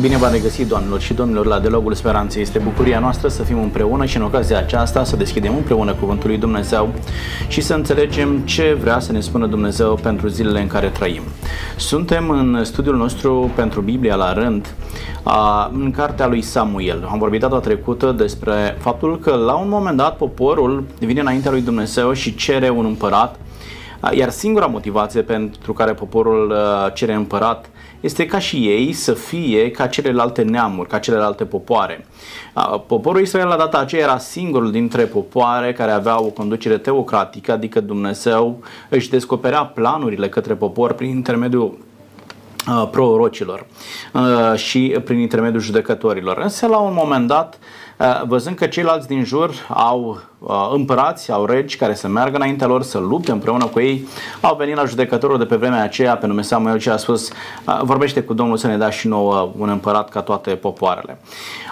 Bine 0.00 0.16
v-am 0.16 0.32
regăsit, 0.32 0.66
doamnelor 0.66 1.00
și 1.00 1.14
domnilor, 1.14 1.46
la 1.46 1.58
Dialogul 1.58 1.94
Speranței. 1.94 2.42
Este 2.42 2.58
bucuria 2.58 2.98
noastră 2.98 3.28
să 3.28 3.42
fim 3.42 3.58
împreună 3.62 4.04
și 4.04 4.16
în 4.16 4.22
ocazia 4.22 4.58
aceasta 4.58 5.04
să 5.04 5.16
deschidem 5.16 5.56
împreună 5.56 5.94
Cuvântul 5.94 6.28
lui 6.28 6.38
Dumnezeu 6.38 6.88
și 7.48 7.60
să 7.60 7.74
înțelegem 7.74 8.38
ce 8.38 8.76
vrea 8.80 8.98
să 8.98 9.12
ne 9.12 9.20
spună 9.20 9.46
Dumnezeu 9.46 9.98
pentru 10.02 10.28
zilele 10.28 10.60
în 10.60 10.66
care 10.66 10.88
trăim. 10.88 11.22
Suntem 11.76 12.30
în 12.30 12.64
studiul 12.64 12.96
nostru 12.96 13.50
pentru 13.54 13.80
Biblia 13.80 14.14
la 14.14 14.32
rând, 14.32 14.74
în 15.72 15.90
cartea 15.90 16.26
lui 16.26 16.42
Samuel. 16.42 17.08
Am 17.10 17.18
vorbit 17.18 17.40
data 17.40 17.58
trecută 17.58 18.12
despre 18.12 18.76
faptul 18.80 19.18
că 19.18 19.34
la 19.34 19.54
un 19.54 19.68
moment 19.68 19.96
dat 19.96 20.16
poporul 20.16 20.84
vine 20.98 21.20
înaintea 21.20 21.50
lui 21.50 21.62
Dumnezeu 21.62 22.12
și 22.12 22.34
cere 22.34 22.68
un 22.70 22.84
împărat, 22.84 23.38
iar 24.12 24.30
singura 24.30 24.66
motivație 24.66 25.22
pentru 25.22 25.72
care 25.72 25.92
poporul 25.92 26.54
cere 26.94 27.14
împărat 27.14 27.70
este 28.00 28.26
ca 28.26 28.38
și 28.38 28.56
ei 28.56 28.92
să 28.92 29.12
fie 29.12 29.70
ca 29.70 29.86
celelalte 29.86 30.42
neamuri, 30.42 30.88
ca 30.88 30.98
celelalte 30.98 31.44
popoare. 31.44 32.06
Poporul 32.86 33.20
Israel 33.20 33.46
la 33.46 33.56
data 33.56 33.78
aceea 33.78 34.02
era 34.02 34.18
singurul 34.18 34.70
dintre 34.70 35.04
popoare 35.04 35.72
care 35.72 35.90
avea 35.90 36.20
o 36.20 36.30
conducere 36.30 36.78
teocratică, 36.78 37.52
adică 37.52 37.80
Dumnezeu 37.80 38.62
își 38.88 39.10
descoperea 39.10 39.64
planurile 39.64 40.28
către 40.28 40.54
popor 40.54 40.92
prin 40.92 41.10
intermediul 41.10 41.78
prorocilor 42.90 43.66
și 44.54 44.96
prin 45.04 45.18
intermediul 45.18 45.60
judecătorilor. 45.60 46.38
Însă 46.38 46.66
la 46.66 46.78
un 46.78 46.94
moment 46.94 47.26
dat, 47.26 47.58
văzând 48.26 48.56
că 48.56 48.66
ceilalți 48.66 49.08
din 49.08 49.24
jur 49.24 49.50
au 49.68 50.20
Uh, 50.40 50.70
împărați, 50.74 51.32
au 51.32 51.44
regi 51.44 51.76
care 51.76 51.94
să 51.94 52.08
meargă 52.08 52.36
înaintea 52.36 52.66
lor, 52.66 52.82
să 52.82 52.98
lupte 52.98 53.30
împreună 53.32 53.64
cu 53.64 53.80
ei. 53.80 54.06
Au 54.40 54.56
venit 54.56 54.76
la 54.76 54.84
judecătorul 54.84 55.38
de 55.38 55.44
pe 55.44 55.56
vremea 55.56 55.82
aceea, 55.82 56.16
pe 56.16 56.26
nume 56.26 56.42
Samuel, 56.42 56.78
și 56.78 56.88
a 56.88 56.96
spus, 56.96 57.28
uh, 57.28 57.80
vorbește 57.82 58.22
cu 58.22 58.34
Domnul 58.34 58.56
să 58.56 58.66
ne 58.66 58.76
dea 58.76 58.90
și 58.90 59.08
nouă 59.08 59.50
un 59.58 59.68
împărat 59.68 60.08
ca 60.08 60.20
toate 60.20 60.50
popoarele. 60.50 61.18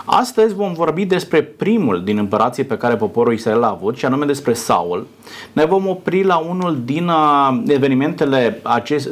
Astăzi 0.04 0.54
vom 0.54 0.72
vorbi 0.72 1.04
despre 1.04 1.42
primul 1.42 2.04
din 2.04 2.18
împărații 2.18 2.64
pe 2.64 2.76
care 2.76 2.96
poporul 2.96 3.32
Israel 3.32 3.62
a 3.62 3.68
avut, 3.68 3.96
și 3.96 4.04
anume 4.04 4.24
despre 4.24 4.52
Saul. 4.52 5.06
Ne 5.52 5.64
vom 5.64 5.86
opri 5.88 6.24
la 6.24 6.36
unul 6.36 6.78
din 6.84 7.08
uh, 7.08 7.62
evenimentele 7.66 8.60
acest, 8.62 9.08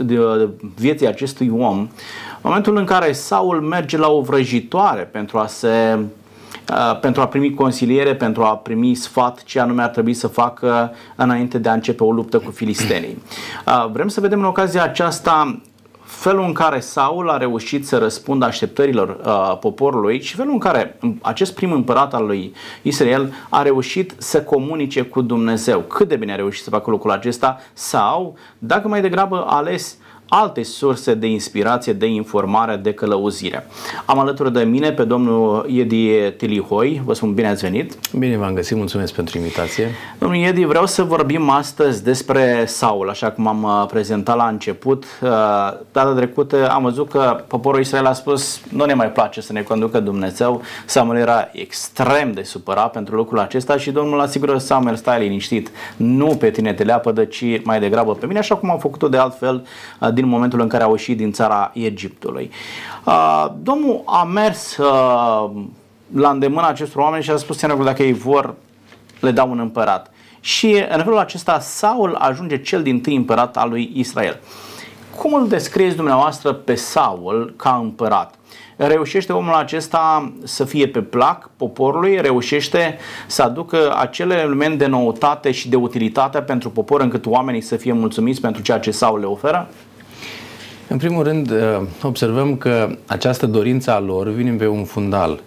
vieții 0.75 1.07
acestui 1.07 1.53
om, 1.59 1.89
momentul 2.43 2.77
în 2.77 2.85
care 2.85 3.13
Saul 3.13 3.61
merge 3.61 3.97
la 3.97 4.09
o 4.09 4.21
vrăjitoare 4.21 5.03
pentru 5.03 5.39
a 5.39 5.47
se 5.47 5.99
Uh, 5.99 6.01
pentru 7.01 7.23
a 7.23 7.27
primi 7.27 7.55
consiliere, 7.55 8.15
pentru 8.15 8.43
a 8.43 8.57
primi 8.57 8.95
sfat 8.95 9.43
ce 9.43 9.61
anume 9.61 9.83
ar 9.83 9.89
trebui 9.89 10.15
să 10.15 10.27
facă 10.27 10.93
înainte 11.17 11.59
de 11.59 11.69
a 11.69 11.73
începe 11.73 12.05
o 12.05 12.13
luptă 12.13 12.39
cu 12.39 12.51
filistenii. 12.51 13.23
Uh, 13.67 13.87
vrem 13.93 14.09
să 14.09 14.21
vedem 14.21 14.39
în 14.39 14.45
ocazia 14.45 14.83
aceasta 14.83 15.61
felul 16.05 16.45
în 16.45 16.53
care 16.53 16.81
Saul 16.81 17.31
a 17.31 17.37
reușit 17.37 17.87
să 17.87 17.99
răspundă 17.99 18.45
așteptărilor 18.45 19.21
uh, 19.25 19.59
poporului 19.61 20.21
și 20.21 20.35
felul 20.35 20.53
în 20.53 20.59
care 20.59 20.99
acest 21.23 21.55
prim 21.55 21.73
împărat 21.73 22.15
al 22.15 22.27
lui 22.27 22.55
Israel 22.83 23.33
a 23.49 23.63
reușit 23.63 24.15
să 24.19 24.43
comunice 24.43 25.03
cu 25.03 25.23
Dumnezeu. 25.23 25.81
Cât 25.81 26.09
de 26.09 26.17
bine 26.17 26.33
a 26.33 26.37
reușit 26.37 26.65
să 26.65 26.71
facă 26.71 26.91
lucrul 26.91 27.11
acesta 27.11 27.59
sau, 27.73 28.37
dacă 28.59 28.89
mai 28.89 29.01
degrabă 29.01 29.45
a 29.47 29.57
ales 29.57 29.97
alte 30.29 30.63
surse 30.63 31.15
de 31.15 31.27
inspirație, 31.27 31.93
de 31.93 32.07
informare, 32.07 32.77
de 32.77 32.93
călăuzire. 32.93 33.67
Am 34.05 34.19
alături 34.19 34.53
de 34.53 34.63
mine 34.63 34.93
pe 34.93 35.05
domnul 35.05 35.67
Edi 35.69 36.31
Tilihoi. 36.37 37.03
Vă 37.05 37.15
spun 37.15 37.35
bine 37.35 37.49
ați 37.49 37.63
venit. 37.63 37.95
Bine 38.19 38.37
v-am 38.37 38.55
găsit, 38.55 38.77
mulțumesc 38.77 39.13
pentru 39.15 39.39
invitație. 39.39 39.91
Domnul 40.19 40.43
Edi, 40.43 40.65
vreau 40.65 40.87
să 40.87 41.03
vorbim 41.03 41.51
astăzi 41.51 42.05
despre 42.05 42.65
Saul, 42.67 43.09
așa 43.09 43.31
cum 43.31 43.47
am 43.47 43.63
uh, 43.63 43.87
prezentat 43.89 44.37
la 44.37 44.47
început. 44.49 45.05
Uh, 45.05 45.29
data 45.93 46.13
trecută 46.17 46.71
am 46.71 46.83
văzut 46.83 47.09
că 47.09 47.45
poporul 47.47 47.81
Israel 47.81 48.07
a 48.07 48.13
spus 48.13 48.61
nu 48.69 48.85
ne 48.85 48.95
mai 48.95 49.13
place 49.13 49.41
să 49.41 49.53
ne 49.53 49.63
conducă 49.63 50.01
Dumnezeu. 50.01 50.63
Samuel 50.87 51.21
era 51.21 51.49
extrem 51.53 52.33
de 52.33 52.43
supărat 52.43 52.91
pentru 52.91 53.17
lucrul 53.17 53.39
acesta 53.39 53.77
și 53.77 53.91
Domnul 53.91 54.21
asigură 54.21 54.59
Samuel, 54.59 54.97
stai 54.97 55.21
liniștit, 55.21 55.71
nu 55.97 56.27
pe 56.27 56.51
tine 56.51 56.73
te 56.73 56.83
leapădă, 56.83 57.25
ci 57.25 57.45
mai 57.63 57.81
degrabă 57.81 58.15
pe 58.15 58.27
mine, 58.27 58.39
așa 58.39 58.57
cum 58.57 58.71
am 58.71 58.79
făcut-o 58.79 59.09
de 59.09 59.17
altfel 59.17 59.67
uh, 60.01 60.13
din 60.15 60.27
momentul 60.27 60.61
în 60.61 60.69
care 60.69 60.83
au 60.83 60.91
ieșit 60.91 61.17
din 61.17 61.33
țara 61.33 61.71
Egiptului. 61.75 62.51
Uh, 63.05 63.47
domnul 63.63 64.03
a 64.05 64.25
mers 64.25 64.77
uh, 64.77 65.51
la 66.15 66.31
îndemâna 66.31 66.69
acestor 66.69 67.03
oameni 67.03 67.23
și 67.23 67.31
a 67.31 67.37
spus 67.37 67.61
că 67.61 67.81
dacă 67.85 68.03
ei 68.03 68.13
vor, 68.13 68.55
le 69.21 69.31
dau 69.31 69.51
un 69.51 69.59
împărat. 69.59 70.11
Și 70.41 70.85
în 70.89 71.03
felul 71.03 71.19
acesta 71.19 71.59
Saul 71.59 72.15
ajunge 72.15 72.63
cel 72.63 72.83
din 72.83 73.01
tâi 73.01 73.17
împărat 73.17 73.57
al 73.57 73.69
lui 73.69 73.91
Israel. 73.95 74.41
Cum 75.17 75.35
îl 75.35 75.49
descrieți 75.49 75.97
dumneavoastră 75.97 76.53
pe 76.53 76.75
Saul 76.75 77.55
ca 77.57 77.81
împărat? 77.83 78.35
reușește 78.77 79.33
omul 79.33 79.53
acesta 79.53 80.33
să 80.45 80.65
fie 80.65 80.89
pe 80.89 81.01
plac 81.01 81.51
poporului, 81.57 82.21
reușește 82.21 82.99
să 83.27 83.43
aducă 83.43 83.95
acele 83.97 84.35
elemente 84.35 84.77
de 84.77 84.87
noutate 84.87 85.51
și 85.51 85.69
de 85.69 85.77
utilitate 85.77 86.41
pentru 86.41 86.71
popor 86.71 87.01
încât 87.01 87.27
oamenii 87.27 87.61
să 87.61 87.77
fie 87.77 87.93
mulțumiți 87.93 88.41
pentru 88.41 88.63
ceea 88.63 88.79
ce 88.79 88.91
Saul 88.91 89.21
le 89.21 89.27
oferă? 89.27 89.69
În 90.89 90.97
primul 90.97 91.23
rând, 91.23 91.51
uh, 91.51 91.81
observăm 92.03 92.57
că 92.57 92.97
această 93.07 93.47
dorință 93.47 93.91
a 93.91 94.01
lor 94.01 94.29
vine 94.29 94.51
pe 94.51 94.67
un 94.67 94.85
fundal. 94.85 95.41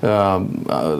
Uh, 0.00 0.40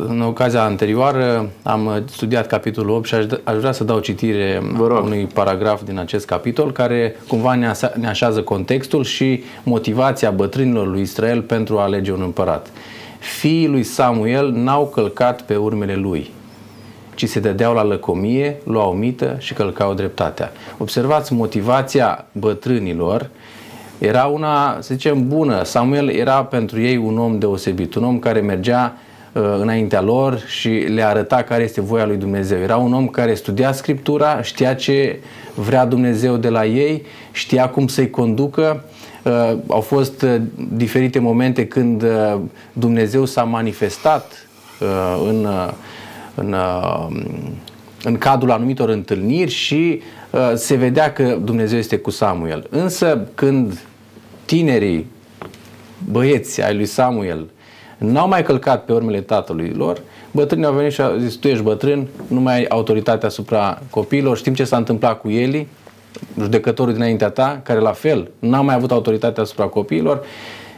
în 0.09 0.21
ocazia 0.21 0.63
anterioară 0.63 1.49
am 1.63 2.05
studiat 2.11 2.47
capitolul 2.47 2.97
8 2.97 3.07
și 3.07 3.15
aș 3.45 3.57
vrea 3.57 3.73
să 3.73 3.85
dau 3.85 3.99
citire 3.99 4.63
unui 5.03 5.29
paragraf 5.35 5.83
din 5.83 5.99
acest 5.99 6.27
capitol 6.27 6.73
care 6.73 7.17
cumva 7.29 7.55
ne 7.95 8.09
așează 8.09 8.43
contextul 8.43 9.05
și 9.05 9.43
motivația 9.63 10.31
bătrânilor 10.31 10.87
lui 10.87 11.01
Israel 11.01 11.43
pentru 11.43 11.79
a 11.79 11.83
alege 11.83 12.13
un 12.13 12.23
împărat. 12.23 12.71
Fiii 13.19 13.69
lui 13.69 13.83
Samuel 13.83 14.51
n-au 14.51 14.87
călcat 14.87 15.43
pe 15.43 15.57
urmele 15.57 15.95
lui, 15.95 16.31
ci 17.15 17.29
se 17.29 17.41
dădeau 17.41 17.75
la 17.75 17.85
lăcomie, 17.85 18.57
luau 18.65 18.93
mită 18.93 19.37
și 19.39 19.55
călcau 19.55 19.95
dreptatea. 19.95 20.53
Observați 20.79 21.33
motivația 21.33 22.25
bătrânilor 22.33 23.31
era 23.99 24.25
una, 24.25 24.79
să 24.81 24.95
zicem, 24.95 25.29
bună. 25.29 25.65
Samuel 25.65 26.09
era 26.09 26.45
pentru 26.45 26.81
ei 26.81 26.97
un 26.97 27.19
om 27.19 27.39
deosebit, 27.39 27.95
un 27.95 28.05
om 28.05 28.19
care 28.19 28.41
mergea 28.41 28.97
uh, 29.33 29.43
înaintea 29.61 30.01
lor 30.01 30.39
și 30.47 30.69
le 30.69 31.03
arăta 31.03 31.43
care 31.43 31.63
este 31.63 31.81
voia 31.81 32.07
lui 32.07 32.17
Dumnezeu. 32.17 32.59
Era 32.59 32.77
un 32.77 32.93
om 32.93 33.09
care 33.09 33.35
studia 33.35 33.73
Scriptura, 33.73 34.43
știa 34.43 34.75
ce 34.75 35.19
vrea 35.55 35.87
Dumnezeu 35.87 36.37
de 36.37 36.49
la 36.49 36.67
ei, 36.67 37.03
știa 37.33 37.69
cum 37.69 37.87
să-i 37.87 38.11
conducă. 38.11 38.85
Uh, 39.23 39.57
au 39.67 39.81
fost 39.81 40.23
uh, 40.23 40.35
diferite 40.73 41.19
momente 41.19 41.67
când 41.67 42.03
uh, 42.03 42.37
Dumnezeu 42.73 43.25
s-a 43.25 43.43
manifestat 43.43 44.47
uh, 44.81 45.27
în, 45.29 45.45
uh, 45.45 45.71
în, 46.35 46.53
uh, 46.53 47.07
în 48.03 48.19
cadrul 48.19 48.51
anumitor 48.51 48.89
întâlniri 48.89 49.51
și 49.51 50.01
uh, 50.31 50.53
se 50.55 50.75
vedea 50.75 51.13
că 51.13 51.39
Dumnezeu 51.45 51.79
este 51.79 51.97
cu 51.97 52.11
Samuel. 52.11 52.67
Însă 52.71 53.29
când 53.35 53.88
tinerii 54.49 55.07
băieți 56.11 56.63
ai 56.63 56.75
lui 56.75 56.87
Samuel 56.87 57.47
n-au 57.99 58.29
mai 58.29 58.43
călcat 58.43 58.85
pe 58.85 58.93
urmele 58.93 59.21
tatălui 59.21 59.73
lor, 59.77 60.01
bătrânii 60.31 60.67
au 60.67 60.73
venit 60.73 60.93
și 60.93 61.01
au 61.01 61.17
zis, 61.17 61.35
tu 61.35 61.49
ești 61.49 61.63
bătrân, 61.63 62.07
nu 62.27 62.41
mai 62.41 62.55
ai 62.55 62.65
autoritate 62.65 63.27
asupra 63.27 63.83
copiilor, 63.91 64.37
știm 64.37 64.55
ce 64.55 64.65
s-a 64.65 64.77
întâmplat 64.77 65.21
cu 65.21 65.29
Eli, 65.29 65.69
judecătorul 66.41 66.93
dinaintea 66.93 67.29
ta, 67.29 67.61
care 67.65 67.79
la 67.79 67.93
fel 67.93 68.31
n-a 68.39 68.61
mai 68.61 68.75
avut 68.75 68.91
autoritate 68.91 69.41
asupra 69.41 69.65
copiilor, 69.65 70.25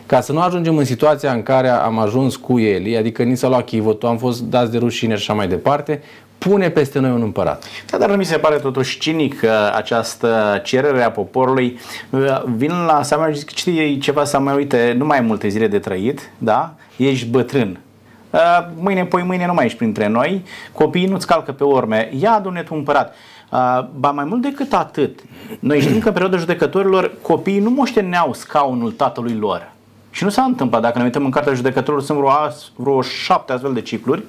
ca 0.07 0.21
să 0.21 0.33
nu 0.33 0.41
ajungem 0.41 0.77
în 0.77 0.85
situația 0.85 1.33
în 1.33 1.43
care 1.43 1.69
am 1.69 1.99
ajuns 1.99 2.37
cu 2.37 2.59
Eli, 2.59 2.97
adică 2.97 3.23
ni 3.23 3.37
s-a 3.37 3.49
luat 3.49 3.65
chivotul, 3.65 4.09
am 4.09 4.19
fost 4.19 4.43
dați 4.43 4.71
de 4.71 4.79
rușine 4.79 5.15
și 5.15 5.21
așa 5.21 5.33
mai 5.33 5.49
departe, 5.49 6.03
pune 6.49 6.71
peste 6.71 6.99
noi 6.99 7.11
un 7.11 7.23
împărat. 7.23 7.65
Da, 7.91 7.99
dar 7.99 8.11
nu 8.11 8.17
mi 8.17 8.25
se 8.25 8.37
pare 8.37 8.57
totuși 8.57 8.99
cinic 8.99 9.45
această 9.75 10.61
cerere 10.65 11.03
a 11.03 11.11
poporului. 11.11 11.79
Vin 12.45 12.73
la 12.87 13.03
Samuel 13.03 13.33
și 13.33 13.39
zic, 13.39 13.49
știi 13.49 13.99
ceva, 13.99 14.25
Samuel, 14.25 14.57
uite, 14.57 14.95
nu 14.97 15.05
mai 15.05 15.19
ai 15.19 15.25
multe 15.25 15.49
zile 15.49 15.67
de 15.67 15.79
trăit, 15.79 16.31
da? 16.39 16.75
Ești 16.97 17.27
bătrân. 17.27 17.81
Mâine, 18.75 19.05
poi 19.05 19.23
mâine 19.23 19.47
nu 19.47 19.55
mai 19.55 19.65
ești 19.65 19.79
printre 19.79 20.09
noi, 20.09 20.45
copiii 20.73 21.07
nu-ți 21.07 21.27
calcă 21.27 21.53
pe 21.53 21.65
urme, 21.65 22.11
ia 22.19 22.33
adune 22.33 22.63
tu 22.63 22.75
împărat. 22.75 23.15
Uh, 23.53 23.85
ba 23.99 24.11
mai 24.11 24.25
mult 24.25 24.43
decât 24.43 24.73
atât, 24.73 25.21
noi 25.61 25.81
știm 25.81 25.99
că 25.99 26.07
în 26.07 26.13
perioada 26.13 26.37
judecătorilor 26.37 27.13
copiii 27.23 27.59
nu 27.59 27.71
moșteneau 27.71 28.33
scaunul 28.33 28.93
tatălui 28.93 29.35
lor. 29.35 29.73
Și 30.11 30.25
nu 30.25 30.31
s-a 30.31 30.43
întâmplat, 30.43 30.83
dacă 30.83 30.99
ne 30.99 31.05
uităm 31.05 31.25
în 31.25 31.31
cartea 31.31 31.53
judecătorilor, 31.53 32.03
sunt 32.03 32.19
vreo, 32.19 32.31
vreo 32.75 33.03
șapte 33.03 33.53
astfel 33.53 33.73
de 33.73 33.81
cicluri 33.81 34.23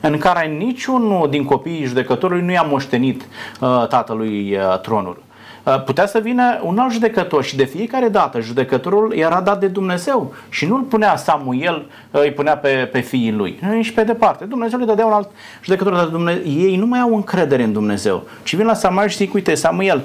în 0.00 0.18
care 0.18 0.46
niciunul 0.46 1.30
din 1.30 1.44
copiii 1.44 1.84
judecătorului 1.84 2.44
nu 2.44 2.50
i-a 2.50 2.62
moștenit 2.62 3.22
uh, 3.60 3.86
tatălui 3.88 4.56
uh, 4.56 4.80
tronul. 4.80 5.22
Uh, 5.62 5.82
putea 5.82 6.06
să 6.06 6.18
vină 6.18 6.60
un 6.62 6.78
alt 6.78 6.92
judecător 6.92 7.44
și 7.44 7.56
de 7.56 7.64
fiecare 7.64 8.08
dată 8.08 8.40
judecătorul 8.40 9.12
era 9.16 9.40
dat 9.40 9.60
de 9.60 9.66
Dumnezeu 9.66 10.34
și 10.48 10.66
nu 10.66 10.74
îl 10.74 10.82
punea 10.82 11.16
Samuel, 11.16 11.86
uh, 12.10 12.20
îi 12.22 12.32
punea 12.32 12.56
pe, 12.56 12.88
pe 12.92 13.00
fiii 13.00 13.32
lui. 13.32 13.60
Și 13.80 13.92
pe 13.92 14.02
departe. 14.02 14.44
Dumnezeu 14.44 14.78
le 14.78 14.84
dădea 14.84 15.06
un 15.06 15.12
alt 15.12 15.28
judecător, 15.62 15.92
dar 15.92 16.06
Dumnezeu, 16.06 16.42
ei 16.44 16.76
nu 16.76 16.86
mai 16.86 17.00
au 17.00 17.14
încredere 17.14 17.62
în 17.62 17.72
Dumnezeu. 17.72 18.22
Și 18.42 18.56
vin 18.56 18.66
la 18.66 18.74
Samuel 18.74 19.08
și 19.08 19.16
zic, 19.16 19.34
uite, 19.34 19.54
Samuel, 19.54 20.02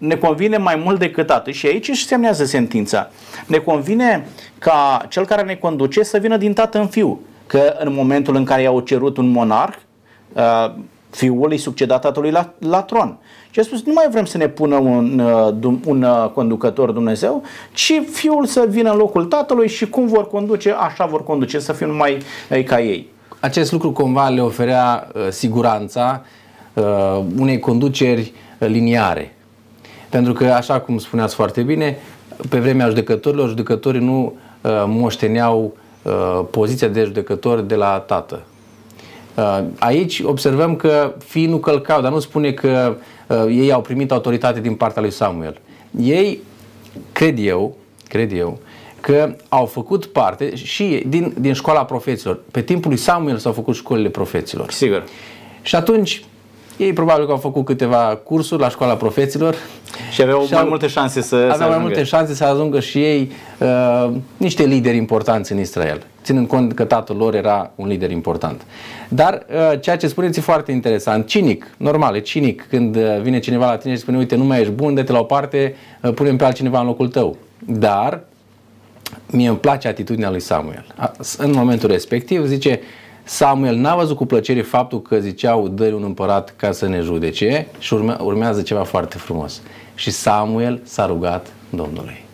ne 0.00 0.14
convine 0.14 0.56
mai 0.56 0.80
mult 0.84 0.98
decât 0.98 1.30
atât 1.30 1.54
și 1.54 1.66
aici 1.66 1.88
își 1.88 2.06
semnează 2.06 2.44
sentința. 2.44 3.10
Ne 3.46 3.58
convine 3.58 4.26
ca 4.58 5.06
cel 5.08 5.24
care 5.24 5.42
ne 5.42 5.54
conduce 5.54 6.02
să 6.02 6.18
vină 6.18 6.36
din 6.36 6.52
tată 6.52 6.78
în 6.78 6.86
fiu. 6.86 7.20
Că 7.46 7.74
în 7.78 7.94
momentul 7.94 8.36
în 8.36 8.44
care 8.44 8.62
i-au 8.62 8.80
cerut 8.80 9.16
un 9.16 9.28
monarh, 9.28 9.76
uh, 10.32 10.74
fiul 11.10 11.50
îi 11.50 11.58
succeda 11.58 11.98
tatălui 11.98 12.30
la, 12.30 12.52
la 12.58 12.82
tron. 12.82 13.18
Și 13.50 13.60
a 13.60 13.62
spus, 13.62 13.84
nu 13.84 13.92
mai 13.92 14.06
vrem 14.10 14.24
să 14.24 14.36
ne 14.36 14.48
pună 14.48 14.76
un, 14.76 15.18
uh, 15.62 15.74
un 15.86 16.02
uh, 16.02 16.30
conducător 16.34 16.90
Dumnezeu, 16.90 17.42
ci 17.72 18.02
fiul 18.10 18.46
să 18.46 18.66
vină 18.68 18.90
în 18.90 18.96
locul 18.96 19.24
tatălui 19.24 19.68
și 19.68 19.88
cum 19.88 20.06
vor 20.06 20.28
conduce, 20.28 20.74
așa 20.78 21.06
vor 21.06 21.24
conduce, 21.24 21.58
să 21.58 21.72
fim 21.72 21.94
mai 21.94 22.18
ca 22.64 22.80
ei. 22.80 23.08
Acest 23.40 23.72
lucru 23.72 23.92
cumva 23.92 24.28
le 24.28 24.42
oferea 24.42 25.08
uh, 25.14 25.28
siguranța 25.28 26.24
uh, 26.74 26.84
unei 27.38 27.58
conduceri 27.58 28.32
liniare. 28.58 29.34
Pentru 30.10 30.32
că, 30.32 30.44
așa 30.44 30.80
cum 30.80 30.98
spuneați 30.98 31.34
foarte 31.34 31.62
bine, 31.62 31.98
pe 32.48 32.58
vremea 32.58 32.88
judecătorilor, 32.88 33.48
judecătorii 33.48 34.00
nu 34.00 34.34
uh, 34.60 34.84
moșteneau 34.86 35.76
uh, 36.02 36.40
poziția 36.50 36.88
de 36.88 37.04
judecător 37.04 37.60
de 37.60 37.74
la 37.74 37.98
tată. 38.06 38.42
Uh, 39.34 39.60
aici 39.78 40.20
observăm 40.24 40.76
că 40.76 41.14
fiii 41.18 41.46
nu 41.46 41.58
călcau, 41.58 42.00
dar 42.00 42.12
nu 42.12 42.18
spune 42.18 42.52
că 42.52 42.96
uh, 43.26 43.44
ei 43.48 43.72
au 43.72 43.80
primit 43.80 44.12
autoritate 44.12 44.60
din 44.60 44.74
partea 44.74 45.02
lui 45.02 45.10
Samuel. 45.10 45.60
Ei, 46.00 46.40
cred 47.12 47.38
eu, 47.38 47.76
cred 48.08 48.32
eu, 48.32 48.58
că 49.00 49.34
au 49.48 49.66
făcut 49.66 50.06
parte 50.06 50.54
și 50.54 51.04
din, 51.06 51.34
din 51.38 51.52
școala 51.52 51.84
profeților. 51.84 52.40
Pe 52.50 52.62
timpul 52.62 52.90
lui 52.90 52.98
Samuel 52.98 53.36
s-au 53.36 53.52
făcut 53.52 53.74
școlile 53.74 54.08
profeților. 54.08 54.70
Sigur. 54.70 55.04
Și 55.62 55.74
atunci 55.74 56.24
ei 56.82 56.92
probabil 56.92 57.24
că 57.24 57.30
au 57.30 57.36
făcut 57.36 57.64
câteva 57.64 58.20
cursuri 58.22 58.60
la 58.60 58.68
școala 58.68 58.94
profeților. 58.94 59.54
Și 60.10 60.22
aveau 60.22 60.44
și 60.44 60.52
mai 60.52 60.64
multe 60.68 60.86
șanse 60.86 61.20
să 61.20 61.34
Aveau 61.34 61.56
să 61.56 61.64
mai 61.64 61.78
multe 61.78 62.02
șanse 62.02 62.34
să 62.34 62.44
ajungă 62.44 62.80
și 62.80 63.02
ei 63.02 63.32
uh, 63.58 64.10
niște 64.36 64.64
lideri 64.64 64.96
importanți 64.96 65.52
în 65.52 65.58
Israel, 65.58 66.02
ținând 66.22 66.46
cont 66.48 66.72
că 66.72 66.84
tatăl 66.84 67.16
lor 67.16 67.34
era 67.34 67.70
un 67.74 67.88
lider 67.88 68.10
important. 68.10 68.62
Dar 69.08 69.46
uh, 69.72 69.80
ceea 69.80 69.96
ce 69.96 70.06
spuneți 70.06 70.38
e 70.38 70.42
foarte 70.42 70.72
interesant, 70.72 71.26
cinic, 71.26 71.74
normal, 71.76 72.16
e 72.16 72.20
cinic 72.20 72.66
când 72.68 72.96
uh, 72.96 73.20
vine 73.22 73.38
cineva 73.38 73.66
la 73.66 73.76
tine 73.76 73.94
și 73.94 74.00
spune, 74.00 74.16
uite, 74.16 74.36
nu 74.36 74.44
mai 74.44 74.60
ești 74.60 74.72
bun, 74.72 74.94
dă-te 74.94 75.12
la 75.12 75.18
o 75.18 75.22
parte, 75.22 75.74
uh, 76.02 76.12
punem 76.12 76.36
pe 76.36 76.44
altcineva 76.44 76.80
în 76.80 76.86
locul 76.86 77.08
tău. 77.08 77.36
Dar 77.66 78.20
mie 79.30 79.48
îmi 79.48 79.58
place 79.58 79.88
atitudinea 79.88 80.30
lui 80.30 80.40
Samuel. 80.40 80.84
În 81.38 81.50
momentul 81.50 81.88
respectiv 81.88 82.46
zice, 82.46 82.80
Samuel 83.24 83.76
n-a 83.76 83.96
văzut 83.96 84.16
cu 84.16 84.26
plăcere 84.26 84.62
faptul 84.62 85.02
că 85.02 85.18
ziceau 85.18 85.68
dă 85.68 85.84
un 85.84 86.02
împărat 86.02 86.54
ca 86.56 86.72
să 86.72 86.88
ne 86.88 87.00
judece 87.00 87.66
și 87.78 87.94
urme, 87.94 88.16
urmează 88.20 88.62
ceva 88.62 88.82
foarte 88.82 89.18
frumos. 89.18 89.60
Și 89.94 90.10
Samuel 90.10 90.80
s-a 90.84 91.06
rugat 91.06 91.52
Domnului. 91.70 92.24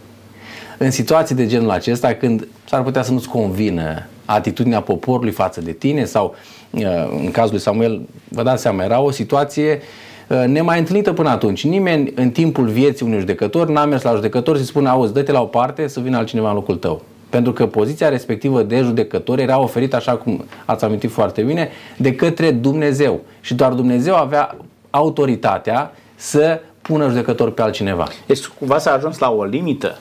În 0.79 0.91
situații 0.91 1.35
de 1.35 1.47
genul 1.47 1.71
acesta, 1.71 2.15
când 2.15 2.49
s-ar 2.65 2.83
putea 2.83 3.03
să 3.03 3.12
nu-ți 3.12 3.29
convină 3.29 4.06
atitudinea 4.25 4.81
poporului 4.81 5.31
față 5.31 5.61
de 5.61 5.73
tine 5.73 6.05
sau 6.05 6.35
uh, 6.71 6.83
în 7.11 7.31
cazul 7.31 7.53
lui 7.53 7.61
Samuel, 7.61 8.00
vă 8.29 8.43
dați 8.43 8.62
seama, 8.62 8.85
era 8.85 9.00
o 9.00 9.11
situație 9.11 9.81
uh, 10.29 10.44
nemai 10.47 10.79
întâlnită 10.79 11.12
până 11.12 11.29
atunci. 11.29 11.65
Nimeni 11.65 12.12
în 12.15 12.31
timpul 12.31 12.67
vieții 12.67 13.06
unui 13.06 13.19
judecător 13.19 13.69
n-a 13.69 13.85
mers 13.85 14.03
la 14.03 14.15
judecător 14.15 14.56
și 14.59 14.65
spune, 14.65 14.88
auzi, 14.88 15.12
dă-te 15.12 15.33
la 15.33 15.41
o 15.41 15.47
parte 15.47 15.87
să 15.87 16.00
vină 16.00 16.17
altcineva 16.17 16.49
în 16.49 16.55
locul 16.55 16.77
tău. 16.77 17.03
Pentru 17.31 17.52
că 17.52 17.67
poziția 17.67 18.08
respectivă 18.08 18.62
de 18.62 18.81
judecător 18.81 19.38
era 19.38 19.58
oferită, 19.58 19.96
așa 19.96 20.17
cum 20.17 20.44
ați 20.64 20.84
amintit 20.84 21.11
foarte 21.11 21.43
bine, 21.43 21.70
de 21.96 22.14
către 22.14 22.50
Dumnezeu. 22.50 23.20
Și 23.40 23.55
doar 23.55 23.73
Dumnezeu 23.73 24.14
avea 24.14 24.56
autoritatea 24.90 25.93
să 26.14 26.61
pună 26.82 27.08
judecător 27.08 27.50
pe 27.50 27.62
altcineva. 27.62 28.06
Deci 28.26 28.46
cumva 28.46 28.78
s-a 28.78 28.93
ajuns 28.93 29.19
la 29.19 29.31
o 29.31 29.44
limită. 29.44 29.99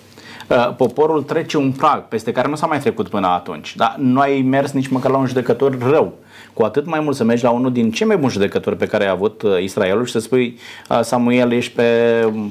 Uh, 0.49 0.75
poporul 0.77 1.23
trece 1.23 1.57
un 1.57 1.71
prag 1.71 2.07
peste 2.07 2.31
care 2.31 2.47
nu 2.47 2.55
s-a 2.55 2.65
mai 2.65 2.79
trecut 2.79 3.07
până 3.07 3.27
atunci. 3.27 3.75
Dar 3.75 3.95
nu 3.97 4.19
ai 4.19 4.41
mers 4.41 4.71
nici 4.71 4.87
măcar 4.87 5.11
la 5.11 5.17
un 5.17 5.25
judecător 5.25 5.77
rău. 5.89 6.13
Cu 6.53 6.63
atât 6.63 6.85
mai 6.85 6.99
mult 6.99 7.15
să 7.15 7.23
mergi 7.23 7.43
la 7.43 7.49
unul 7.49 7.71
din 7.71 7.91
cei 7.91 8.07
mai 8.07 8.17
buni 8.17 8.31
judecători 8.31 8.77
pe 8.77 8.85
care 8.85 9.07
a 9.07 9.11
avut 9.11 9.41
uh, 9.41 9.61
Israelul 9.61 10.05
și 10.05 10.11
să 10.11 10.19
spui 10.19 10.57
uh, 10.89 10.99
Samuel, 11.01 11.51
ești 11.51 11.73
pe 11.73 11.83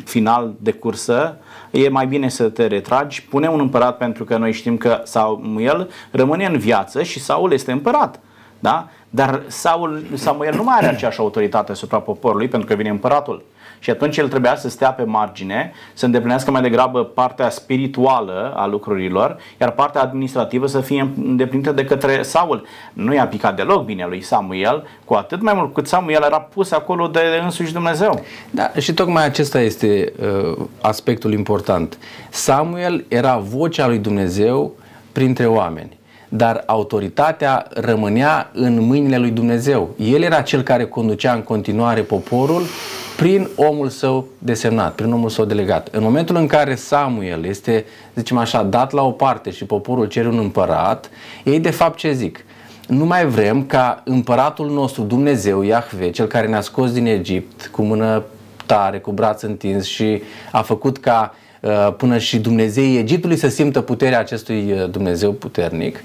final 0.05 0.53
de 0.59 0.73
cursă, 0.73 1.37
e 1.75 1.89
mai 1.89 2.07
bine 2.07 2.29
să 2.29 2.49
te 2.49 2.67
retragi, 2.67 3.25
pune 3.25 3.49
un 3.49 3.61
împărat 3.61 3.97
pentru 3.97 4.25
că 4.25 4.37
noi 4.37 4.53
știm 4.53 4.77
că 4.77 5.01
Samuel 5.05 5.91
rămâne 6.11 6.47
în 6.47 6.59
viață 6.59 7.03
și 7.03 7.21
Saul 7.21 7.53
este 7.53 7.73
împărat. 7.73 8.21
Da? 8.59 8.89
Dar 9.11 9.43
Saul, 9.47 10.05
Samuel 10.15 10.55
nu 10.55 10.63
mai 10.63 10.77
are 10.77 10.87
aceeași 10.87 11.19
autoritate 11.19 11.73
asupra 11.73 11.99
poporului 11.99 12.49
pentru 12.49 12.69
că 12.69 12.75
vine 12.75 12.89
împăratul. 12.89 13.45
Și 13.79 13.91
atunci 13.91 14.17
el 14.17 14.29
trebuia 14.29 14.57
să 14.57 14.69
stea 14.69 14.93
pe 14.93 15.03
margine, 15.03 15.73
să 15.93 16.05
îndeplinească 16.05 16.51
mai 16.51 16.63
degrabă 16.63 17.05
partea 17.05 17.51
spirituală 17.51 18.53
a 18.57 18.67
lucrurilor, 18.67 19.37
iar 19.61 19.71
partea 19.71 20.01
administrativă 20.01 20.67
să 20.67 20.81
fie 20.81 21.13
îndeplinită 21.17 21.73
de 21.73 21.85
către 21.85 22.23
Saul. 22.23 22.67
Nu 22.93 23.15
i-a 23.15 23.27
picat 23.27 23.57
deloc 23.57 23.85
bine 23.85 24.07
lui 24.09 24.23
Samuel, 24.23 24.87
cu 25.05 25.15
atât 25.15 25.43
mai 25.43 25.55
mult 25.55 25.75
cât 25.75 25.87
Samuel 25.87 26.23
era 26.25 26.41
pus 26.41 26.71
acolo 26.71 27.07
de 27.07 27.21
însuși 27.43 27.73
Dumnezeu. 27.73 28.25
Da, 28.51 28.71
și 28.79 28.95
tocmai 28.95 29.25
acesta 29.25 29.61
este 29.61 30.13
uh, 30.21 30.67
aspectul 30.81 31.33
important. 31.33 31.99
Samuel 32.31 33.05
era 33.09 33.37
vocea 33.37 33.87
lui 33.87 33.99
Dumnezeu 33.99 34.73
printre 35.13 35.47
oameni 35.47 35.97
dar 36.37 36.63
autoritatea 36.67 37.67
rămânea 37.71 38.51
în 38.53 38.81
mâinile 38.81 39.19
lui 39.19 39.31
Dumnezeu. 39.31 39.95
El 39.97 40.23
era 40.23 40.41
cel 40.41 40.63
care 40.63 40.85
conducea 40.85 41.33
în 41.33 41.43
continuare 41.43 42.01
poporul 42.01 42.63
prin 43.17 43.49
omul 43.57 43.89
său 43.89 44.27
desemnat, 44.39 44.95
prin 44.95 45.13
omul 45.13 45.29
său 45.29 45.45
delegat. 45.45 45.89
În 45.93 46.03
momentul 46.03 46.37
în 46.37 46.47
care 46.47 46.75
Samuel 46.75 47.45
este, 47.45 47.85
zicem 48.15 48.37
așa, 48.37 48.63
dat 48.63 48.93
la 48.93 49.03
o 49.03 49.11
parte 49.11 49.51
și 49.51 49.65
poporul 49.65 50.07
cere 50.07 50.29
un 50.29 50.39
împărat, 50.39 51.11
ei 51.45 51.61
de 51.61 51.71
fapt 51.71 51.99
ce 51.99 52.13
zic? 52.13 52.45
Nu 52.89 53.05
mai 53.05 53.27
vrem 53.27 53.67
ca 53.67 54.03
împăratul 54.05 54.71
nostru, 54.71 55.03
Dumnezeu, 55.03 55.63
Iahve, 55.63 56.11
cel 56.11 56.27
care 56.27 56.47
ne-a 56.47 56.61
scos 56.61 56.93
din 56.93 57.07
Egipt 57.07 57.67
cu 57.67 57.83
mână 57.83 58.23
tare, 58.67 58.99
cu 58.99 59.13
braț 59.13 59.43
întins 59.43 59.87
și 59.87 60.23
a 60.53 60.63
făcut 60.63 60.99
ca 60.99 61.35
uh, 61.61 61.95
până 61.97 62.19
și 62.19 62.39
Dumnezeii 62.39 62.99
Egiptului 62.99 63.37
să 63.37 63.49
simtă 63.49 63.81
puterea 63.81 64.19
acestui 64.19 64.73
uh, 64.73 64.91
Dumnezeu 64.91 65.33
puternic. 65.33 66.01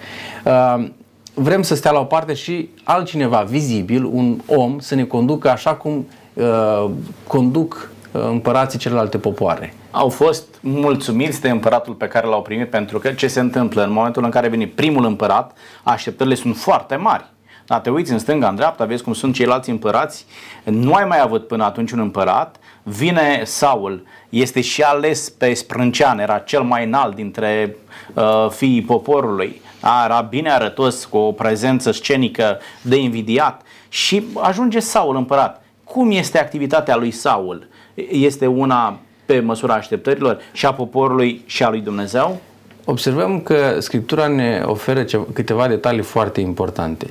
Uh, 0.45 0.85
vrem 1.33 1.61
să 1.61 1.75
stea 1.75 1.91
la 1.91 1.99
o 1.99 2.03
parte 2.03 2.33
și 2.33 2.69
altcineva 2.83 3.41
vizibil, 3.49 4.05
un 4.05 4.39
om, 4.45 4.79
să 4.79 4.95
ne 4.95 5.03
conducă 5.03 5.49
așa 5.49 5.73
cum 5.73 6.05
Uh, 6.39 6.89
conduc 7.27 7.91
uh, 8.11 8.21
împărații 8.21 8.79
celelalte 8.79 9.17
popoare. 9.17 9.73
Au 9.91 10.09
fost 10.09 10.45
mulțumiți 10.59 11.41
de 11.41 11.49
împăratul 11.49 11.93
pe 11.93 12.07
care 12.07 12.27
l-au 12.27 12.41
primit 12.41 12.69
pentru 12.69 12.99
că 12.99 13.09
ce 13.11 13.27
se 13.27 13.39
întâmplă 13.39 13.83
în 13.83 13.91
momentul 13.91 14.23
în 14.23 14.29
care 14.29 14.47
vine 14.47 14.65
primul 14.65 15.05
împărat, 15.05 15.57
așteptările 15.83 16.35
sunt 16.35 16.57
foarte 16.57 16.95
mari. 16.95 17.25
Da, 17.65 17.79
te 17.79 17.89
uiți 17.89 18.11
în 18.11 18.19
stânga, 18.19 18.47
în 18.47 18.55
dreapta, 18.55 18.85
vezi 18.85 19.03
cum 19.03 19.13
sunt 19.13 19.33
ceilalți 19.33 19.69
împărați. 19.69 20.25
Nu 20.63 20.93
ai 20.93 21.05
mai 21.05 21.21
avut 21.21 21.47
până 21.47 21.63
atunci 21.63 21.91
un 21.91 21.99
împărat. 21.99 22.55
Vine 22.83 23.41
Saul, 23.45 24.03
este 24.29 24.61
și 24.61 24.81
ales 24.81 25.29
pe 25.29 25.53
sprâncean, 25.53 26.19
era 26.19 26.37
cel 26.37 26.61
mai 26.61 26.85
înalt 26.85 27.15
dintre 27.15 27.75
uh, 28.13 28.47
fiii 28.49 28.81
poporului. 28.81 29.61
Da, 29.81 30.01
era 30.05 30.21
bine 30.21 30.51
arătos, 30.51 31.05
cu 31.05 31.17
o 31.17 31.31
prezență 31.31 31.91
scenică 31.91 32.59
de 32.81 32.95
invidiat. 32.95 33.61
Și 33.89 34.23
ajunge 34.41 34.79
Saul 34.79 35.15
împărat 35.15 35.63
cum 35.91 36.11
este 36.11 36.39
activitatea 36.39 36.95
lui 36.95 37.11
Saul? 37.11 37.67
Este 38.11 38.45
una 38.45 38.99
pe 39.25 39.39
măsura 39.39 39.73
așteptărilor 39.73 40.39
și 40.51 40.65
a 40.65 40.73
poporului 40.73 41.43
și 41.45 41.63
a 41.63 41.69
lui 41.69 41.79
Dumnezeu? 41.79 42.41
Observăm 42.85 43.39
că 43.39 43.75
Scriptura 43.79 44.27
ne 44.27 44.61
oferă 44.65 45.05
câteva 45.33 45.67
detalii 45.67 46.01
foarte 46.01 46.41
importante. 46.41 47.09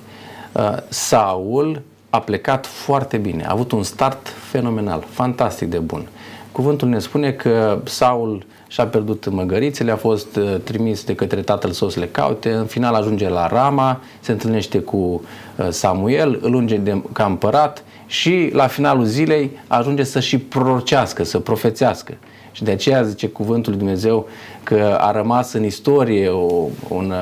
Uh, 0.52 0.76
Saul 0.88 1.82
a 2.10 2.20
plecat 2.20 2.66
foarte 2.66 3.16
bine, 3.16 3.44
a 3.44 3.52
avut 3.52 3.72
un 3.72 3.82
start 3.82 4.28
fenomenal, 4.50 5.04
fantastic 5.10 5.68
de 5.68 5.78
bun. 5.78 6.08
Cuvântul 6.52 6.88
ne 6.88 6.98
spune 6.98 7.32
că 7.32 7.78
Saul 7.84 8.46
și-a 8.68 8.86
pierdut 8.86 9.28
măgărițele, 9.28 9.90
a 9.90 9.96
fost 9.96 10.36
uh, 10.36 10.56
trimis 10.64 11.04
de 11.04 11.14
către 11.14 11.40
tatăl 11.40 11.70
său 11.70 11.88
să 11.88 12.00
le 12.00 12.06
caute, 12.06 12.52
în 12.52 12.66
final 12.66 12.94
ajunge 12.94 13.28
la 13.28 13.46
Rama, 13.46 14.00
se 14.20 14.32
întâlnește 14.32 14.78
cu 14.78 14.96
uh, 14.96 15.68
Samuel, 15.68 16.38
îl 16.42 16.54
unge 16.54 16.76
de, 16.76 17.02
ca 17.12 17.24
împărat 17.24 17.84
și 18.08 18.50
la 18.52 18.66
finalul 18.66 19.04
zilei 19.04 19.50
ajunge 19.66 20.02
să 20.02 20.20
și 20.20 20.38
prorocească, 20.38 21.24
să 21.24 21.38
profețească. 21.38 22.14
Și 22.52 22.62
de 22.64 22.70
aceea 22.70 23.02
zice 23.02 23.28
cuvântul 23.28 23.72
lui 23.72 23.80
Dumnezeu 23.80 24.28
că 24.62 24.98
a 25.00 25.10
rămas 25.10 25.52
în 25.52 25.64
istorie 25.64 26.28
o, 26.28 26.66
un, 26.88 27.14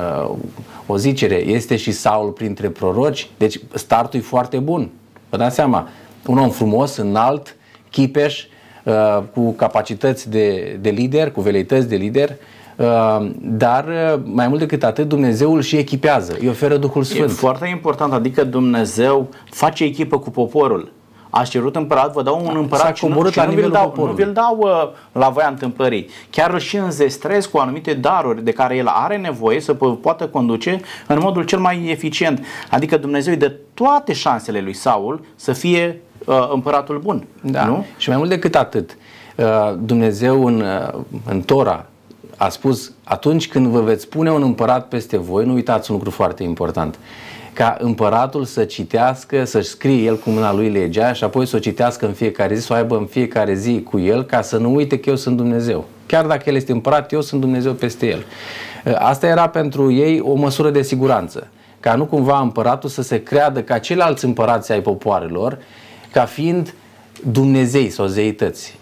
o 0.85 0.97
zicere, 0.97 1.35
este 1.35 1.75
și 1.75 1.91
Saul 1.91 2.29
printre 2.29 2.69
proroci, 2.69 3.29
deci 3.37 3.59
startul 3.73 4.19
e 4.19 4.23
foarte 4.23 4.57
bun. 4.57 4.89
Vă 5.29 5.37
dați 5.37 5.55
seama, 5.55 5.89
un 6.25 6.37
om 6.37 6.49
frumos, 6.49 6.95
înalt, 6.95 7.55
chipeș, 7.89 8.45
uh, 8.83 9.23
cu 9.33 9.51
capacități 9.51 10.29
de, 10.29 10.77
de 10.81 10.89
lider, 10.89 11.31
cu 11.31 11.41
veleități 11.41 11.87
de 11.87 11.95
lider, 11.95 12.29
uh, 12.29 12.35
dar 13.41 13.85
uh, 13.87 14.19
mai 14.23 14.47
mult 14.47 14.59
decât 14.59 14.83
atât 14.83 15.07
Dumnezeu 15.07 15.53
îl 15.53 15.61
și 15.61 15.75
echipează, 15.75 16.37
îi 16.39 16.49
oferă 16.49 16.77
Duhul 16.77 17.03
Sfânt. 17.03 17.29
E 17.29 17.33
foarte 17.33 17.67
important, 17.67 18.13
adică 18.13 18.43
Dumnezeu 18.43 19.29
face 19.49 19.83
echipă 19.83 20.19
cu 20.19 20.29
poporul 20.29 20.91
ați 21.29 21.49
cerut 21.49 21.75
împărat, 21.75 22.13
vă 22.13 22.23
dau 22.23 22.39
un 22.39 22.51
S-a 22.51 22.59
împărat 22.59 22.95
și 22.95 23.05
nu, 23.05 23.09
coborât 23.09 23.31
și 23.31 23.37
la 23.37 23.43
nu 23.43 23.49
vi-l 23.49 23.59
nivelul 23.59 23.77
dau, 23.77 23.85
nu 23.85 23.89
poporului. 23.89 24.23
vi-l 24.23 24.33
dau 24.33 24.57
uh, 24.59 24.89
la 25.11 25.29
voia 25.29 25.47
întâmplării. 25.47 26.09
Chiar 26.29 26.51
îl 26.51 26.59
și 26.59 26.77
înzestrez 26.77 27.45
cu 27.45 27.57
anumite 27.57 27.93
daruri 27.93 28.43
de 28.43 28.51
care 28.51 28.75
el 28.75 28.87
are 28.87 29.17
nevoie 29.17 29.59
să 29.59 29.75
po- 29.75 30.01
poată 30.01 30.27
conduce 30.27 30.81
în 31.07 31.19
modul 31.21 31.43
cel 31.43 31.59
mai 31.59 31.87
eficient. 31.89 32.45
Adică 32.69 32.97
Dumnezeu 32.97 33.33
îi 33.33 33.39
dă 33.39 33.51
toate 33.73 34.13
șansele 34.13 34.61
lui 34.61 34.73
Saul 34.73 35.21
să 35.35 35.53
fie 35.53 36.01
uh, 36.25 36.49
împăratul 36.53 36.99
bun. 36.99 37.25
Da. 37.41 37.65
Nu? 37.65 37.85
Și 37.97 38.09
mai 38.09 38.17
mult 38.17 38.29
decât 38.29 38.55
atât, 38.55 38.97
uh, 39.35 39.45
Dumnezeu 39.79 40.45
în, 40.45 40.61
uh, 40.61 40.99
în 41.25 41.41
Tora 41.41 41.85
a 42.37 42.49
spus, 42.49 42.91
atunci 43.03 43.47
când 43.47 43.67
vă 43.67 43.81
veți 43.81 44.07
pune 44.07 44.31
un 44.31 44.41
împărat 44.41 44.87
peste 44.87 45.17
voi, 45.17 45.45
nu 45.45 45.53
uitați 45.53 45.91
un 45.91 45.95
lucru 45.97 46.11
foarte 46.11 46.43
important, 46.43 46.99
ca 47.53 47.77
împăratul 47.79 48.45
să 48.45 48.63
citească, 48.63 49.45
să-și 49.45 49.67
scrie 49.67 50.03
el 50.03 50.17
cu 50.17 50.29
mâna 50.29 50.53
lui 50.53 50.69
legea 50.69 51.13
și 51.13 51.23
apoi 51.23 51.45
să 51.45 51.55
o 51.55 51.59
citească 51.59 52.05
în 52.05 52.13
fiecare 52.13 52.55
zi, 52.55 52.65
să 52.65 52.73
o 52.73 52.75
aibă 52.75 52.97
în 52.97 53.05
fiecare 53.05 53.53
zi 53.53 53.81
cu 53.81 53.99
el, 53.99 54.23
ca 54.23 54.41
să 54.41 54.57
nu 54.57 54.75
uite 54.75 54.99
că 54.99 55.09
eu 55.09 55.15
sunt 55.15 55.37
Dumnezeu. 55.37 55.85
Chiar 56.05 56.25
dacă 56.25 56.43
el 56.49 56.55
este 56.55 56.71
împărat, 56.71 57.11
eu 57.11 57.21
sunt 57.21 57.41
Dumnezeu 57.41 57.73
peste 57.73 58.07
el. 58.07 58.25
Uh, 58.85 58.93
Asta 58.97 59.27
era 59.27 59.49
pentru 59.49 59.91
ei 59.91 60.19
o 60.19 60.33
măsură 60.33 60.69
de 60.69 60.81
siguranță, 60.81 61.47
ca 61.79 61.95
nu 61.95 62.05
cumva 62.05 62.39
împăratul 62.39 62.89
să 62.89 63.01
se 63.01 63.23
creadă 63.23 63.61
ca 63.61 63.77
ceilalți 63.77 64.25
împărați 64.25 64.71
ai 64.71 64.81
popoarelor, 64.81 65.57
ca 66.11 66.25
fiind 66.25 66.73
Dumnezei 67.31 67.89
sau 67.89 68.05
zeități. 68.05 68.76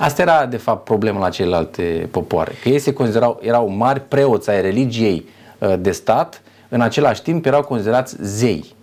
Asta 0.00 0.22
era, 0.22 0.46
de 0.46 0.56
fapt, 0.56 0.84
problema 0.84 1.18
la 1.18 1.28
celelalte 1.28 2.08
popoare. 2.10 2.52
Că 2.62 2.68
ei 2.68 2.78
se 2.78 2.92
considerau, 2.92 3.38
erau 3.42 3.68
mari 3.68 4.00
preoți 4.00 4.50
ai 4.50 4.60
religiei 4.60 5.28
uh, 5.58 5.74
de 5.78 5.90
stat, 5.90 6.42
în 6.68 6.80
același 6.80 7.22
timp 7.22 7.46
erau 7.46 7.62
considerați 7.62 8.16
zei. 8.20 8.74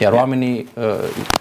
Iar 0.00 0.12
oamenii 0.12 0.68
uh, 0.74 0.84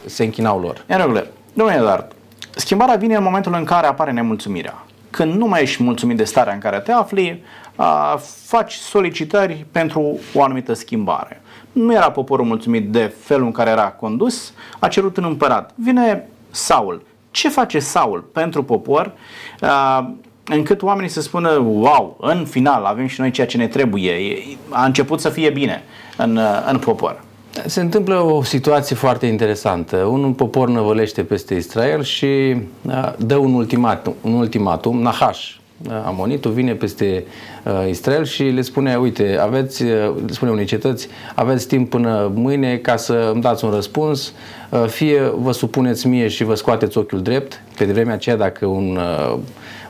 se 0.05 0.23
închinau 0.23 0.59
lor. 0.59 0.83
În 0.87 0.97
regulă. 0.97 1.27
Domnule 1.53 1.77
Eduard, 1.77 2.11
schimbarea 2.55 2.95
vine 2.95 3.15
în 3.15 3.23
momentul 3.23 3.53
în 3.53 3.63
care 3.63 3.87
apare 3.87 4.11
nemulțumirea. 4.11 4.83
Când 5.09 5.33
nu 5.33 5.45
mai 5.45 5.61
ești 5.61 5.83
mulțumit 5.83 6.17
de 6.17 6.23
starea 6.23 6.53
în 6.53 6.59
care 6.59 6.79
te 6.79 6.91
afli, 6.91 7.43
a, 7.75 8.19
faci 8.45 8.73
solicitări 8.73 9.65
pentru 9.71 10.19
o 10.33 10.43
anumită 10.43 10.73
schimbare. 10.73 11.41
Nu 11.71 11.93
era 11.93 12.11
poporul 12.11 12.45
mulțumit 12.45 12.91
de 12.91 13.13
felul 13.19 13.45
în 13.45 13.51
care 13.51 13.69
era 13.69 13.91
condus, 13.91 14.53
a 14.79 14.87
cerut 14.87 15.17
un 15.17 15.23
împărat. 15.23 15.71
Vine 15.75 16.27
Saul. 16.49 17.07
Ce 17.31 17.49
face 17.49 17.79
Saul 17.79 18.21
pentru 18.33 18.63
popor 18.63 19.13
a, 19.61 20.13
încât 20.45 20.81
oamenii 20.81 21.09
să 21.09 21.21
spună, 21.21 21.51
wow, 21.57 22.17
în 22.21 22.45
final 22.45 22.83
avem 22.83 23.07
și 23.07 23.19
noi 23.19 23.31
ceea 23.31 23.47
ce 23.47 23.57
ne 23.57 23.67
trebuie. 23.67 24.11
E- 24.11 24.57
A 24.69 24.85
început 24.85 25.19
să 25.19 25.29
fie 25.29 25.49
bine 25.49 25.83
în, 26.17 26.39
în 26.71 26.77
popor. 26.77 27.23
Se 27.65 27.81
întâmplă 27.81 28.19
o 28.19 28.43
situație 28.43 28.95
foarte 28.95 29.25
interesantă. 29.25 29.97
Un 29.97 30.33
popor 30.33 30.69
năvălește 30.69 31.23
peste 31.23 31.53
Israel 31.53 32.03
și 32.03 32.55
uh, 32.81 33.13
dă 33.17 33.35
un 33.35 33.53
ultimatum, 33.53 34.13
un 34.21 34.33
ultimatum 34.33 35.01
Nahash, 35.01 35.47
uh, 35.49 35.58
Amonitul, 36.05 36.51
vine 36.51 36.73
peste 36.73 37.23
uh, 37.63 37.89
Israel 37.89 38.25
și 38.25 38.43
le 38.43 38.61
spune, 38.61 38.95
uite, 38.95 39.37
aveți, 39.41 39.83
uh, 39.83 39.89
le 40.25 40.31
spune 40.31 40.51
unei 40.51 40.65
cetăți, 40.65 41.07
aveți 41.35 41.67
timp 41.67 41.89
până 41.89 42.31
mâine 42.35 42.77
ca 42.77 42.95
să 42.95 43.29
îmi 43.33 43.41
dați 43.41 43.65
un 43.65 43.71
răspuns, 43.71 44.33
uh, 44.69 44.85
fie 44.85 45.21
vă 45.35 45.51
supuneți 45.51 46.07
mie 46.07 46.27
și 46.27 46.43
vă 46.43 46.55
scoateți 46.55 46.97
ochiul 46.97 47.21
drept, 47.21 47.61
pe 47.77 47.85
vremea 47.85 48.13
aceea 48.13 48.35
dacă 48.35 48.65
un, 48.65 48.99
uh, 49.31 49.37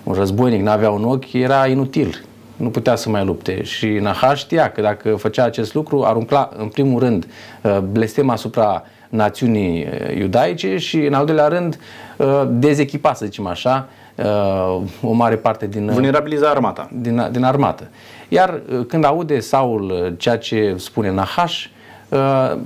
un 0.03 0.13
războinic 0.13 0.61
n-avea 0.61 0.89
un 0.89 1.03
ochi, 1.03 1.33
era 1.33 1.67
inutil. 1.67 2.23
Nu 2.55 2.69
putea 2.69 2.95
să 2.95 3.09
mai 3.09 3.25
lupte. 3.25 3.63
Și 3.63 3.87
Nahash 3.87 4.39
știa 4.39 4.71
că 4.71 4.81
dacă 4.81 5.15
făcea 5.15 5.43
acest 5.43 5.73
lucru, 5.73 6.03
arunca 6.03 6.49
în 6.57 6.67
primul 6.67 6.99
rând 6.99 7.27
uh, 7.61 7.77
blestem 7.79 8.29
asupra 8.29 8.83
națiunii 9.09 9.87
uh, 9.91 10.17
iudaice 10.17 10.77
și 10.77 10.97
în 10.97 11.13
al 11.13 11.25
doilea 11.25 11.47
rând 11.47 11.79
uh, 12.17 12.43
dezechipa, 12.49 13.13
să 13.13 13.25
zicem 13.25 13.45
așa, 13.47 13.89
uh, 14.23 14.81
o 15.01 15.11
mare 15.11 15.35
parte 15.35 15.67
din, 15.67 15.89
Vulnerabiliza 15.91 16.49
armata. 16.49 16.89
din, 16.93 17.27
din 17.31 17.43
armată. 17.43 17.87
Iar 18.27 18.61
uh, 18.71 18.85
când 18.87 19.05
aude 19.05 19.39
Saul 19.39 19.81
uh, 19.81 20.13
ceea 20.17 20.37
ce 20.37 20.75
spune 20.77 21.11
Nahash, 21.11 21.65
uh, 22.09 22.57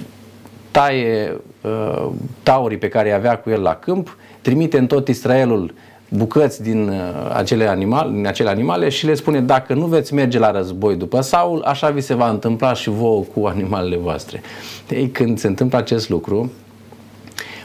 taie 0.72 1.42
uh, 1.62 2.10
taurii 2.44 2.78
pe 2.78 2.88
care 2.88 3.08
îi 3.08 3.16
avea 3.16 3.38
cu 3.38 3.50
el 3.50 3.62
la 3.62 3.76
câmp, 3.76 4.18
trimite 4.42 4.78
în 4.78 4.88
tot 4.88 5.08
Israelul 5.08 5.74
bucăți 6.10 6.62
din 6.62 6.88
uh, 6.88 6.96
acele, 7.34 7.68
animale, 7.68 8.12
din 8.12 8.28
acele 8.28 8.50
animale 8.50 8.90
și 8.90 9.06
le 9.06 9.14
spune 9.14 9.42
dacă 9.42 9.74
nu 9.74 9.86
veți 9.86 10.14
merge 10.14 10.40
la 10.40 10.52
război 10.52 10.96
după 10.96 11.22
Saul, 11.22 11.62
așa 11.62 11.90
vi 11.90 12.02
se 12.02 12.14
va 12.14 12.30
întâmpla 12.30 12.74
și 12.74 12.90
vouă 12.90 13.24
cu 13.34 13.46
animalele 13.46 13.98
voastre. 13.98 14.42
Ei, 14.90 15.10
când 15.10 15.40
se 15.40 15.48
întâmplă 15.48 15.78
acest 15.78 16.10
lucru, 16.10 16.52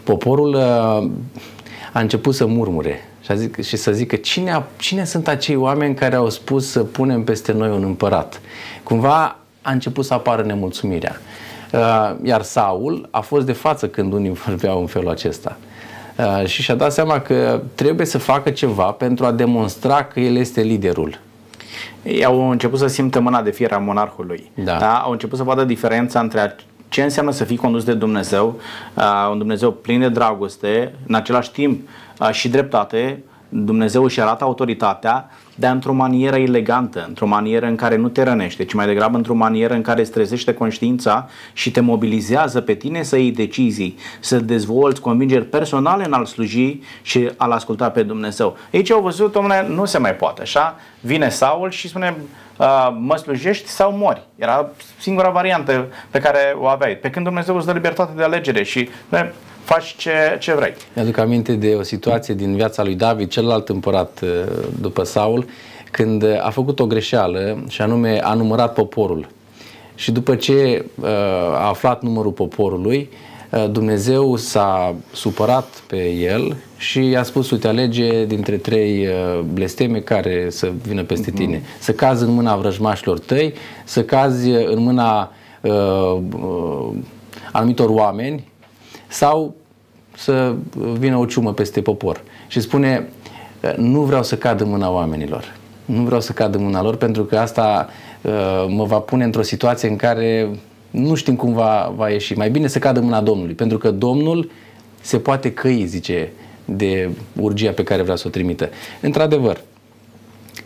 poporul 0.04 0.54
uh, 0.54 1.10
a 1.92 2.00
început 2.00 2.34
să 2.34 2.46
murmure 2.46 3.07
și, 3.28 3.34
a 3.34 3.36
zic, 3.36 3.62
și 3.62 3.76
să 3.76 3.92
zică 3.92 4.16
cine, 4.16 4.52
a, 4.52 4.62
cine 4.76 5.04
sunt 5.04 5.28
acei 5.28 5.56
oameni 5.56 5.94
care 5.94 6.14
au 6.14 6.30
spus 6.30 6.70
să 6.70 6.84
punem 6.84 7.24
peste 7.24 7.52
noi 7.52 7.68
un 7.68 7.82
împărat. 7.82 8.40
Cumva 8.82 9.36
a 9.62 9.70
început 9.70 10.04
să 10.04 10.14
apară 10.14 10.42
nemulțumirea. 10.42 11.20
Uh, 11.72 12.14
iar 12.22 12.42
Saul 12.42 13.08
a 13.10 13.20
fost 13.20 13.46
de 13.46 13.52
față 13.52 13.88
când 13.88 14.12
unii 14.12 14.30
vorbeau 14.46 14.80
în 14.80 14.86
felul 14.86 15.08
acesta. 15.08 15.56
Uh, 16.16 16.46
și 16.46 16.62
și-a 16.62 16.74
dat 16.74 16.92
seama 16.92 17.20
că 17.20 17.60
trebuie 17.74 18.06
să 18.06 18.18
facă 18.18 18.50
ceva 18.50 18.90
pentru 18.90 19.24
a 19.24 19.32
demonstra 19.32 20.04
că 20.04 20.20
el 20.20 20.36
este 20.36 20.60
liderul. 20.60 21.20
Ei 22.02 22.24
au 22.24 22.50
început 22.50 22.78
să 22.78 22.86
simtă 22.86 23.20
mâna 23.20 23.42
de 23.42 23.50
fier 23.50 23.72
a 23.72 23.78
monarhului. 23.78 24.50
Da. 24.64 24.98
Au 24.98 25.12
început 25.12 25.38
să 25.38 25.44
vadă 25.44 25.64
diferența 25.64 26.20
între 26.20 26.56
ce 26.88 27.02
înseamnă 27.02 27.30
să 27.32 27.44
fii 27.44 27.56
condus 27.56 27.84
de 27.84 27.94
Dumnezeu, 27.94 28.60
uh, 28.94 29.28
un 29.30 29.38
Dumnezeu 29.38 29.72
plin 29.72 30.00
de 30.00 30.08
dragoste, 30.08 30.94
în 31.06 31.14
același 31.14 31.52
timp 31.52 31.80
uh, 31.80 32.07
și 32.32 32.48
dreptate, 32.48 33.22
Dumnezeu 33.48 34.04
își 34.04 34.20
arată 34.20 34.44
autoritatea, 34.44 35.30
dar 35.54 35.72
într-o 35.72 35.92
manieră 35.92 36.36
elegantă, 36.36 37.04
într-o 37.08 37.26
manieră 37.26 37.66
în 37.66 37.76
care 37.76 37.96
nu 37.96 38.08
te 38.08 38.22
rănește, 38.22 38.64
ci 38.64 38.72
mai 38.72 38.86
degrabă 38.86 39.16
într-o 39.16 39.34
manieră 39.34 39.74
în 39.74 39.82
care 39.82 40.00
îți 40.00 40.10
trezește 40.10 40.54
conștiința 40.54 41.28
și 41.52 41.70
te 41.70 41.80
mobilizează 41.80 42.60
pe 42.60 42.74
tine 42.74 43.02
să 43.02 43.16
iei 43.16 43.30
decizii, 43.30 43.96
să 44.20 44.38
dezvolți 44.38 45.00
convingeri 45.00 45.44
personale 45.44 46.04
în 46.04 46.12
al 46.12 46.24
sluji 46.24 46.80
și 47.02 47.30
al 47.36 47.50
asculta 47.50 47.90
pe 47.90 48.02
Dumnezeu. 48.02 48.56
Aici 48.72 48.90
au 48.90 49.00
văzut, 49.00 49.32
domnule, 49.32 49.66
nu 49.68 49.84
se 49.84 49.98
mai 49.98 50.14
poate, 50.14 50.42
așa? 50.42 50.76
Vine 51.00 51.28
Saul 51.28 51.70
și 51.70 51.88
spune, 51.88 52.16
uh, 52.58 52.96
mă 52.98 53.16
slujești 53.16 53.68
sau 53.68 53.92
mori. 53.92 54.22
Era 54.36 54.68
singura 55.00 55.30
variantă 55.30 55.86
pe 56.10 56.18
care 56.18 56.56
o 56.58 56.66
aveai. 56.66 56.94
Pe 56.94 57.10
când 57.10 57.24
Dumnezeu 57.24 57.56
îți 57.56 57.66
dă 57.66 57.72
libertate 57.72 58.12
de 58.16 58.22
alegere 58.22 58.62
și 58.62 58.88
bă, 59.08 59.32
faci 59.64 59.94
ce, 59.96 60.36
ce 60.38 60.54
vrei. 60.54 60.74
Mi-aduc 60.92 61.18
aminte 61.18 61.52
de 61.52 61.74
o 61.74 61.82
situație 61.82 62.34
din 62.34 62.54
viața 62.54 62.82
lui 62.82 62.94
David, 62.94 63.30
celălalt 63.30 63.68
împărat 63.68 64.20
uh, 64.22 64.28
după 64.80 65.02
Saul, 65.02 65.46
când 65.90 66.22
uh, 66.22 66.46
a 66.46 66.50
făcut 66.50 66.80
o 66.80 66.86
greșeală 66.86 67.64
și 67.68 67.82
anume 67.82 68.20
a 68.22 68.34
numărat 68.34 68.72
poporul. 68.72 69.26
Și 69.94 70.12
după 70.12 70.34
ce 70.34 70.84
uh, 70.94 71.08
a 71.54 71.68
aflat 71.68 72.02
numărul 72.02 72.32
poporului, 72.32 73.08
uh, 73.12 73.27
Dumnezeu 73.70 74.36
s-a 74.36 74.94
supărat 75.12 75.82
pe 75.86 76.08
el 76.08 76.56
și 76.76 77.08
i-a 77.08 77.22
spus, 77.22 77.50
uite, 77.50 77.68
alege 77.68 78.24
dintre 78.24 78.56
trei 78.56 79.06
uh, 79.06 79.40
blesteme 79.52 79.98
care 79.98 80.46
să 80.50 80.72
vină 80.86 81.02
peste 81.02 81.30
tine. 81.30 81.62
Să 81.78 81.92
cazi 81.92 82.24
în 82.24 82.30
mâna 82.30 82.56
vrăjmașilor 82.56 83.18
tăi, 83.18 83.54
să 83.84 84.02
cazi 84.02 84.50
în 84.50 84.82
mâna 84.82 85.32
uh, 85.60 86.18
uh, 86.40 86.90
anumitor 87.52 87.88
oameni 87.88 88.48
sau 89.06 89.54
să 90.16 90.54
vină 90.98 91.16
o 91.16 91.24
ciumă 91.24 91.52
peste 91.52 91.80
popor. 91.80 92.22
Și 92.46 92.60
spune, 92.60 93.08
nu 93.76 94.00
vreau 94.00 94.22
să 94.22 94.36
cad 94.36 94.60
în 94.60 94.68
mâna 94.68 94.90
oamenilor. 94.90 95.56
Nu 95.84 96.02
vreau 96.02 96.20
să 96.20 96.32
cad 96.32 96.54
în 96.54 96.62
mâna 96.62 96.82
lor 96.82 96.96
pentru 96.96 97.24
că 97.24 97.38
asta 97.38 97.88
uh, 98.22 98.66
mă 98.68 98.84
va 98.84 98.98
pune 98.98 99.24
într-o 99.24 99.42
situație 99.42 99.88
în 99.88 99.96
care 99.96 100.50
nu 100.90 101.14
știm 101.14 101.36
cum 101.36 101.52
va, 101.52 101.92
va 101.96 102.08
ieși. 102.10 102.36
Mai 102.36 102.50
bine 102.50 102.66
să 102.66 102.78
cad 102.78 102.96
în 102.96 103.04
mâna 103.04 103.20
Domnului, 103.20 103.54
pentru 103.54 103.78
că 103.78 103.90
Domnul 103.90 104.50
se 105.00 105.18
poate 105.18 105.52
căi, 105.52 105.86
zice, 105.86 106.32
de 106.64 107.10
urgia 107.40 107.70
pe 107.70 107.82
care 107.82 108.02
vrea 108.02 108.16
să 108.16 108.24
o 108.26 108.30
trimită. 108.30 108.68
Într-adevăr, 109.00 109.60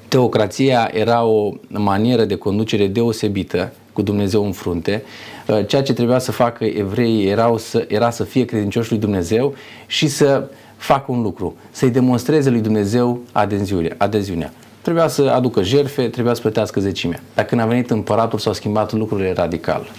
teocrația 0.09 0.91
era 0.93 1.25
o 1.25 1.53
manieră 1.69 2.25
de 2.25 2.35
conducere 2.35 2.87
deosebită 2.87 3.73
cu 3.93 4.03
Dumnezeu 4.03 4.45
în 4.45 4.53
frunte. 4.53 5.03
Uh, 5.47 5.67
Ceea 5.67 5.83
ce 5.83 5.93
trebuia 5.93 6.19
să 6.19 6.33
facă 6.33 6.65
evreii 6.65 7.29
erau 7.29 7.59
să, 7.59 7.85
era 7.89 8.11
să 8.11 8.25
fie 8.25 8.45
credincioși 8.45 8.91
lui 8.91 8.99
Dumnezeu 8.99 9.55
și 9.87 10.07
să 10.07 10.49
facă 10.77 11.13
un 11.13 11.23
lucru, 11.23 11.57
să-i 11.71 11.91
demonstreze 11.91 12.51
lui 12.51 12.61
Dumnezeu 12.61 13.21
adeziunea. 13.33 13.95
adeziunea. 13.97 14.53
Trebuia 14.81 15.09
să 15.09 15.23
aducă 15.23 15.63
jerfe, 15.63 16.09
trebuia 16.09 16.35
să 16.35 16.41
plătească 16.41 16.81
zecimea. 16.81 17.23
Dar 17.35 17.45
când 17.45 17.61
a 17.61 17.67
venit 17.67 17.91
împăratul 17.91 18.39
s-au 18.39 18.53
schimbat 18.53 18.93
lucrurile 18.93 19.33
radical. 19.33 19.91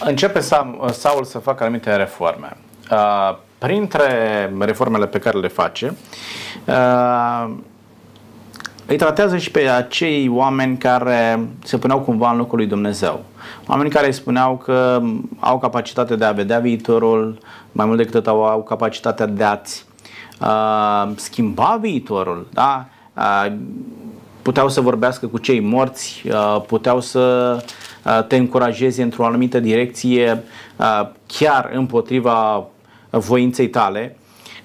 Începe 0.00 0.38
Sam- 0.40 0.90
Saul 0.92 1.24
să 1.24 1.38
facă 1.38 1.62
anumite 1.62 1.96
reforme. 1.96 2.56
Uh, 2.90 3.36
Printre 3.58 4.52
reformele 4.58 5.06
pe 5.06 5.18
care 5.18 5.38
le 5.38 5.48
face, 5.48 5.94
uh, 6.66 7.50
îi 8.86 8.96
tratează 8.96 9.36
și 9.36 9.50
pe 9.50 9.60
acei 9.60 10.28
oameni 10.28 10.76
care 10.76 11.48
se 11.64 11.78
puneau 11.78 12.00
cumva 12.00 12.30
în 12.30 12.36
locul 12.36 12.58
lui 12.58 12.66
Dumnezeu. 12.66 13.24
Oameni 13.66 13.90
care 13.90 14.06
îi 14.06 14.12
spuneau 14.12 14.56
că 14.56 15.02
au 15.40 15.58
capacitatea 15.58 16.16
de 16.16 16.24
a 16.24 16.32
vedea 16.32 16.58
viitorul, 16.58 17.38
mai 17.72 17.86
mult 17.86 17.98
decât 17.98 18.26
au, 18.26 18.44
au 18.44 18.62
capacitatea 18.62 19.26
de 19.26 19.44
a-ți 19.44 19.86
uh, 20.40 21.10
schimba 21.16 21.78
viitorul. 21.80 22.46
Da? 22.52 22.86
Uh, 23.16 23.52
puteau 24.42 24.68
să 24.68 24.80
vorbească 24.80 25.26
cu 25.26 25.38
cei 25.38 25.60
morți, 25.60 26.22
uh, 26.26 26.62
puteau 26.66 27.00
să 27.00 27.54
uh, 27.56 27.62
te 28.28 28.36
încurajeze 28.36 29.02
într-o 29.02 29.24
anumită 29.24 29.60
direcție, 29.60 30.42
uh, 30.76 31.08
chiar 31.26 31.70
împotriva 31.74 32.66
voinței 33.10 33.68
tale. 33.68 34.16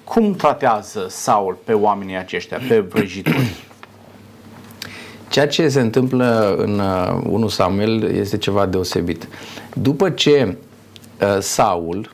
Cum 0.04 0.34
tratează 0.34 1.06
Saul 1.08 1.58
pe 1.64 1.72
oamenii 1.72 2.16
aceștia, 2.16 2.60
pe 2.68 2.78
vrăjitori? 2.78 3.50
Ceea 5.30 5.48
ce 5.48 5.68
se 5.68 5.80
întâmplă 5.80 6.54
în 6.58 6.80
1 7.32 7.48
Samuel 7.48 8.02
este 8.02 8.38
ceva 8.38 8.66
deosebit. 8.66 9.28
După 9.74 10.10
ce 10.10 10.56
Saul 11.38 12.10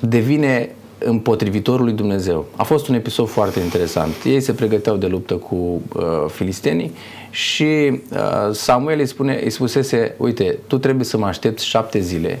devine 0.00 0.74
împotrivitorul 0.98 1.84
lui 1.84 1.94
Dumnezeu. 1.94 2.46
A 2.56 2.62
fost 2.62 2.88
un 2.88 2.94
episod 2.94 3.28
foarte 3.28 3.60
interesant. 3.60 4.14
Ei 4.24 4.40
se 4.40 4.52
pregăteau 4.52 4.96
de 4.96 5.06
luptă 5.06 5.34
cu 5.34 5.54
uh, 5.54 6.02
filistenii 6.28 6.92
și 7.30 8.00
uh, 8.12 8.52
Samuel 8.52 8.98
îi, 8.98 9.06
spune, 9.06 9.40
îi 9.42 9.50
spusese, 9.50 10.14
uite, 10.16 10.58
tu 10.66 10.78
trebuie 10.78 11.04
să 11.04 11.18
mă 11.18 11.26
aștepți 11.26 11.66
șapte 11.66 11.98
zile 11.98 12.38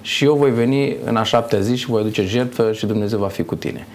și 0.00 0.24
eu 0.24 0.34
voi 0.34 0.50
veni 0.50 0.96
în 1.04 1.16
a 1.16 1.22
șaptea 1.22 1.60
zi 1.60 1.76
și 1.76 1.86
voi 1.86 2.00
aduce 2.00 2.24
jertfă 2.24 2.72
și 2.72 2.86
Dumnezeu 2.86 3.18
va 3.18 3.28
fi 3.28 3.42
cu 3.42 3.54
tine. 3.54 3.86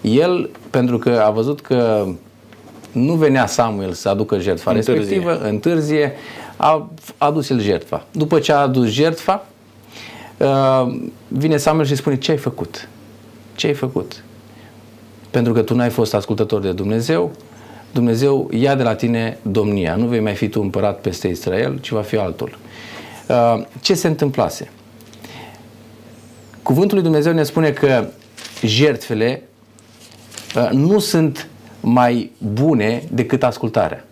El, 0.00 0.50
pentru 0.70 0.98
că 0.98 1.22
a 1.24 1.30
văzut 1.30 1.60
că 1.60 2.06
nu 2.92 3.14
venea 3.14 3.46
Samuel 3.46 3.92
să 3.92 4.08
aducă 4.08 4.38
jertfa 4.38 4.70
întârzie. 4.70 4.94
respectivă, 4.94 5.48
întârzie, 5.48 6.12
a 6.56 6.90
adus 7.18 7.50
el 7.50 7.60
jertfa. 7.60 8.06
După 8.10 8.38
ce 8.38 8.52
a 8.52 8.56
adus 8.56 8.88
jertfa, 8.88 9.46
uh, 10.36 10.94
vine 11.28 11.56
Samuel 11.56 11.86
și 11.86 11.96
spune, 11.96 12.18
ce 12.18 12.30
ai 12.30 12.36
făcut? 12.36 12.88
Ce 13.54 13.66
ai 13.66 13.74
făcut? 13.74 14.24
Pentru 15.30 15.52
că 15.52 15.62
tu 15.62 15.74
n-ai 15.74 15.90
fost 15.90 16.14
ascultător 16.14 16.60
de 16.60 16.72
Dumnezeu, 16.72 17.32
Dumnezeu 17.92 18.48
ia 18.52 18.74
de 18.74 18.82
la 18.82 18.94
tine 18.94 19.38
domnia. 19.42 19.94
Nu 19.94 20.06
vei 20.06 20.20
mai 20.20 20.34
fi 20.34 20.48
tu 20.48 20.60
împărat 20.60 21.00
peste 21.00 21.28
Israel, 21.28 21.78
ci 21.80 21.88
va 21.88 22.02
fi 22.02 22.16
altul. 22.16 22.58
Uh, 23.28 23.64
ce 23.80 23.94
se 23.94 24.06
întâmplase? 24.06 24.70
Cuvântul 26.62 26.94
lui 26.94 27.04
Dumnezeu 27.04 27.32
ne 27.32 27.42
spune 27.42 27.70
că 27.70 28.06
jertfele 28.62 29.42
uh, 30.56 30.68
nu 30.70 30.98
sunt 30.98 31.48
mai 31.80 32.30
bune 32.38 33.02
decât 33.10 33.42
ascultarea. 33.42 34.04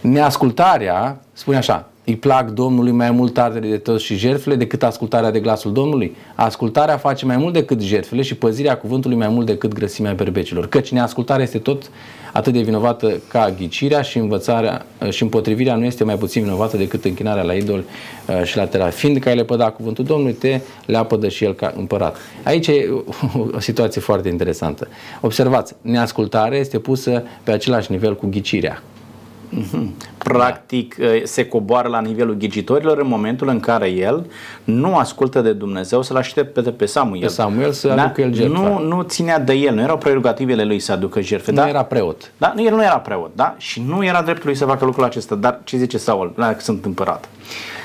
Neascultarea, 0.00 1.20
spune 1.32 1.56
așa, 1.56 1.90
îi 2.06 2.16
plac 2.16 2.50
Domnului 2.50 2.92
mai 2.92 3.10
mult 3.10 3.38
ardere 3.38 3.68
de 3.68 3.76
toți 3.76 4.04
și 4.04 4.16
jertfele 4.16 4.54
decât 4.56 4.82
ascultarea 4.82 5.30
de 5.30 5.40
glasul 5.40 5.72
Domnului. 5.72 6.16
Ascultarea 6.34 6.96
face 6.96 7.24
mai 7.24 7.36
mult 7.36 7.52
decât 7.52 7.80
jertfele 7.80 8.22
și 8.22 8.34
păzirea 8.34 8.76
cuvântului 8.76 9.16
mai 9.16 9.28
mult 9.28 9.46
decât 9.46 9.72
grăsimea 9.72 10.12
berbecilor. 10.12 10.68
Căci 10.68 10.92
neascultarea 10.92 11.42
este 11.44 11.58
tot 11.58 11.90
atât 12.32 12.52
de 12.52 12.60
vinovată 12.60 13.20
ca 13.28 13.54
ghicirea 13.58 14.02
și 14.02 14.18
învățarea 14.18 14.86
și 15.10 15.22
împotrivirea 15.22 15.74
nu 15.74 15.84
este 15.84 16.04
mai 16.04 16.16
puțin 16.16 16.42
vinovată 16.42 16.76
decât 16.76 17.04
închinarea 17.04 17.42
la 17.42 17.52
idol 17.52 17.84
uh, 18.28 18.42
și 18.44 18.56
la 18.56 18.66
terapie. 18.66 18.96
Fiind 18.96 19.18
că 19.18 19.28
ai 19.28 19.36
lepădat 19.36 19.76
cuvântul 19.76 20.04
Domnului, 20.04 20.32
te 20.32 20.60
leapădă 20.86 21.28
și 21.28 21.44
el 21.44 21.54
ca 21.54 21.72
împărat. 21.76 22.16
Aici 22.42 22.66
e 22.66 22.88
o 23.52 23.60
situație 23.60 24.00
foarte 24.00 24.28
interesantă. 24.28 24.88
Observați, 25.20 25.74
neascultarea 25.80 26.58
este 26.58 26.78
pusă 26.78 27.22
pe 27.42 27.50
același 27.50 27.92
nivel 27.92 28.16
cu 28.16 28.26
ghicirea. 28.26 28.82
Mhm. 29.48 29.94
Practic 30.18 30.96
da. 30.96 31.06
se 31.24 31.46
coboară 31.46 31.88
la 31.88 32.00
nivelul 32.00 32.34
ghicitorilor 32.34 32.98
în 32.98 33.08
momentul 33.08 33.48
în 33.48 33.60
care 33.60 33.88
el 33.88 34.26
nu 34.64 34.96
ascultă 34.96 35.40
de 35.40 35.52
Dumnezeu 35.52 36.02
să-l 36.02 36.16
aștepte 36.16 36.60
pe, 36.60 36.70
pe 36.70 36.86
Samuel. 36.86 37.20
Pe 37.20 37.26
Samuel 37.26 37.72
să 37.72 37.88
da? 37.88 38.02
aducă 38.02 38.20
el 38.20 38.34
jertfa. 38.34 38.60
Nu, 38.60 38.78
nu 38.78 39.02
ținea 39.02 39.38
de 39.38 39.52
el, 39.52 39.74
nu 39.74 39.80
erau 39.80 39.98
prerogativele 39.98 40.64
lui 40.64 40.78
să 40.78 40.92
aducă 40.92 41.20
jertfe. 41.20 41.50
Nu 41.50 41.56
da? 41.56 41.68
era 41.68 41.82
preot. 41.82 42.32
Da, 42.38 42.54
el 42.56 42.74
nu 42.74 42.82
era 42.82 42.98
preot, 42.98 43.30
da? 43.34 43.54
Și 43.58 43.82
nu 43.86 44.04
era 44.04 44.22
dreptul 44.22 44.46
lui 44.46 44.56
să 44.56 44.64
facă 44.64 44.84
lucrul 44.84 45.04
acesta. 45.04 45.34
Dar 45.34 45.60
ce 45.64 45.76
zice 45.76 45.98
Saul? 45.98 46.32
La 46.36 46.52
că 46.52 46.60
sunt 46.60 46.84
împărat. 46.84 47.28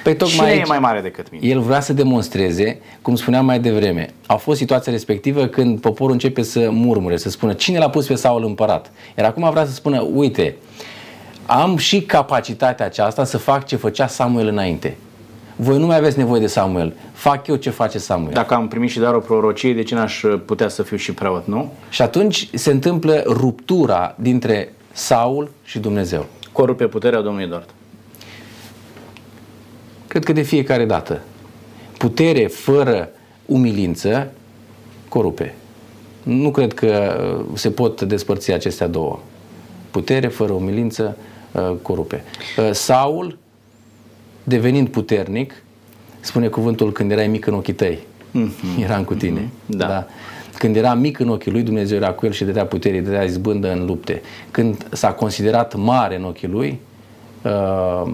Păi 0.04 0.16
tocmai 0.16 0.38
Cine 0.38 0.50
aici, 0.50 0.66
e 0.66 0.68
mai 0.68 0.80
mare 0.80 1.02
decât 1.02 1.32
mine? 1.32 1.48
El 1.48 1.60
vrea 1.60 1.80
să 1.80 1.94
demonstreze, 1.94 2.80
cum 3.02 3.16
spuneam 3.16 3.46
mai 3.46 3.60
devreme, 3.60 4.14
a 4.26 4.36
fost 4.36 4.58
situația 4.58 4.92
respectivă 4.92 5.46
când 5.46 5.80
poporul 5.80 6.12
începe 6.12 6.42
să 6.42 6.70
murmure, 6.72 7.18
să 7.18 7.30
spună 7.30 7.54
cine 7.54 7.78
l-a 7.78 7.90
pus 7.90 8.08
pe 8.08 8.16
Saul 8.16 8.44
împărat. 8.46 8.92
Iar 9.18 9.28
acum 9.28 9.50
vrea 9.50 9.66
să 9.66 9.72
spună, 9.72 10.08
uite, 10.14 10.56
am 11.60 11.78
și 11.78 12.02
capacitatea 12.02 12.86
aceasta 12.86 13.24
să 13.24 13.38
fac 13.38 13.66
ce 13.66 13.76
făcea 13.76 14.08
Samuel 14.08 14.48
înainte. 14.48 14.98
Voi 15.56 15.78
nu 15.78 15.86
mai 15.86 15.98
aveți 15.98 16.18
nevoie 16.18 16.40
de 16.40 16.48
Samuel. 16.48 16.94
Fac 17.14 17.48
eu 17.48 17.56
ce 17.56 17.70
face 17.70 17.98
Samuel. 17.98 18.34
Dacă 18.34 18.54
am 18.54 18.68
primit 18.68 18.90
și 18.90 19.00
dar 19.00 19.14
o 19.14 19.20
prorocie, 19.20 19.74
de 19.74 19.84
ce 19.84 19.96
n-aș 19.96 20.22
putea 20.46 20.68
să 20.68 20.84
fiu 20.84 20.98
și 20.98 21.14
preot, 21.14 21.48
nu? 21.48 21.74
Și 21.90 22.02
atunci 22.02 22.50
se 22.54 22.72
întâmplă 22.72 23.24
ruptura 23.26 24.16
dintre 24.20 24.74
Saul 24.92 25.52
și 25.64 25.80
Dumnezeu. 25.80 26.26
Corupe 26.52 26.88
puterea 26.88 27.22
Domnului 27.22 27.46
Eduard. 27.46 27.70
Cred 30.08 30.24
că 30.24 30.34
de 30.34 30.42
fiecare 30.42 30.86
dată. 30.86 31.22
Putere 31.98 32.48
fără 32.48 33.10
umilință 33.46 34.32
corupe. 35.10 35.56
Nu 36.24 36.52
cred 36.52 36.74
că 36.74 37.22
se 37.54 37.72
pot 37.72 38.02
despărți 38.02 38.52
acestea 38.52 38.88
două. 38.88 39.20
Putere 39.92 40.28
fără 40.28 40.52
umilință 40.52 41.18
Uh, 41.18 41.31
corupe. 41.82 42.24
Uh, 42.58 42.70
Saul, 42.72 43.38
devenind 44.44 44.88
puternic, 44.88 45.64
spune 46.20 46.48
cuvântul 46.48 46.92
când 46.92 47.12
erai 47.12 47.28
mic 47.28 47.46
în 47.46 47.54
ochii 47.54 47.74
tăi, 47.74 48.00
mm-hmm. 48.34 48.84
eram 48.84 49.04
cu 49.04 49.14
tine. 49.14 49.42
Mm-hmm. 49.42 49.68
Da. 49.68 49.88
da. 49.88 50.08
Când 50.58 50.76
era 50.76 50.94
mic 50.94 51.20
în 51.20 51.30
ochii 51.30 51.52
lui, 51.52 51.62
Dumnezeu 51.62 51.98
era 51.98 52.12
cu 52.12 52.26
el 52.26 52.32
și 52.32 52.44
dădea 52.44 52.66
putere, 52.66 53.00
dădea 53.00 53.24
izbândă 53.24 53.72
în 53.72 53.86
lupte. 53.86 54.22
Când 54.52 54.88
s-a 54.92 55.12
considerat 55.14 55.76
mare 55.76 56.16
în 56.16 56.24
ochii 56.24 56.48
lui, 56.48 56.80
uh, 57.42 58.14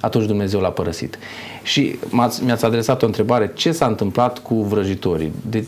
atunci 0.00 0.26
Dumnezeu 0.26 0.60
l-a 0.60 0.70
părăsit. 0.70 1.18
Și 1.62 1.98
mi-ați 2.44 2.64
adresat 2.64 3.02
o 3.02 3.06
întrebare, 3.06 3.50
ce 3.54 3.72
s-a 3.72 3.86
întâmplat 3.86 4.38
cu 4.38 4.54
vrăjitorii? 4.54 5.32
De, 5.50 5.66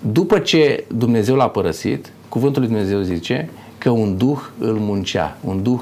după 0.00 0.38
ce 0.38 0.84
Dumnezeu 0.96 1.36
l-a 1.36 1.48
părăsit, 1.48 2.12
cuvântul 2.28 2.62
lui 2.62 2.70
Dumnezeu 2.70 3.00
zice 3.00 3.48
că 3.80 3.90
un 3.90 4.16
duh 4.16 4.38
îl 4.58 4.74
muncea, 4.78 5.36
un 5.40 5.62
duh 5.62 5.80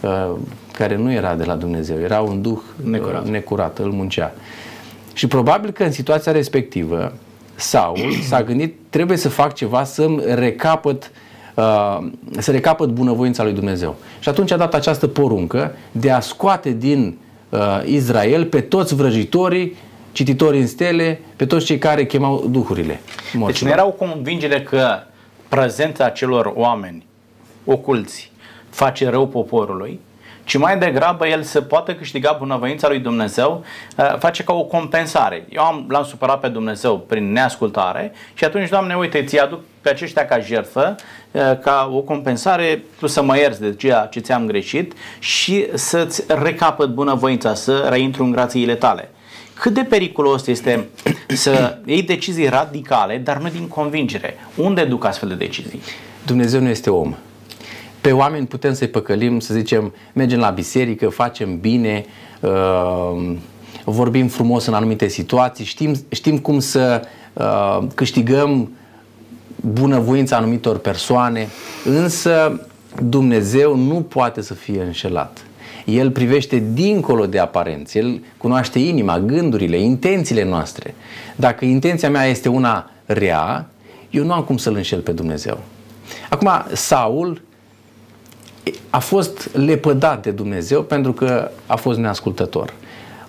uh, 0.00 0.30
care 0.72 0.96
nu 0.96 1.12
era 1.12 1.34
de 1.34 1.44
la 1.44 1.54
Dumnezeu, 1.54 2.00
era 2.00 2.20
un 2.20 2.42
duh 2.42 2.58
necurat. 2.82 3.24
Uh, 3.24 3.30
necurat, 3.30 3.78
îl 3.78 3.90
muncea. 3.90 4.34
Și 5.12 5.26
probabil 5.26 5.70
că 5.70 5.82
în 5.84 5.92
situația 5.92 6.32
respectivă, 6.32 7.12
Saul 7.54 8.12
s-a 8.28 8.42
gândit, 8.42 8.76
trebuie 8.90 9.16
să 9.16 9.28
fac 9.28 9.54
ceva 9.54 9.84
să-mi 9.84 10.22
recapăt 10.34 11.10
uh, 11.54 11.98
să 12.38 12.50
recapăt 12.50 12.88
bunăvoința 12.88 13.42
lui 13.42 13.52
Dumnezeu. 13.52 13.96
Și 14.18 14.28
atunci 14.28 14.50
a 14.50 14.56
dat 14.56 14.74
această 14.74 15.06
poruncă 15.06 15.76
de 15.92 16.10
a 16.10 16.20
scoate 16.20 16.70
din 16.70 17.18
uh, 17.48 17.58
Israel 17.84 18.44
pe 18.44 18.60
toți 18.60 18.94
vrăjitorii, 18.94 19.76
cititorii 20.12 20.60
în 20.60 20.66
stele, 20.66 21.20
pe 21.36 21.46
toți 21.46 21.64
cei 21.64 21.78
care 21.78 22.06
chemau 22.06 22.46
duhurile. 22.50 23.00
Deci 23.46 23.62
nu 23.62 23.68
era 23.68 23.86
o 23.86 23.90
convingere 23.90 24.62
că 24.62 24.98
prezența 25.48 26.04
acelor 26.04 26.52
oameni 26.54 27.06
oculți 27.66 28.32
face 28.70 29.08
rău 29.08 29.26
poporului, 29.26 30.00
ci 30.46 30.56
mai 30.56 30.78
degrabă 30.78 31.26
el 31.26 31.42
să 31.42 31.60
poată 31.60 31.94
câștiga 31.94 32.36
bunăvoința 32.38 32.88
lui 32.88 32.98
Dumnezeu, 32.98 33.64
uh, 33.96 34.16
face 34.18 34.44
ca 34.44 34.52
o 34.52 34.64
compensare. 34.64 35.46
Eu 35.48 35.62
am, 35.62 35.86
l-am 35.88 36.04
supărat 36.04 36.40
pe 36.40 36.48
Dumnezeu 36.48 36.98
prin 36.98 37.32
neascultare 37.32 38.12
și 38.34 38.44
atunci, 38.44 38.68
Doamne, 38.68 38.96
uite, 38.96 39.24
ți 39.24 39.38
aduc 39.38 39.60
pe 39.80 39.88
aceștia 39.88 40.26
ca 40.26 40.38
jertfă, 40.38 40.94
uh, 41.30 41.42
ca 41.60 41.90
o 41.92 42.00
compensare, 42.00 42.82
tu 42.98 43.06
să 43.06 43.22
mă 43.22 43.36
ierți 43.36 43.60
de 43.60 43.74
ceea 43.74 44.08
ce 44.10 44.20
ți-am 44.20 44.46
greșit 44.46 44.92
și 45.18 45.66
să-ți 45.74 46.24
recapăt 46.26 46.88
bunăvoința, 46.88 47.54
să 47.54 47.86
reintru 47.90 48.24
în 48.24 48.30
grațiile 48.30 48.74
tale. 48.74 49.10
Cât 49.54 49.74
de 49.74 49.82
periculos 49.82 50.46
este 50.46 50.88
să 51.28 51.78
iei 51.84 52.02
decizii 52.02 52.48
radicale, 52.48 53.18
dar 53.18 53.38
nu 53.38 53.48
din 53.48 53.68
convingere? 53.68 54.34
Unde 54.56 54.84
duc 54.84 55.04
astfel 55.04 55.28
de 55.28 55.34
decizii? 55.34 55.80
Dumnezeu 56.26 56.60
nu 56.60 56.68
este 56.68 56.90
om. 56.90 57.14
Pe 58.06 58.12
oameni 58.12 58.46
putem 58.46 58.74
să-i 58.74 58.88
păcălim, 58.88 59.40
să 59.40 59.54
zicem, 59.54 59.94
mergem 60.12 60.38
la 60.38 60.50
biserică, 60.50 61.08
facem 61.08 61.60
bine, 61.60 62.04
uh, 62.40 63.34
vorbim 63.84 64.28
frumos 64.28 64.66
în 64.66 64.74
anumite 64.74 65.08
situații, 65.08 65.64
știm, 65.64 65.94
știm 66.08 66.38
cum 66.38 66.58
să 66.58 67.02
uh, 67.32 67.78
câștigăm 67.94 68.70
bunăvoința 69.56 70.36
anumitor 70.36 70.78
persoane, 70.78 71.48
însă 71.84 72.60
Dumnezeu 73.02 73.76
nu 73.76 73.94
poate 73.94 74.42
să 74.42 74.54
fie 74.54 74.82
înșelat. 74.82 75.46
El 75.84 76.10
privește 76.10 76.64
dincolo 76.72 77.26
de 77.26 77.38
aparențe, 77.38 77.98
El 77.98 78.20
cunoaște 78.36 78.78
inima, 78.78 79.18
gândurile, 79.18 79.78
intențiile 79.78 80.44
noastre. 80.44 80.94
Dacă 81.36 81.64
intenția 81.64 82.10
mea 82.10 82.24
este 82.24 82.48
una 82.48 82.90
rea, 83.06 83.68
eu 84.10 84.24
nu 84.24 84.32
am 84.32 84.42
cum 84.42 84.56
să-L 84.56 84.74
înșel 84.74 85.00
pe 85.00 85.12
Dumnezeu. 85.12 85.58
Acum, 86.30 86.50
Saul 86.72 87.44
a 88.90 88.98
fost 88.98 89.50
lepădat 89.52 90.22
de 90.22 90.30
Dumnezeu 90.30 90.82
pentru 90.82 91.12
că 91.12 91.50
a 91.66 91.76
fost 91.76 91.98
neascultător. 91.98 92.72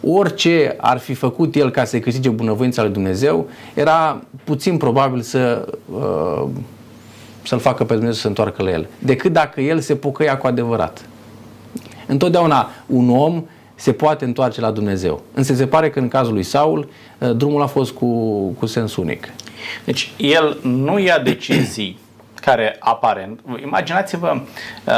Orice 0.02 0.76
ar 0.80 0.98
fi 0.98 1.14
făcut 1.14 1.56
el 1.56 1.72
ca 1.72 1.84
să 1.84 2.00
câștige 2.00 2.30
bunăvoința 2.30 2.82
lui 2.82 2.92
Dumnezeu, 2.92 3.50
era 3.74 4.22
puțin 4.44 4.78
probabil 4.78 5.22
să, 5.22 5.68
uh, 5.92 6.44
să-l 7.44 7.60
facă 7.60 7.84
pe 7.84 7.94
Dumnezeu 7.94 8.14
să 8.14 8.22
se 8.22 8.28
întoarcă 8.28 8.64
la 8.64 8.72
el, 8.72 8.88
decât 9.00 9.34
dacă 9.34 9.62
el 9.62 9.80
se 9.80 9.96
pocăia 9.96 10.38
cu 10.38 10.48
adevărat. 10.48 11.10
Întotdeauna 12.08 12.70
un 12.86 13.10
om 13.10 13.44
se 13.76 13.92
poate 13.92 14.26
întoarce 14.26 14.62
la 14.62 14.72
Dumnezeu. 14.72 15.22
Însă 15.34 15.54
se 15.54 15.68
pare 15.68 15.90
că 15.90 16.00
în 16.00 16.08
cazul 16.08 16.34
lui 16.34 16.44
Saul, 16.44 16.90
uh, 17.18 17.36
drumul 17.36 17.62
a 17.62 17.66
fost 17.66 17.92
cu, 17.92 18.32
cu 18.60 18.66
sens 18.66 18.96
unic. 18.96 19.28
Deci 19.86 20.12
el 20.18 20.58
nu 20.62 21.00
ia 21.00 21.20
decizii 21.20 21.98
care 22.48 22.76
aparent, 22.80 23.40
imaginați-vă 23.64 24.36
uh, 24.36 24.94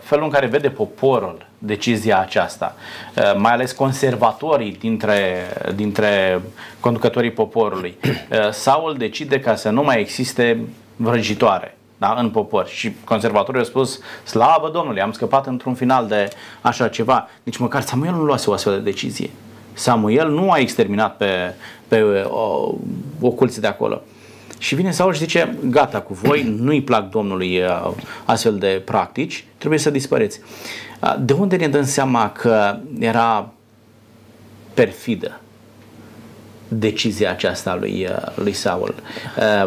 felul 0.00 0.24
în 0.24 0.30
care 0.30 0.46
vede 0.46 0.70
poporul 0.70 1.46
decizia 1.58 2.20
aceasta, 2.20 2.74
uh, 3.16 3.34
mai 3.36 3.52
ales 3.52 3.72
conservatorii 3.72 4.76
dintre, 4.80 5.46
dintre 5.74 6.40
conducătorii 6.80 7.30
poporului. 7.30 7.96
Uh, 8.04 8.50
Saul 8.50 8.94
decide 8.98 9.40
ca 9.40 9.54
să 9.54 9.70
nu 9.70 9.82
mai 9.82 10.00
existe 10.00 10.60
vrăjitoare 10.96 11.76
da, 11.96 12.14
în 12.18 12.30
popor. 12.30 12.66
Și 12.66 12.92
conservatorii 13.04 13.60
au 13.60 13.66
spus, 13.66 14.00
slavă 14.24 14.70
Domnului, 14.72 15.00
am 15.00 15.12
scăpat 15.12 15.46
într-un 15.46 15.74
final 15.74 16.06
de 16.06 16.28
așa 16.60 16.88
ceva. 16.88 17.28
Nici 17.42 17.56
măcar 17.56 17.82
Samuel 17.82 18.12
nu 18.12 18.22
luase 18.22 18.50
o 18.50 18.52
astfel 18.52 18.72
de 18.72 18.90
decizie. 18.90 19.30
Samuel 19.72 20.28
nu 20.28 20.50
a 20.50 20.58
exterminat 20.58 21.16
pe, 21.16 21.54
pe 21.88 22.02
o, 22.28 22.74
oculții 23.20 23.60
de 23.60 23.66
acolo. 23.66 24.02
Și 24.62 24.74
vine 24.74 24.90
Saul 24.90 25.12
și 25.12 25.18
zice, 25.18 25.56
gata 25.68 26.00
cu 26.00 26.14
voi, 26.14 26.54
nu-i 26.58 26.82
plac 26.82 27.10
Domnului 27.10 27.62
uh, 27.62 27.90
astfel 28.24 28.58
de 28.58 28.82
practici, 28.84 29.44
trebuie 29.58 29.78
să 29.80 29.90
dispăreți. 29.90 30.40
Uh, 31.02 31.14
de 31.20 31.32
unde 31.32 31.56
ne 31.56 31.68
dăm 31.68 31.84
seama 31.84 32.30
că 32.30 32.76
era 32.98 33.52
perfidă 34.74 35.40
decizia 36.68 37.30
aceasta 37.30 37.76
lui, 37.76 38.06
uh, 38.10 38.34
lui 38.34 38.52
Saul? 38.52 38.94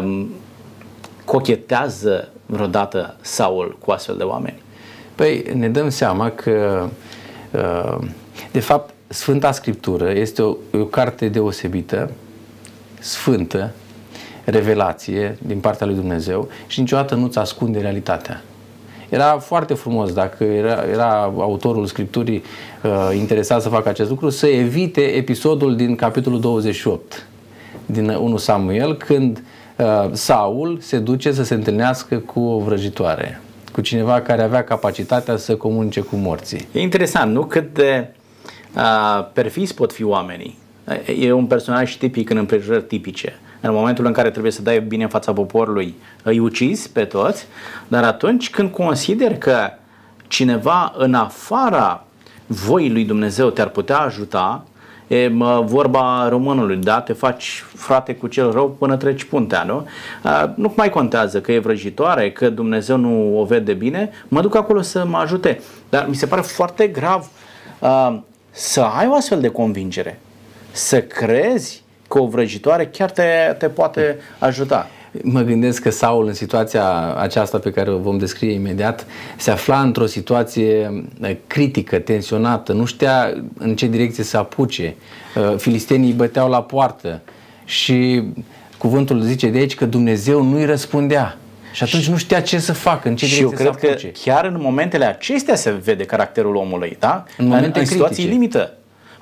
Um, 0.00 0.30
cochetează 1.24 2.28
vreodată 2.46 3.16
Saul 3.20 3.78
cu 3.80 3.90
astfel 3.90 4.16
de 4.16 4.24
oameni? 4.24 4.62
Păi 5.14 5.44
ne 5.54 5.68
dăm 5.68 5.88
seama 5.88 6.30
că 6.30 6.88
de 8.50 8.60
fapt 8.60 8.94
Sfânta 9.08 9.52
Scriptură 9.52 10.10
este 10.10 10.42
o, 10.42 10.56
o 10.72 10.84
carte 10.84 11.28
deosebită, 11.28 12.10
sfântă, 12.98 13.72
revelație 14.50 15.38
din 15.46 15.58
partea 15.58 15.86
lui 15.86 15.94
Dumnezeu 15.94 16.48
și 16.66 16.80
niciodată 16.80 17.14
nu-ți 17.14 17.38
ascunde 17.38 17.78
realitatea. 17.80 18.42
Era 19.08 19.38
foarte 19.38 19.74
frumos 19.74 20.12
dacă 20.12 20.44
era, 20.44 20.84
era 20.92 21.22
autorul 21.22 21.86
scripturii 21.86 22.42
uh, 22.82 23.16
interesat 23.16 23.62
să 23.62 23.68
facă 23.68 23.88
acest 23.88 24.08
lucru, 24.08 24.30
să 24.30 24.46
evite 24.46 25.00
episodul 25.00 25.76
din 25.76 25.94
capitolul 25.94 26.40
28 26.40 27.26
din 27.86 28.08
1 28.08 28.36
Samuel, 28.36 28.96
când 28.96 29.42
uh, 29.76 30.08
Saul 30.12 30.78
se 30.80 30.98
duce 30.98 31.32
să 31.32 31.44
se 31.44 31.54
întâlnească 31.54 32.18
cu 32.18 32.40
o 32.40 32.58
vrăjitoare, 32.58 33.40
cu 33.72 33.80
cineva 33.80 34.20
care 34.20 34.42
avea 34.42 34.64
capacitatea 34.64 35.36
să 35.36 35.56
comunice 35.56 36.00
cu 36.00 36.16
morții. 36.16 36.68
E 36.72 36.80
interesant, 36.80 37.32
nu? 37.32 37.44
Cât 37.44 37.74
de 37.74 38.08
uh, 38.76 39.26
perfis 39.32 39.72
pot 39.72 39.92
fi 39.92 40.04
oamenii. 40.04 40.58
E 41.18 41.32
un 41.32 41.46
personaj 41.46 41.96
tipic 41.96 42.30
în 42.30 42.36
împrejurări 42.36 42.84
tipice 42.84 43.38
în 43.68 43.74
momentul 43.74 44.06
în 44.06 44.12
care 44.12 44.30
trebuie 44.30 44.52
să 44.52 44.62
dai 44.62 44.80
bine 44.80 45.02
în 45.02 45.08
fața 45.08 45.32
poporului, 45.32 45.94
îi 46.22 46.38
ucizi 46.38 46.90
pe 46.90 47.04
toți, 47.04 47.46
dar 47.88 48.04
atunci 48.04 48.50
când 48.50 48.70
consider 48.70 49.38
că 49.38 49.70
cineva 50.26 50.92
în 50.96 51.14
afara 51.14 52.04
voii 52.46 52.90
lui 52.90 53.04
Dumnezeu 53.04 53.50
te-ar 53.50 53.68
putea 53.68 53.98
ajuta, 53.98 54.64
e 55.06 55.28
mă, 55.28 55.62
vorba 55.66 56.28
românului, 56.28 56.76
da? 56.76 57.00
Te 57.00 57.12
faci 57.12 57.64
frate 57.74 58.14
cu 58.14 58.26
cel 58.26 58.52
rău 58.52 58.70
până 58.70 58.96
treci 58.96 59.24
puntea, 59.24 59.62
nu? 59.62 59.86
A, 60.22 60.52
nu 60.56 60.72
mai 60.76 60.90
contează 60.90 61.40
că 61.40 61.52
e 61.52 61.58
vrăjitoare, 61.58 62.32
că 62.32 62.50
Dumnezeu 62.50 62.96
nu 62.96 63.40
o 63.40 63.44
vede 63.44 63.72
bine, 63.72 64.10
mă 64.28 64.40
duc 64.40 64.54
acolo 64.54 64.82
să 64.82 65.04
mă 65.04 65.16
ajute. 65.16 65.60
Dar 65.88 66.06
mi 66.08 66.14
se 66.14 66.26
pare 66.26 66.40
foarte 66.40 66.86
grav 66.86 67.28
a, 67.78 68.22
să 68.50 68.80
ai 68.80 69.06
o 69.06 69.14
astfel 69.14 69.40
de 69.40 69.48
convingere, 69.48 70.20
să 70.70 71.02
crezi 71.02 71.84
că 72.08 72.18
o 72.18 72.26
vrăjitoare 72.26 72.86
chiar 72.86 73.10
te, 73.10 73.22
te 73.58 73.68
poate 73.68 74.16
ajuta. 74.38 74.90
Mă 75.22 75.40
gândesc 75.40 75.82
că 75.82 75.90
Saul 75.90 76.26
în 76.26 76.34
situația 76.34 77.14
aceasta 77.14 77.58
pe 77.58 77.70
care 77.70 77.90
o 77.90 77.98
vom 77.98 78.18
descrie 78.18 78.52
imediat 78.52 79.06
se 79.36 79.50
afla 79.50 79.80
într-o 79.80 80.06
situație 80.06 81.04
eh, 81.22 81.36
critică, 81.46 81.98
tensionată, 81.98 82.72
nu 82.72 82.84
știa 82.84 83.32
în 83.58 83.76
ce 83.76 83.86
direcție 83.86 84.24
să 84.24 84.36
apuce. 84.36 84.94
Eh, 85.36 85.54
filistenii 85.56 86.12
băteau 86.12 86.48
la 86.48 86.62
poartă 86.62 87.20
și 87.64 88.22
cuvântul 88.78 89.20
zice 89.20 89.48
de 89.48 89.58
aici 89.58 89.74
că 89.74 89.84
Dumnezeu 89.84 90.42
nu-i 90.42 90.64
răspundea. 90.64 91.36
Și 91.72 91.82
atunci 91.82 92.08
nu 92.08 92.16
știa 92.16 92.40
ce 92.40 92.58
să 92.58 92.72
facă, 92.72 93.08
în 93.08 93.16
ce 93.16 93.26
și 93.26 93.40
eu 93.40 93.50
cred 93.50 93.76
că 93.76 93.96
chiar 94.24 94.44
în 94.44 94.58
momentele 94.60 95.04
acestea 95.04 95.54
se 95.54 95.70
vede 95.70 96.04
caracterul 96.04 96.54
omului, 96.54 96.96
da? 97.00 97.24
În, 97.38 97.46
momente 97.46 97.78
în, 97.78 97.80
în 97.80 97.86
situații 97.86 98.24
limită. 98.24 98.72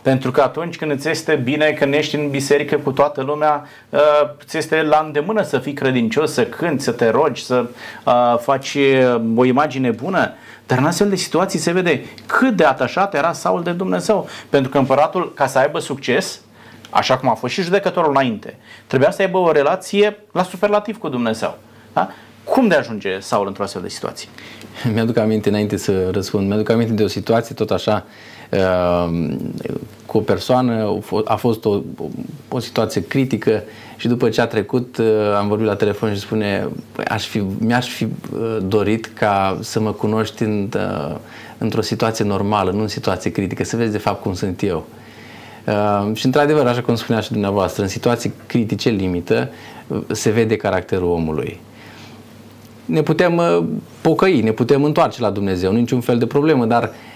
Pentru 0.05 0.31
că 0.31 0.41
atunci 0.41 0.77
când 0.77 0.91
îți 0.91 1.09
este 1.09 1.35
bine, 1.35 1.71
când 1.71 1.95
ești 1.95 2.15
în 2.15 2.31
biserică 2.31 2.77
cu 2.77 2.93
toată 2.93 3.23
lumea, 3.23 3.67
uh, 3.91 4.01
ți 4.45 4.57
este 4.57 4.83
la 4.83 5.03
îndemână 5.07 5.43
să 5.43 5.59
fii 5.59 5.73
credincios, 5.73 6.33
să 6.33 6.45
cânti, 6.45 6.83
să 6.83 6.91
te 6.91 7.11
rogi, 7.11 7.45
să 7.45 7.65
uh, 8.05 8.39
faci 8.39 8.75
uh, 8.75 9.21
o 9.37 9.45
imagine 9.45 9.91
bună. 9.91 10.33
Dar 10.67 10.79
în 10.79 10.85
astfel 10.85 11.09
de 11.09 11.17
situații 11.17 11.59
se 11.59 11.73
vede 11.73 12.05
cât 12.27 12.57
de 12.57 12.65
atașat 12.65 13.15
era 13.15 13.33
Saul 13.33 13.63
de 13.63 13.71
Dumnezeu. 13.71 14.29
Pentru 14.49 14.71
că 14.71 14.79
împăratul, 14.79 15.33
ca 15.35 15.47
să 15.47 15.59
aibă 15.59 15.79
succes, 15.79 16.41
așa 16.91 17.17
cum 17.17 17.29
a 17.29 17.35
fost 17.35 17.53
și 17.53 17.63
judecătorul 17.63 18.11
înainte, 18.11 18.59
trebuia 18.87 19.11
să 19.11 19.23
aibă 19.23 19.39
o 19.39 19.53
relație 19.53 20.19
la 20.33 20.43
superlativ 20.43 20.99
cu 20.99 21.09
Dumnezeu. 21.09 21.59
Da? 21.93 22.11
Cum 22.45 22.69
de 22.69 22.75
ajunge 22.75 23.19
Saul 23.19 23.47
într-o 23.47 23.63
astfel 23.63 23.83
de 23.83 23.89
situație? 23.89 24.29
Mi-aduc 24.93 25.17
aminte, 25.17 25.49
înainte 25.49 25.77
să 25.77 26.11
răspund, 26.11 26.47
mi-aduc 26.49 26.71
aminte 26.71 26.93
de 26.93 27.03
o 27.03 27.09
situație 27.09 27.55
tot 27.55 27.71
așa 27.71 28.05
Ehm, 28.05 28.34
cu 30.07 30.17
o 30.17 30.21
persoană, 30.21 30.99
a 31.25 31.35
fost 31.35 31.65
o, 31.65 31.81
o 32.49 32.59
situație 32.59 33.05
critică 33.07 33.63
și 33.97 34.09
după 34.09 34.29
ce 34.29 34.41
a 34.41 34.47
trecut 34.47 34.99
eh, 34.99 35.07
am 35.39 35.49
vorbit 35.49 35.67
la 35.67 35.75
telefon 35.75 36.15
și 36.15 36.21
spune 36.21 36.69
păi 36.93 37.05
aș 37.05 37.27
fi, 37.27 37.43
mi-aș 37.59 37.89
fi 37.89 38.05
eh, 38.05 38.09
dorit 38.67 39.07
ca 39.07 39.59
să 39.61 39.81
mă 39.81 39.93
cunoști 39.93 40.43
în, 40.43 40.69
eh, 40.75 41.17
într-o 41.59 41.81
situație 41.81 42.25
normală, 42.25 42.71
nu 42.71 42.81
în 42.81 42.89
situație 42.89 43.31
critică, 43.31 43.65
să 43.65 43.77
vezi 43.77 43.93
de 43.93 43.99
fapt 43.99 44.23
cum 44.23 44.35
sunt 44.35 44.63
eu. 44.63 44.87
Uh, 45.67 46.11
și 46.17 46.27
într-adevăr, 46.27 46.67
așa 46.67 46.83
cum 46.83 46.95
spunea 46.95 47.21
și 47.21 47.31
dumneavoastră, 47.31 47.83
în 47.83 47.89
situații 47.89 48.33
critice 48.47 48.89
limită 48.89 49.51
se 50.11 50.31
vede 50.31 50.57
caracterul 50.57 51.09
omului. 51.09 51.61
Ne 52.85 53.03
putem 53.03 53.37
uh, 53.37 53.65
pocăi, 54.01 54.41
ne 54.41 54.51
putem 54.51 54.85
întoarce 54.85 55.21
la 55.21 55.31
Dumnezeu, 55.31 55.73
niciun 55.73 56.01
fel 56.01 56.19
de 56.19 56.27
problemă, 56.27 56.65
dar 56.67 56.83
uh, 56.83 57.14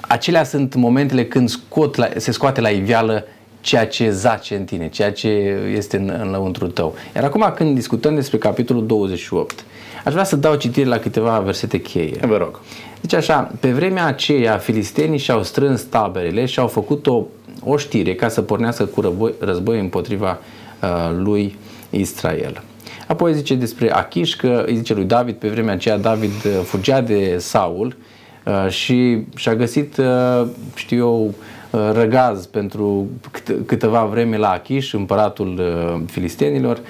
acelea 0.00 0.44
sunt 0.44 0.74
momentele 0.74 1.24
când 1.24 1.48
scot 1.48 1.96
la, 1.96 2.08
se 2.16 2.30
scoate 2.30 2.60
la 2.60 2.68
iveală 2.68 3.24
ceea 3.60 3.86
ce 3.86 4.10
zace 4.10 4.56
în 4.56 4.64
tine, 4.64 4.88
ceea 4.88 5.12
ce 5.12 5.28
este 5.74 5.96
în, 5.96 6.18
în 6.22 6.30
lăuntru 6.30 6.66
tău. 6.66 6.94
Iar 7.14 7.24
acum 7.24 7.52
când 7.56 7.74
discutăm 7.74 8.14
despre 8.14 8.38
capitolul 8.38 8.86
28, 8.86 9.64
aș 10.04 10.12
vrea 10.12 10.24
să 10.24 10.36
dau 10.36 10.54
citire 10.54 10.88
la 10.88 10.98
câteva 10.98 11.38
versete 11.38 11.80
cheie. 11.80 12.18
Vă 12.26 12.36
rog. 12.36 12.60
Deci 13.00 13.12
așa, 13.14 13.50
pe 13.60 13.70
vremea 13.70 14.06
aceea 14.06 14.56
filistenii 14.56 15.18
și-au 15.18 15.42
strâns 15.42 15.82
taberele 15.82 16.44
și 16.44 16.58
au 16.58 16.66
făcut 16.66 17.06
o, 17.06 17.24
o 17.64 17.76
știre 17.76 18.14
ca 18.14 18.28
să 18.28 18.42
pornească 18.42 18.84
cu 18.84 19.00
război, 19.00 19.34
război 19.38 19.78
împotriva 19.78 20.38
uh, 20.82 20.88
lui 21.16 21.58
Israel. 21.90 22.62
Apoi 23.06 23.34
zice 23.34 23.54
despre 23.54 23.92
Achiș 23.92 24.34
că 24.34 24.64
îi 24.66 24.76
zice 24.76 24.94
lui 24.94 25.04
David, 25.04 25.34
pe 25.34 25.48
vremea 25.48 25.74
aceea 25.74 25.98
David 25.98 26.44
uh, 26.44 26.52
fugea 26.64 27.00
de 27.00 27.36
Saul 27.38 27.86
uh, 27.86 27.94
și 28.68 29.18
și-a 29.34 29.54
găsit, 29.54 29.96
uh, 29.96 30.46
știu 30.74 30.96
eu, 30.96 31.34
răgaz 31.92 32.46
pentru 32.46 33.08
câteva 33.66 34.04
vreme 34.04 34.36
la 34.36 34.50
Achiș, 34.50 34.92
împăratul 34.92 35.60
filistenilor, 36.06 36.80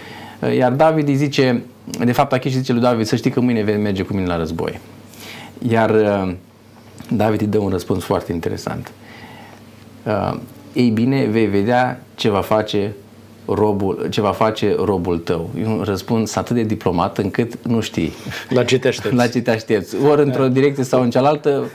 iar 0.57 0.73
David 0.73 1.09
îi 1.09 1.15
zice, 1.15 1.63
de 2.05 2.13
fapt 2.13 2.33
Achiș 2.33 2.53
zice 2.53 2.73
lui 2.73 2.81
David 2.81 3.07
să 3.07 3.17
știi 3.17 3.31
că 3.31 3.41
mâine 3.41 3.63
vei 3.63 3.77
merge 3.77 4.03
cu 4.03 4.15
mine 4.15 4.27
la 4.27 4.37
război. 4.37 4.81
Iar 5.69 5.93
David 7.11 7.41
îi 7.41 7.47
dă 7.47 7.59
un 7.59 7.71
răspuns 7.71 8.05
foarte 8.05 8.33
interesant. 8.33 8.93
Ei 10.73 10.89
bine, 10.89 11.25
vei 11.25 11.47
vedea 11.47 12.03
ce 12.15 12.29
va 12.29 12.41
face 12.41 12.95
robul, 13.47 14.07
ce 14.11 14.21
va 14.21 14.31
face 14.31 14.75
robul 14.85 15.19
tău. 15.19 15.51
E 15.61 15.67
un 15.67 15.83
răspuns 15.85 16.37
atât 16.37 16.57
de 16.57 16.63
diplomat 16.63 17.19
încât 17.19 17.67
nu 17.67 17.81
știi. 17.81 18.13
La 18.49 18.65
ce 18.65 18.79
te 18.79 18.89
aștepți. 18.89 19.17
La 19.21 19.27
ce 19.27 19.41
te 19.41 19.51
aștepți. 19.51 19.97
Ori 20.11 20.23
într-o 20.23 20.49
direcție 20.49 20.85
sau 20.85 21.03
în 21.03 21.11
cealaltă, 21.11 21.71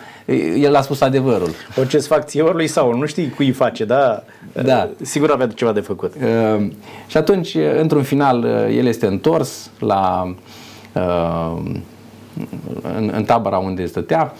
el 0.57 0.75
a 0.75 0.81
spus 0.81 1.01
adevărul. 1.01 1.49
Orice 1.77 1.97
îți 1.97 2.07
fac 2.07 2.25
ție, 2.25 2.41
ori 2.41 2.55
lui 2.55 2.67
sau 2.67 2.93
nu 2.93 3.05
știi 3.05 3.29
cui 3.29 3.45
îi 3.45 3.51
face, 3.51 3.85
da? 3.85 4.23
Da. 4.63 4.89
Sigur 5.01 5.31
avea 5.31 5.47
ceva 5.47 5.71
de 5.71 5.79
făcut. 5.79 6.13
Uh, 6.15 6.67
și 7.07 7.17
atunci, 7.17 7.57
într-un 7.79 8.03
final, 8.03 8.43
el 8.71 8.85
este 8.85 9.05
întors 9.05 9.69
la 9.79 10.33
uh, 10.93 11.61
în, 12.97 13.11
în 13.15 13.23
tabăra 13.23 13.57
unde 13.57 13.85
stătea 13.85 14.33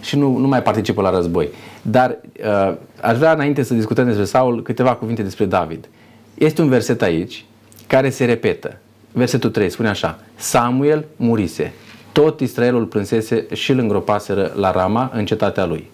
și 0.00 0.16
nu, 0.16 0.36
nu 0.36 0.46
mai 0.46 0.62
participă 0.62 1.02
la 1.02 1.10
război. 1.10 1.48
Dar 1.82 2.18
uh, 2.44 2.74
aș 3.00 3.16
vrea 3.16 3.32
înainte 3.32 3.62
să 3.62 3.74
discutăm 3.74 4.06
despre 4.06 4.24
Saul 4.24 4.62
câteva 4.62 4.94
cuvinte 4.94 5.22
despre 5.22 5.44
David. 5.44 5.88
Este 6.34 6.62
un 6.62 6.68
verset 6.68 7.02
aici 7.02 7.44
care 7.86 8.10
se 8.10 8.24
repetă. 8.24 8.78
Versetul 9.12 9.50
3 9.50 9.70
spune 9.70 9.88
așa. 9.88 10.18
Samuel 10.36 11.04
murise. 11.16 11.72
Tot 12.12 12.40
Israelul 12.40 12.84
plânsese 12.84 13.46
și 13.52 13.70
îl 13.70 13.78
îngropaseră 13.78 14.52
la 14.56 14.70
Rama 14.70 15.10
în 15.14 15.24
cetatea 15.24 15.64
lui. 15.64 15.90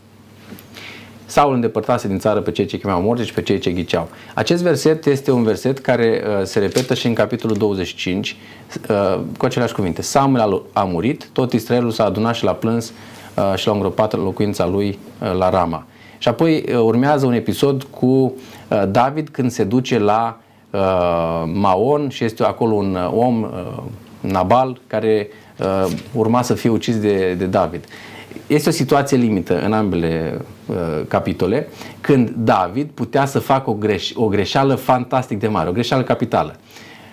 Saul 1.27 1.55
îndepărtase 1.55 2.09
din 2.09 2.19
țară 2.19 2.41
pe 2.41 2.51
cei 2.51 2.65
ce 2.67 2.79
chemau 2.79 3.03
morți 3.03 3.27
și 3.27 3.35
pe 3.35 3.43
cei 3.43 3.59
ce 3.59 3.71
ghiceau. 3.71 4.09
Acest 4.35 4.63
verset 4.63 5.07
este 5.07 5.31
un 5.31 5.43
verset 5.43 5.79
care 5.79 6.23
uh, 6.25 6.45
se 6.45 6.59
repetă 6.59 6.95
și 6.95 7.07
în 7.07 7.15
capitolul 7.15 7.57
25 7.57 8.37
uh, 8.89 9.21
cu 9.39 9.45
aceleași 9.45 9.75
cuvinte. 9.75 10.03
Samuel 10.03 10.43
a, 10.43 10.63
a 10.81 10.85
murit, 10.85 11.29
tot 11.33 11.53
Israelul 11.53 11.91
s-a 11.91 12.05
adunat 12.05 12.35
și 12.35 12.45
l-a 12.45 12.53
plâns 12.53 12.93
uh, 13.37 13.55
și 13.57 13.67
l-a 13.67 13.73
îngropat 13.73 14.17
locuința 14.17 14.67
lui 14.67 14.99
uh, 15.23 15.33
la 15.39 15.51
Rama. 15.51 15.87
Și 16.21 16.29
apoi 16.29 16.65
uh, 16.69 16.75
urmează 16.75 17.27
un 17.27 17.33
episod 17.33 17.83
cu 17.83 18.07
uh, 18.07 18.83
David 18.91 19.29
când 19.29 19.51
se 19.51 19.65
duce 19.65 19.99
la 19.99 20.41
uh, 20.71 20.81
Maon 21.53 22.09
și 22.09 22.25
este 22.25 22.43
acolo 22.43 22.75
un 22.75 22.95
uh, 22.95 23.11
om, 23.15 23.43
uh, 23.43 23.83
Nabal, 24.21 24.81
care 24.87 25.29
uh, 25.59 25.93
urma 26.13 26.43
să 26.43 26.55
fie 26.55 26.71
ucis 26.71 27.01
de, 27.01 27.35
de 27.39 27.45
David. 27.45 27.85
Este 28.47 28.69
o 28.69 28.73
situație 28.73 29.17
limită 29.17 29.65
în 29.65 29.73
ambele 29.73 30.41
uh, 30.67 30.77
capitole, 31.09 31.69
când 32.01 32.31
David 32.37 32.91
putea 32.95 33.25
să 33.25 33.39
facă 33.39 33.71
o, 33.71 33.77
greș- 33.87 34.15
o 34.15 34.27
greșeală 34.27 34.75
fantastic 34.75 35.39
de 35.39 35.49
mare, 35.49 35.69
o 35.69 35.73
greșeală 35.73 36.03
capitală. 36.03 36.57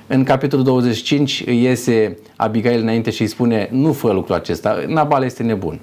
În 0.07 0.23
capitolul 0.23 0.65
25 0.65 1.39
iese 1.39 2.17
Abigail 2.35 2.81
înainte 2.81 3.09
și 3.09 3.21
îi 3.21 3.27
spune 3.27 3.69
nu 3.71 3.93
fă 3.93 4.11
lucrul 4.11 4.35
acesta, 4.35 4.83
Nabal 4.87 5.23
este 5.23 5.43
nebun. 5.43 5.79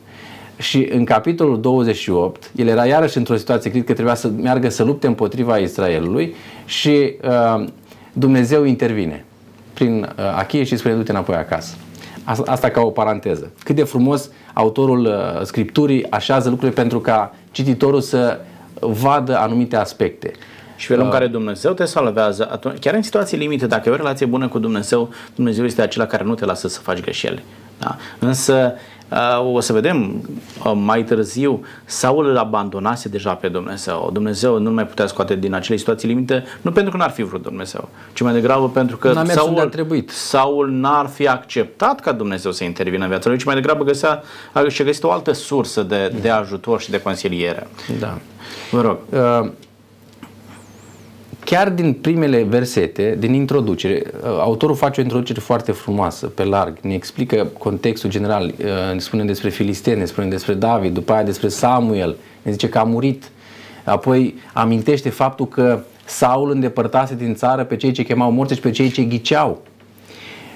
Și 0.57 0.89
în 0.93 1.05
capitolul 1.05 1.61
28, 1.61 2.51
el 2.57 2.67
era 2.67 2.87
iarăși 2.87 3.17
într-o 3.17 3.37
situație 3.37 3.71
critică, 3.71 3.93
trebuia 3.93 4.15
să 4.15 4.29
meargă 4.29 4.69
să 4.69 4.83
lupte 4.83 5.07
împotriva 5.07 5.57
Israelului 5.57 6.35
și 6.65 7.15
uh, 7.23 7.65
Dumnezeu 8.13 8.65
intervine 8.65 9.25
prin 9.75 10.03
uh, 10.03 10.25
Achie 10.37 10.65
și 10.65 10.77
spune 10.77 10.95
du-te 10.95 11.11
înapoi 11.11 11.35
acasă. 11.35 11.75
Asta, 12.25 12.51
asta 12.51 12.69
ca 12.69 12.81
o 12.81 12.91
paranteză. 12.91 13.53
Cât 13.65 13.75
de 13.75 13.85
frumos 13.85 14.31
autorul 14.53 15.05
uh, 15.05 15.43
Scripturii 15.43 16.11
așează 16.11 16.49
lucrurile 16.49 16.81
pentru 16.81 17.01
ca 17.01 17.35
cititorul 17.51 18.01
să 18.01 18.41
vadă 18.81 19.37
anumite 19.39 19.77
aspecte. 19.77 20.33
Și 20.77 20.87
felul 20.87 21.05
în 21.05 21.11
care 21.11 21.27
Dumnezeu 21.27 21.73
te 21.73 21.85
salvează, 21.85 22.49
atunci, 22.53 22.79
chiar 22.79 22.95
în 22.95 23.03
situații 23.03 23.37
limite, 23.37 23.67
dacă 23.67 23.89
ai 23.89 23.95
o 23.95 23.97
relație 23.97 24.27
bună 24.27 24.49
cu 24.49 24.59
Dumnezeu, 24.59 25.11
Dumnezeu 25.35 25.65
este 25.65 25.83
acela 25.83 26.07
care 26.07 26.25
nu 26.25 26.35
te 26.35 26.45
lasă 26.45 26.69
să 26.69 26.81
faci 26.81 27.01
greșeli. 27.01 27.43
Da? 27.79 27.97
Însă, 28.19 28.73
uh, 28.75 28.81
o 29.53 29.61
să 29.61 29.73
vedem 29.73 30.29
uh, 30.65 30.73
mai 30.75 31.05
târziu, 31.05 31.65
Saul 31.85 32.29
îl 32.29 32.37
abandonase 32.37 33.09
deja 33.09 33.35
pe 33.35 33.49
Dumnezeu. 33.49 34.11
Dumnezeu 34.13 34.59
nu 34.59 34.71
mai 34.71 34.87
putea 34.87 35.07
scoate 35.07 35.37
din 35.37 35.55
acele 35.55 35.77
situații 35.77 36.09
limite, 36.09 36.45
nu 36.61 36.73
pentru 36.73 36.93
că 36.93 36.97
n-ar 36.97 37.11
fi 37.11 37.23
vrut 37.23 37.43
Dumnezeu, 37.43 37.89
ci 38.13 38.21
mai 38.21 38.33
degrabă 38.33 38.69
pentru 38.69 38.97
că 38.97 39.13
N-a 39.13 39.23
mers 39.23 39.41
unde 39.41 39.53
a 39.53 39.59
Saul, 39.59 39.71
trebuit. 39.71 40.11
Saul 40.11 40.71
n-ar 40.71 41.07
fi 41.07 41.29
acceptat 41.29 42.01
ca 42.01 42.13
Dumnezeu 42.13 42.53
să 42.53 42.65
intervină 42.65 43.03
în 43.03 43.09
viața 43.09 43.29
lui, 43.29 43.39
ci 43.39 43.45
mai 43.45 43.55
degrabă 43.55 43.85
găsea, 43.85 44.23
și-a 44.69 44.85
găsit 44.85 45.03
o 45.03 45.11
altă 45.11 45.33
sursă 45.33 45.83
de, 45.83 46.13
de 46.21 46.31
ajutor 46.31 46.81
și 46.81 46.91
de 46.91 47.01
consiliere. 47.01 47.67
Da. 47.99 48.19
Vă 48.71 48.81
rog. 48.81 48.99
Uh, 49.11 49.51
chiar 51.45 51.71
din 51.71 51.93
primele 51.93 52.43
versete, 52.43 53.17
din 53.19 53.33
introducere, 53.33 54.03
uh, 54.23 54.29
autorul 54.29 54.77
face 54.77 55.01
o 55.01 55.03
introducere 55.03 55.41
foarte 55.41 55.73
frumoasă, 55.73 56.27
pe 56.27 56.45
larg, 56.45 56.79
ne 56.81 56.95
explică 56.95 57.49
contextul 57.59 58.11
general, 58.11 58.45
uh, 58.45 58.93
ne 58.93 58.99
spune 58.99 59.25
despre 59.25 59.49
filisteni, 59.49 59.99
ne 59.99 60.05
spune 60.05 60.27
despre 60.27 60.55
David, 60.55 60.95
după 60.95 61.13
aia 61.13 61.23
despre 61.23 61.49
Samuel, 61.49 62.17
ne 62.43 62.51
zice 62.51 62.69
că 62.69 62.79
a 62.79 62.83
murit, 62.83 63.31
apoi 63.85 64.35
amintește 64.53 65.09
faptul 65.09 65.49
că 65.49 65.81
Saul 66.05 66.51
îndepărtase 66.51 67.15
din 67.15 67.35
țară 67.35 67.65
pe 67.65 67.77
cei 67.77 67.93
ce 67.93 68.03
chemau 68.03 68.31
morți 68.31 68.55
și 68.55 68.61
pe 68.61 68.71
cei 68.71 68.91
ce 68.91 69.03
ghiceau. 69.03 69.63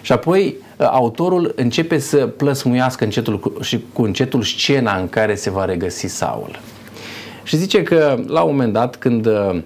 Și 0.01 0.13
apoi 0.13 0.57
uh, 0.77 0.87
autorul 0.91 1.53
începe 1.57 1.99
să 1.99 2.17
plăsmuiască 2.17 3.05
încetul 3.05 3.39
cu, 3.39 3.53
și 3.63 3.81
cu 3.93 4.03
încetul 4.03 4.43
scena 4.43 4.97
în 4.97 5.09
care 5.09 5.35
se 5.35 5.51
va 5.51 5.65
regăsi 5.65 6.07
Saul. 6.07 6.61
Și 7.43 7.57
zice 7.57 7.83
că 7.83 8.19
la 8.27 8.43
un 8.43 8.51
moment 8.51 8.73
dat 8.73 8.97
când 8.97 9.27
uh, 9.27 9.59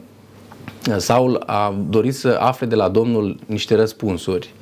Saul 0.97 1.43
a 1.47 1.75
dorit 1.89 2.15
să 2.15 2.37
afle 2.41 2.67
de 2.67 2.75
la 2.75 2.89
Domnul 2.89 3.39
niște 3.47 3.75
răspunsuri, 3.75 4.55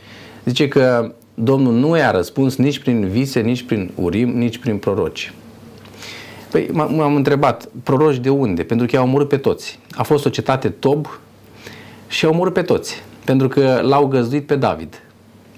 zice 0.45 0.69
că 0.69 1.13
Domnul 1.35 1.73
nu 1.73 1.97
i-a 1.97 2.11
răspuns 2.11 2.57
nici 2.57 2.79
prin 2.79 3.09
vise, 3.09 3.41
nici 3.41 3.63
prin 3.63 3.91
urim, 3.95 4.29
nici 4.29 4.59
prin 4.59 4.79
proroci. 4.79 5.33
Păi 6.51 6.69
m-am 6.73 7.15
întrebat, 7.15 7.69
proroci 7.83 8.17
de 8.17 8.31
unde? 8.31 8.63
Pentru 8.63 8.87
că 8.87 8.97
i-au 8.97 9.05
omorât 9.05 9.29
pe 9.29 9.37
toți. 9.37 9.79
A 9.91 10.03
fost 10.03 10.27
o 10.27 10.29
cetate 10.29 10.69
tob 10.69 11.07
și 12.09 12.25
i-au 12.25 12.33
omorât 12.33 12.53
pe 12.53 12.63
toți. 12.63 13.03
Pentru 13.25 13.49
că 13.49 13.81
l-au 13.83 14.07
găzduit 14.07 14.47
pe 14.47 14.57
David. 14.57 15.03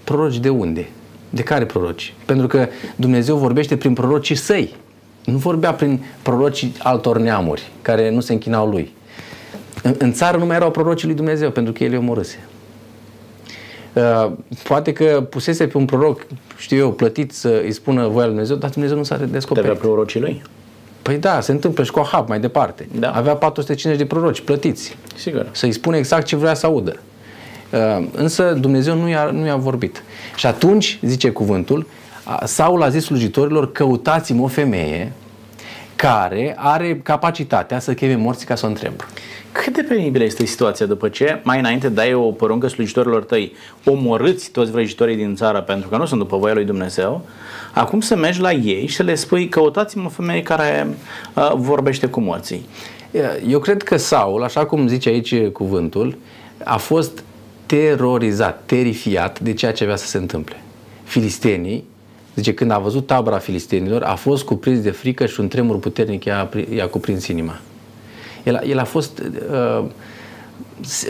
Proroci 0.04 0.38
de 0.38 0.48
unde? 0.48 0.88
De 1.30 1.42
care 1.42 1.66
proroci? 1.66 2.14
Pentru 2.24 2.46
că 2.46 2.68
Dumnezeu 2.96 3.36
vorbește 3.36 3.76
prin 3.76 3.92
prorocii 3.92 4.34
săi. 4.34 4.74
Nu 5.24 5.36
vorbea 5.36 5.72
prin 5.72 6.04
prorocii 6.22 6.72
altor 6.78 7.18
neamuri 7.18 7.70
care 7.82 8.10
nu 8.10 8.20
se 8.20 8.32
închinau 8.32 8.68
lui. 8.68 8.92
În, 9.82 9.94
în 9.98 10.12
țară 10.12 10.36
nu 10.36 10.46
mai 10.46 10.56
erau 10.56 10.70
prorocii 10.70 11.06
lui 11.06 11.16
Dumnezeu 11.16 11.50
pentru 11.50 11.72
că 11.72 11.84
el 11.84 11.90
îi 11.90 11.96
omorâse. 11.98 12.38
Uh, 13.92 14.32
poate 14.62 14.92
că 14.92 15.26
pusese 15.30 15.66
pe 15.66 15.76
un 15.76 15.84
proroc, 15.84 16.26
știu 16.56 16.76
eu, 16.76 16.92
plătit 16.92 17.32
să 17.32 17.60
îi 17.64 17.72
spună 17.72 18.00
voia 18.00 18.24
lui 18.24 18.34
Dumnezeu, 18.34 18.56
dar 18.56 18.70
Dumnezeu 18.70 18.96
nu 18.96 19.02
s-a 19.02 19.16
descoperit. 19.16 19.70
Avea 19.70 19.82
prorocii 19.82 20.20
lui? 20.20 20.42
Păi 21.02 21.16
da, 21.16 21.40
se 21.40 21.52
întâmplă 21.52 21.84
și 21.84 21.90
cu 21.90 21.98
Ahab 21.98 22.28
mai 22.28 22.40
departe. 22.40 22.88
Da. 22.98 23.10
Avea 23.10 23.34
450 23.34 24.06
de 24.08 24.14
proroci 24.14 24.40
plătiți. 24.40 24.96
Sigur. 25.16 25.46
Să-i 25.52 25.72
spune 25.72 25.96
exact 25.96 26.26
ce 26.26 26.36
vrea 26.36 26.54
să 26.54 26.66
audă. 26.66 26.96
Uh, 27.72 28.06
însă 28.14 28.56
Dumnezeu 28.60 28.94
nu 28.96 29.08
i-a, 29.08 29.30
nu 29.30 29.46
i-a 29.46 29.56
vorbit. 29.56 30.02
Și 30.36 30.46
atunci, 30.46 30.98
zice 31.02 31.30
cuvântul, 31.30 31.86
a- 32.24 32.46
Saul 32.46 32.82
a 32.82 32.88
zis 32.88 33.04
slujitorilor, 33.04 33.72
căutați-mi 33.72 34.42
o 34.42 34.46
femeie 34.46 35.12
care 36.02 36.54
are 36.58 37.00
capacitatea 37.02 37.78
să 37.78 37.94
cheme 37.94 38.14
morții 38.14 38.46
ca 38.46 38.54
să 38.54 38.66
o 38.66 38.68
întreb. 38.68 38.92
Cât 39.52 39.74
de 39.74 39.82
penibilă 39.82 40.24
este 40.24 40.44
situația 40.44 40.86
după 40.86 41.08
ce 41.08 41.40
mai 41.42 41.58
înainte 41.58 41.88
dai 41.88 42.14
o 42.14 42.30
poruncă 42.30 42.68
slujitorilor 42.68 43.24
tăi, 43.24 43.52
omorâți 43.84 44.50
toți 44.50 44.70
vrăjitorii 44.70 45.16
din 45.16 45.34
țară 45.34 45.60
pentru 45.60 45.88
că 45.88 45.96
nu 45.96 46.06
sunt 46.06 46.20
după 46.20 46.36
voia 46.36 46.54
lui 46.54 46.64
Dumnezeu, 46.64 47.24
acum 47.72 48.00
să 48.00 48.16
mergi 48.16 48.40
la 48.40 48.52
ei 48.52 48.86
și 48.86 48.94
să 48.94 49.02
le 49.02 49.14
spui 49.14 49.48
căutați-mă 49.48 50.04
o 50.06 50.08
femeie 50.08 50.42
care 50.42 50.86
uh, 51.34 51.52
vorbește 51.54 52.06
cu 52.06 52.20
morții. 52.20 52.66
Eu 53.48 53.58
cred 53.58 53.82
că 53.82 53.96
Saul, 53.96 54.42
așa 54.42 54.66
cum 54.66 54.88
zice 54.88 55.08
aici 55.08 55.46
cuvântul, 55.46 56.18
a 56.64 56.76
fost 56.76 57.22
terorizat, 57.66 58.62
terifiat 58.66 59.40
de 59.40 59.52
ceea 59.52 59.72
ce 59.72 59.84
avea 59.84 59.96
să 59.96 60.06
se 60.06 60.18
întâmple. 60.18 60.56
Filistenii, 61.04 61.84
zice, 62.34 62.54
când 62.54 62.70
a 62.70 62.78
văzut 62.78 63.06
tabăra 63.06 63.38
filistenilor, 63.38 64.02
a 64.02 64.14
fost 64.14 64.44
cuprins 64.44 64.80
de 64.80 64.90
frică 64.90 65.26
și 65.26 65.40
un 65.40 65.48
tremur 65.48 65.78
puternic 65.78 66.24
i-a, 66.24 66.48
i-a 66.74 66.86
cuprins 66.86 67.26
inima. 67.26 67.58
El, 68.42 68.62
el 68.66 68.78
a 68.78 68.84
fost, 68.84 69.22
uh, 69.50 69.84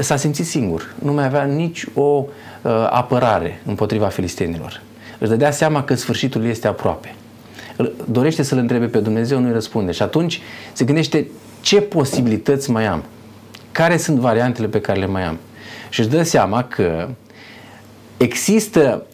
s-a 0.01 0.17
simțit 0.17 0.47
singur, 0.47 0.95
nu 1.03 1.13
mai 1.13 1.25
avea 1.25 1.43
nici 1.45 1.87
o 1.95 2.25
uh, 2.63 2.71
apărare 2.91 3.63
împotriva 3.67 4.07
filistenilor. 4.07 4.83
Își 5.19 5.31
dădea 5.31 5.51
seama 5.51 5.85
că 5.85 5.95
sfârșitul 5.95 6.45
este 6.45 6.67
aproape. 6.67 7.15
Îl- 7.77 7.93
Dorește 8.11 8.43
să-L 8.43 8.59
întrebe 8.59 8.87
pe 8.87 8.99
Dumnezeu, 8.99 9.39
nu-i 9.39 9.53
răspunde. 9.53 9.93
Și 9.93 10.03
atunci 10.03 10.41
se 10.73 10.85
gândește 10.85 11.27
ce 11.61 11.81
posibilități 11.81 12.71
mai 12.71 12.87
am, 12.87 13.05
care 13.73 13.97
sunt 13.97 14.19
variantele 14.19 14.67
pe 14.67 14.81
care 14.81 14.99
le 14.99 15.07
mai 15.07 15.25
am. 15.25 15.39
Și 15.89 16.01
își 16.01 16.09
dă 16.09 16.23
seama 16.23 16.65
că 16.65 17.09
există 18.17 19.07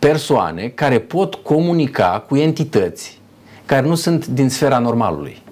persoane 0.00 0.72
care 0.74 0.98
pot 0.98 1.34
comunica 1.34 2.24
cu 2.28 2.36
entități 2.36 3.20
care 3.66 3.86
nu 3.86 3.94
sunt 3.94 4.26
din 4.26 4.48
sfera 4.48 4.78
normalului, 4.78 5.42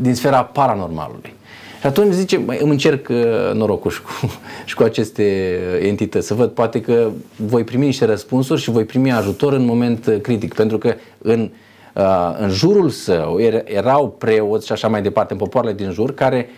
din 0.00 0.14
sfera 0.14 0.44
paranormalului. 0.44 1.34
Și 1.80 1.86
atunci 1.86 2.12
zice, 2.12 2.36
"Băi, 2.36 2.58
îmi 2.60 2.70
încerc 2.70 3.08
uh, 3.08 3.16
norocul 3.54 3.90
și 3.90 4.02
cu, 4.02 4.10
și 4.64 4.74
cu 4.74 4.82
aceste 4.82 5.58
uh, 5.80 5.86
entități, 5.86 6.26
să 6.26 6.34
văd 6.34 6.50
poate 6.50 6.80
că 6.80 7.10
voi 7.36 7.64
primi 7.64 7.84
niște 7.84 8.04
răspunsuri 8.04 8.60
și 8.60 8.70
voi 8.70 8.84
primi 8.84 9.12
ajutor 9.12 9.52
în 9.52 9.64
moment 9.64 10.06
uh, 10.06 10.20
critic, 10.20 10.54
pentru 10.54 10.78
că 10.78 10.94
în, 11.18 11.50
uh, 11.94 12.36
în 12.38 12.48
jurul 12.50 12.90
său 12.90 13.40
er- 13.40 13.64
erau 13.64 14.08
preoți 14.08 14.66
și 14.66 14.72
așa 14.72 14.88
mai 14.88 15.02
departe, 15.02 15.32
în 15.32 15.38
popoarele 15.38 15.72
din 15.72 15.90
jur, 15.90 16.14
care 16.14 16.48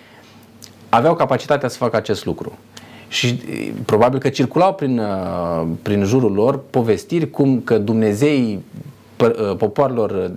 aveau 0.89 1.15
capacitatea 1.15 1.69
să 1.69 1.77
facă 1.77 1.97
acest 1.97 2.25
lucru. 2.25 2.59
Și 3.09 3.27
e, 3.27 3.73
probabil 3.85 4.19
că 4.19 4.29
circulau 4.29 4.75
prin, 4.75 4.99
uh, 4.99 5.67
prin 5.83 6.05
jurul 6.05 6.33
lor 6.33 6.61
povestiri 6.71 7.31
cum 7.31 7.61
că 7.61 7.79
Dumnezeii 7.79 8.65
pă- 9.17 9.39
uh, 9.39 9.57
popoarelor 9.57 10.31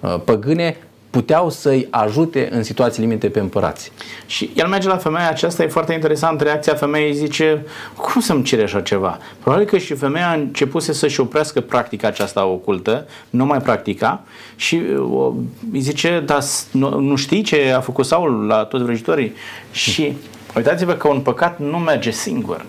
uh, 0.00 0.16
păgâne 0.24 0.76
puteau 1.10 1.50
să-i 1.50 1.86
ajute 1.90 2.48
în 2.52 2.62
situații 2.62 3.02
limite 3.02 3.28
pe 3.28 3.40
împărați. 3.40 3.92
Și 4.26 4.50
el 4.54 4.66
merge 4.66 4.88
la 4.88 4.96
femeia 4.96 5.28
aceasta, 5.28 5.62
e 5.62 5.68
foarte 5.68 5.92
interesant, 5.92 6.40
reacția 6.40 6.74
femeii 6.74 7.14
zice, 7.14 7.66
cum 7.96 8.20
să-mi 8.20 8.42
cere 8.42 8.62
așa 8.62 8.80
ceva? 8.80 9.18
Probabil 9.42 9.66
că 9.66 9.78
și 9.78 9.94
femeia 9.94 10.28
a 10.28 10.32
început 10.32 10.82
să-și 10.82 11.20
oprească 11.20 11.60
practica 11.60 12.08
aceasta 12.08 12.44
ocultă, 12.44 13.06
nu 13.30 13.44
mai 13.44 13.58
practica 13.58 14.22
și 14.56 14.82
o, 15.10 15.32
îi 15.72 15.80
zice, 15.80 16.22
dar 16.26 16.42
nu, 16.70 17.00
nu 17.00 17.16
știi 17.16 17.42
ce 17.42 17.72
a 17.76 17.80
făcut 17.80 18.06
Saul 18.06 18.46
la 18.46 18.64
toți 18.64 18.84
vrăjitorii? 18.84 19.32
Și 19.70 20.16
uitați-vă 20.56 20.92
că 20.92 21.08
un 21.08 21.20
păcat 21.20 21.58
nu 21.58 21.78
merge 21.78 22.10
singur. 22.10 22.64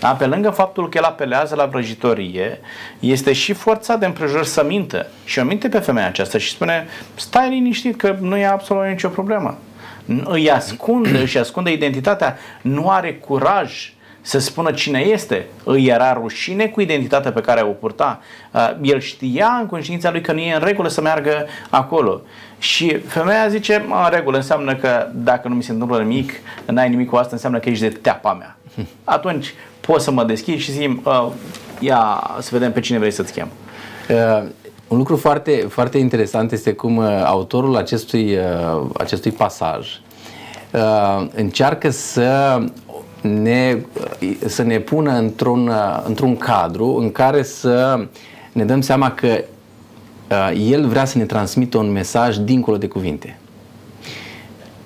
Da? 0.00 0.08
Pe 0.08 0.26
lângă 0.26 0.50
faptul 0.50 0.88
că 0.88 0.98
el 0.98 1.04
apelează 1.04 1.54
la 1.54 1.66
vrăjitorie, 1.66 2.60
este 2.98 3.32
și 3.32 3.52
forțat 3.52 3.98
de 3.98 4.06
împrejur 4.06 4.44
să 4.44 4.64
mintă. 4.64 5.06
Și 5.24 5.38
o 5.38 5.44
minte 5.44 5.68
pe 5.68 5.78
femeia 5.78 6.06
aceasta 6.06 6.38
și 6.38 6.50
spune, 6.50 6.86
stai 7.14 7.48
liniștit 7.48 7.96
că 7.96 8.16
nu 8.20 8.36
e 8.36 8.46
absolut 8.46 8.86
nicio 8.86 9.08
problemă. 9.08 9.58
Îi 10.24 10.50
ascunde, 10.50 11.18
își 11.18 11.38
ascunde 11.38 11.72
identitatea, 11.72 12.36
nu 12.62 12.90
are 12.90 13.14
curaj 13.14 13.92
să 14.20 14.38
spună 14.38 14.70
cine 14.70 14.98
este. 14.98 15.46
Îi 15.64 15.86
era 15.86 16.12
rușine 16.12 16.66
cu 16.66 16.80
identitatea 16.80 17.32
pe 17.32 17.40
care 17.40 17.62
o 17.62 17.70
purta. 17.70 18.20
Uh, 18.52 18.70
el 18.82 19.00
știa 19.00 19.58
în 19.60 19.66
conștiința 19.66 20.10
lui 20.10 20.20
că 20.20 20.32
nu 20.32 20.38
e 20.38 20.54
în 20.54 20.60
regulă 20.64 20.88
să 20.88 21.00
meargă 21.00 21.46
acolo. 21.70 22.20
Și 22.58 22.98
femeia 22.98 23.48
zice, 23.48 23.86
în 23.88 24.10
regulă, 24.10 24.36
înseamnă 24.36 24.74
că 24.74 25.08
dacă 25.14 25.48
nu 25.48 25.54
mi 25.54 25.62
se 25.62 25.72
întâmplă 25.72 25.98
nimic, 25.98 26.32
n-ai 26.66 26.88
nimic 26.88 27.08
cu 27.08 27.16
asta, 27.16 27.30
înseamnă 27.32 27.58
că 27.58 27.68
ești 27.68 27.88
de 27.88 27.88
teapa 27.88 28.32
mea. 28.32 28.56
Atunci 29.04 29.54
pot 29.80 30.00
să 30.00 30.10
mă 30.10 30.24
deschid 30.24 30.58
și 30.58 30.72
zic, 30.72 31.06
uh, 31.06 31.26
ia 31.80 32.30
să 32.40 32.48
vedem 32.52 32.72
pe 32.72 32.80
cine 32.80 32.98
vrei 32.98 33.10
să-ți 33.10 33.32
chem. 33.32 33.48
Uh, 34.10 34.48
un 34.88 34.96
lucru 34.96 35.16
foarte, 35.16 35.66
foarte 35.68 35.98
interesant 35.98 36.52
este 36.52 36.72
cum 36.72 36.96
uh, 36.96 37.22
autorul 37.24 37.76
acestui, 37.76 38.36
uh, 38.36 38.86
acestui 38.98 39.30
pasaj 39.30 39.88
uh, 40.72 41.26
încearcă 41.34 41.90
să 41.90 42.58
ne, 43.20 43.76
uh, 44.20 44.36
să 44.46 44.62
ne 44.62 44.78
pună 44.78 45.12
într-un, 45.12 45.68
uh, 45.68 46.02
într-un 46.06 46.36
cadru 46.36 46.96
în 46.96 47.12
care 47.12 47.42
să 47.42 48.06
ne 48.52 48.64
dăm 48.64 48.80
seama 48.80 49.10
că 49.10 49.26
uh, 49.26 49.44
el 50.54 50.86
vrea 50.86 51.04
să 51.04 51.18
ne 51.18 51.24
transmită 51.24 51.78
un 51.78 51.90
mesaj 51.90 52.36
dincolo 52.36 52.76
de 52.76 52.86
cuvinte. 52.86 53.38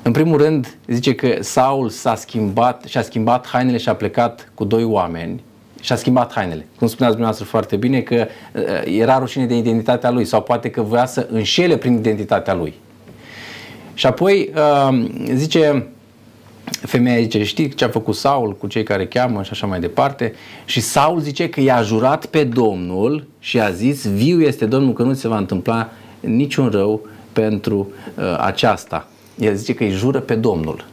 În 0.03 0.13
primul 0.13 0.39
rând, 0.39 0.77
zice 0.87 1.15
că 1.15 1.37
Saul 1.41 1.89
s-a 1.89 2.15
schimbat 2.15 2.85
și 2.85 2.99
a 2.99 3.03
schimbat 3.03 3.47
hainele 3.47 3.77
și 3.77 3.89
a 3.89 3.95
plecat 3.95 4.53
cu 4.55 4.65
doi 4.65 4.85
oameni 4.85 5.43
și 5.81 5.93
a 5.93 5.97
schimbat 5.97 6.33
hainele. 6.33 6.67
Cum 6.79 6.87
spuneați 6.87 7.17
dumneavoastră 7.17 7.45
foarte 7.45 7.77
bine 7.77 8.01
că 8.01 8.27
uh, 8.55 8.63
era 8.85 9.19
rușine 9.19 9.47
de 9.47 9.57
identitatea 9.57 10.11
lui 10.11 10.25
sau 10.25 10.43
poate 10.43 10.71
că 10.71 10.83
voia 10.83 11.07
să 11.07 11.27
înșele 11.31 11.77
prin 11.77 11.93
identitatea 11.93 12.55
lui. 12.55 12.75
Și 13.95 14.07
apoi 14.07 14.51
uh, 14.55 15.07
zice 15.35 15.87
femeia 16.81 17.21
zice, 17.21 17.45
știi 17.45 17.69
ce 17.69 17.85
a 17.85 17.89
făcut 17.89 18.15
Saul 18.15 18.57
cu 18.57 18.67
cei 18.67 18.83
care 18.83 19.07
cheamă 19.07 19.43
și 19.43 19.51
așa 19.53 19.67
mai 19.67 19.81
departe. 19.81 20.33
Și 20.65 20.81
Saul 20.81 21.21
zice 21.21 21.49
că 21.49 21.61
i-a 21.61 21.83
jurat 21.83 22.27
pe 22.27 22.45
Domnul 22.45 23.27
și 23.39 23.61
a 23.61 23.71
zis, 23.71 24.07
viu 24.07 24.41
este 24.41 24.67
Domnul 24.67 24.93
că 24.93 25.03
nu 25.03 25.15
se 25.15 25.29
va 25.29 25.37
întâmpla 25.37 25.91
niciun 26.21 26.69
rău 26.69 27.07
pentru 27.33 27.89
uh, 28.17 28.37
aceasta 28.41 29.07
el 29.39 29.55
zice 29.55 29.75
că 29.75 29.85
îi 29.85 29.91
jură 29.91 30.21
pe 30.21 30.35
Domnul. 30.35 30.85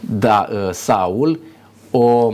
Dar 0.00 0.48
uh, 0.48 0.72
Saul 0.72 1.40
o, 1.90 2.32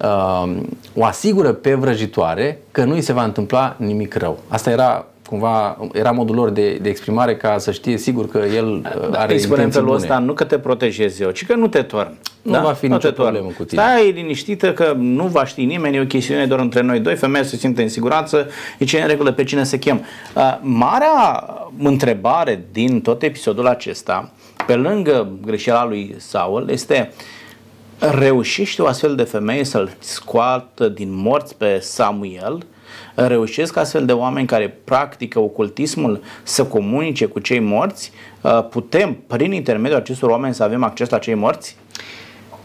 uh, 0.00 0.56
o 0.94 1.04
asigură 1.04 1.52
pe 1.52 1.74
vrăjitoare 1.74 2.60
că 2.70 2.84
nu 2.84 2.94
îi 2.94 3.00
se 3.00 3.12
va 3.12 3.24
întâmpla 3.24 3.76
nimic 3.78 4.14
rău. 4.14 4.38
Asta 4.48 4.70
era 4.70 5.06
cumva 5.26 5.76
era 5.92 6.10
modul 6.10 6.34
lor 6.34 6.50
de, 6.50 6.78
de 6.82 6.88
exprimare 6.88 7.36
ca 7.36 7.58
să 7.58 7.70
știe 7.70 7.96
sigur 7.96 8.28
că 8.28 8.38
el 8.54 8.66
uh, 8.66 9.08
are 9.12 9.32
Îi 9.32 9.38
spunem 9.38 9.70
felul 9.70 9.86
bune. 9.86 10.00
ăsta, 10.00 10.18
nu 10.18 10.32
că 10.32 10.44
te 10.44 10.58
protejez 10.58 11.20
eu, 11.20 11.30
ci 11.30 11.46
că 11.46 11.54
nu 11.54 11.68
te 11.68 11.82
torn. 11.82 12.16
Nu 12.42 12.52
da? 12.52 12.60
va 12.60 12.72
fi 12.72 12.86
nu 12.86 12.94
nicio 12.94 13.10
problemă 13.10 13.50
cu 13.56 13.64
tine. 13.64 13.82
Stai 13.82 14.10
liniștită 14.10 14.72
că 14.72 14.94
nu 14.98 15.26
va 15.26 15.44
ști 15.44 15.64
nimeni, 15.64 15.96
e 15.96 16.00
o 16.00 16.04
chestiune 16.04 16.46
doar 16.46 16.60
între 16.60 16.80
noi 16.80 17.00
doi, 17.00 17.16
femeia 17.16 17.44
se 17.44 17.56
simte 17.56 17.82
în 17.82 17.88
siguranță, 17.88 18.46
e 18.78 18.84
ce 18.84 19.00
în 19.00 19.06
regulă 19.06 19.32
pe 19.32 19.44
cine 19.44 19.64
să 19.64 19.76
chem. 19.76 20.04
Uh, 20.34 20.58
marea 20.60 21.44
întrebare 21.78 22.64
din 22.72 23.00
tot 23.00 23.22
episodul 23.22 23.66
acesta 23.66 24.30
pe 24.66 24.74
lângă 24.74 25.28
greșeala 25.44 25.86
lui 25.86 26.14
Saul, 26.18 26.68
este 26.70 27.12
reușește 27.98 28.82
o 28.82 28.86
astfel 28.86 29.14
de 29.14 29.22
femeie 29.22 29.64
să-l 29.64 29.90
scoată 29.98 30.88
din 30.88 31.08
morți 31.10 31.56
pe 31.56 31.78
Samuel, 31.80 32.66
reușesc 33.14 33.76
astfel 33.76 34.04
de 34.04 34.12
oameni 34.12 34.46
care 34.46 34.78
practică 34.84 35.38
ocultismul 35.38 36.20
să 36.42 36.64
comunice 36.64 37.26
cu 37.26 37.38
cei 37.38 37.60
morți, 37.60 38.12
putem 38.70 39.16
prin 39.26 39.52
intermediul 39.52 40.00
acestor 40.00 40.30
oameni 40.30 40.54
să 40.54 40.62
avem 40.62 40.84
acces 40.84 41.08
la 41.08 41.18
cei 41.18 41.34
morți? 41.34 41.76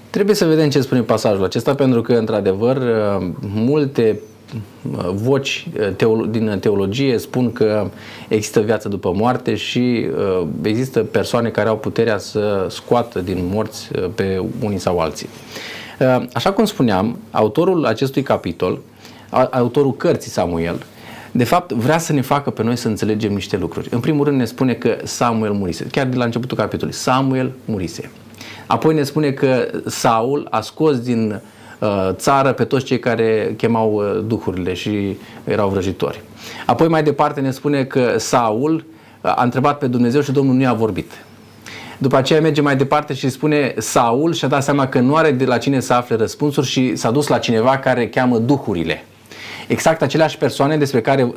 Trebuie 0.10 0.36
să 0.36 0.46
vedem 0.46 0.70
ce 0.70 0.82
spune 0.82 1.02
pasajul 1.02 1.44
acesta, 1.44 1.76
pentru 1.76 2.02
că, 2.02 2.14
într-adevăr, 2.14 2.78
multe 3.54 4.20
voci 5.14 5.68
uh, 5.80 5.88
teolo- 5.96 6.30
din 6.30 6.58
teologie 6.60 7.18
spun 7.18 7.52
că 7.52 7.90
există 8.28 8.60
viață 8.60 8.88
după 8.88 9.12
moarte 9.16 9.56
și 9.56 10.06
uh, 10.40 10.48
există 10.62 11.00
persoane 11.00 11.50
care 11.50 11.70
au 11.70 11.78
puterea 11.78 12.18
să 12.18 12.66
scoată 12.70 13.20
din 13.20 13.50
morți 13.54 13.90
uh, 13.96 14.10
pe 14.16 14.44
unii 14.64 14.78
sau 14.78 15.00
alții. 15.00 15.28
Așa 16.34 16.52
cum 16.52 16.66
spuneam, 16.66 17.18
autorul 17.32 17.86
acestui 17.86 18.22
capitol, 18.22 18.80
autorul 19.52 19.94
cărții 19.94 20.32
Samuel, 20.32 20.86
de 21.32 21.44
fapt 21.44 21.72
vrea 21.72 21.98
să 21.98 22.14
ne 22.14 22.22
facă 22.22 22.50
pe 22.50 22.64
noi 22.64 22.76
să 22.76 22.88
înțelegem 22.88 23.34
niște 23.34 23.58
lucruri. 23.58 23.88
În 23.92 24.00
primul 24.00 24.26
rând 24.26 24.38
ne 24.38 24.46
spune 24.46 24.74
că 24.74 24.98
Samuel 25.04 25.52
murise, 25.52 25.88
chiar 25.92 26.06
de 26.06 26.18
la 26.18 26.24
începutul 26.24 26.58
capitolului, 26.58 27.00
Samuel 27.00 27.52
murise. 27.66 28.12
Apoi 28.68 28.94
ne 28.94 29.04
spune 29.04 29.32
că 29.32 29.68
Saul 29.86 30.48
a 30.50 30.62
scos 30.62 31.00
din 31.00 31.32
uh, 31.32 31.38
Uh, 31.82 32.10
țară 32.12 32.52
pe 32.52 32.64
toți 32.64 32.86
cei 32.86 33.00
care 33.00 33.54
chemau 33.58 33.94
uh, 33.94 34.24
duhurile 34.28 34.74
și 34.74 35.18
erau 35.44 35.70
vrăjitori. 35.70 36.22
Apoi 36.66 36.88
mai 36.88 37.04
departe 37.04 37.42
ne 37.42 37.52
spune 37.52 37.84
că 37.84 38.16
Saul 38.18 38.76
uh, 39.22 39.32
a 39.36 39.44
întrebat 39.44 39.78
pe 39.78 39.88
Dumnezeu 39.88 40.22
și 40.22 40.32
Domnul 40.32 40.56
nu 40.56 40.62
i-a 40.62 40.74
vorbit. 40.74 41.12
După 41.98 42.18
aceea 42.18 42.42
merge 42.42 42.62
mai 42.62 42.76
departe 42.76 43.14
și 43.14 43.30
spune 43.30 43.74
Saul 43.78 44.34
și-a 44.34 44.48
dat 44.48 44.64
seama 44.64 44.88
că 44.88 45.00
nu 45.00 45.16
are 45.16 45.32
de 45.32 45.46
la 45.46 45.58
cine 45.58 45.80
să 45.80 45.94
afle 45.94 46.16
răspunsuri 46.16 46.68
și 46.68 46.96
s-a 46.96 47.12
dus 47.12 47.28
la 47.28 47.38
cineva 47.38 47.78
care 47.78 48.10
cheamă 48.10 48.38
duhurile. 48.38 49.06
Exact 49.68 50.02
aceleași 50.02 50.38
persoane 50.38 50.78
despre 50.78 51.02
care 51.02 51.24
uh, 51.24 51.34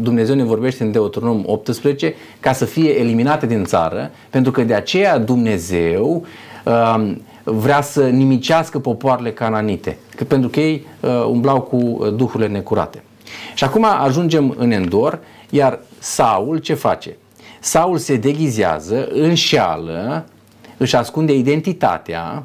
Dumnezeu 0.00 0.34
ne 0.34 0.44
vorbește 0.44 0.82
în 0.82 0.92
Deuteronom 0.92 1.42
18 1.46 2.14
ca 2.40 2.52
să 2.52 2.64
fie 2.64 2.98
eliminate 3.00 3.46
din 3.46 3.64
țară, 3.64 4.10
pentru 4.30 4.52
că 4.52 4.62
de 4.62 4.74
aceea 4.74 5.18
Dumnezeu 5.18 6.24
uh, 6.64 7.12
vrea 7.44 7.80
să 7.80 8.08
nimicească 8.08 8.78
popoarele 8.78 9.32
cananite, 9.32 9.98
că 10.16 10.24
pentru 10.24 10.48
că 10.48 10.60
ei 10.60 10.86
uh, 11.00 11.10
umblau 11.28 11.60
cu 11.60 11.76
uh, 11.76 12.14
duhurile 12.14 12.48
necurate. 12.48 13.02
Și 13.54 13.64
acum 13.64 13.84
ajungem 13.84 14.54
în 14.58 14.70
Endor, 14.70 15.18
iar 15.50 15.78
Saul 15.98 16.58
ce 16.58 16.74
face? 16.74 17.16
Saul 17.60 17.98
se 17.98 18.16
deghizează, 18.16 19.08
înșeală, 19.12 20.24
își 20.76 20.96
ascunde 20.96 21.34
identitatea 21.34 22.44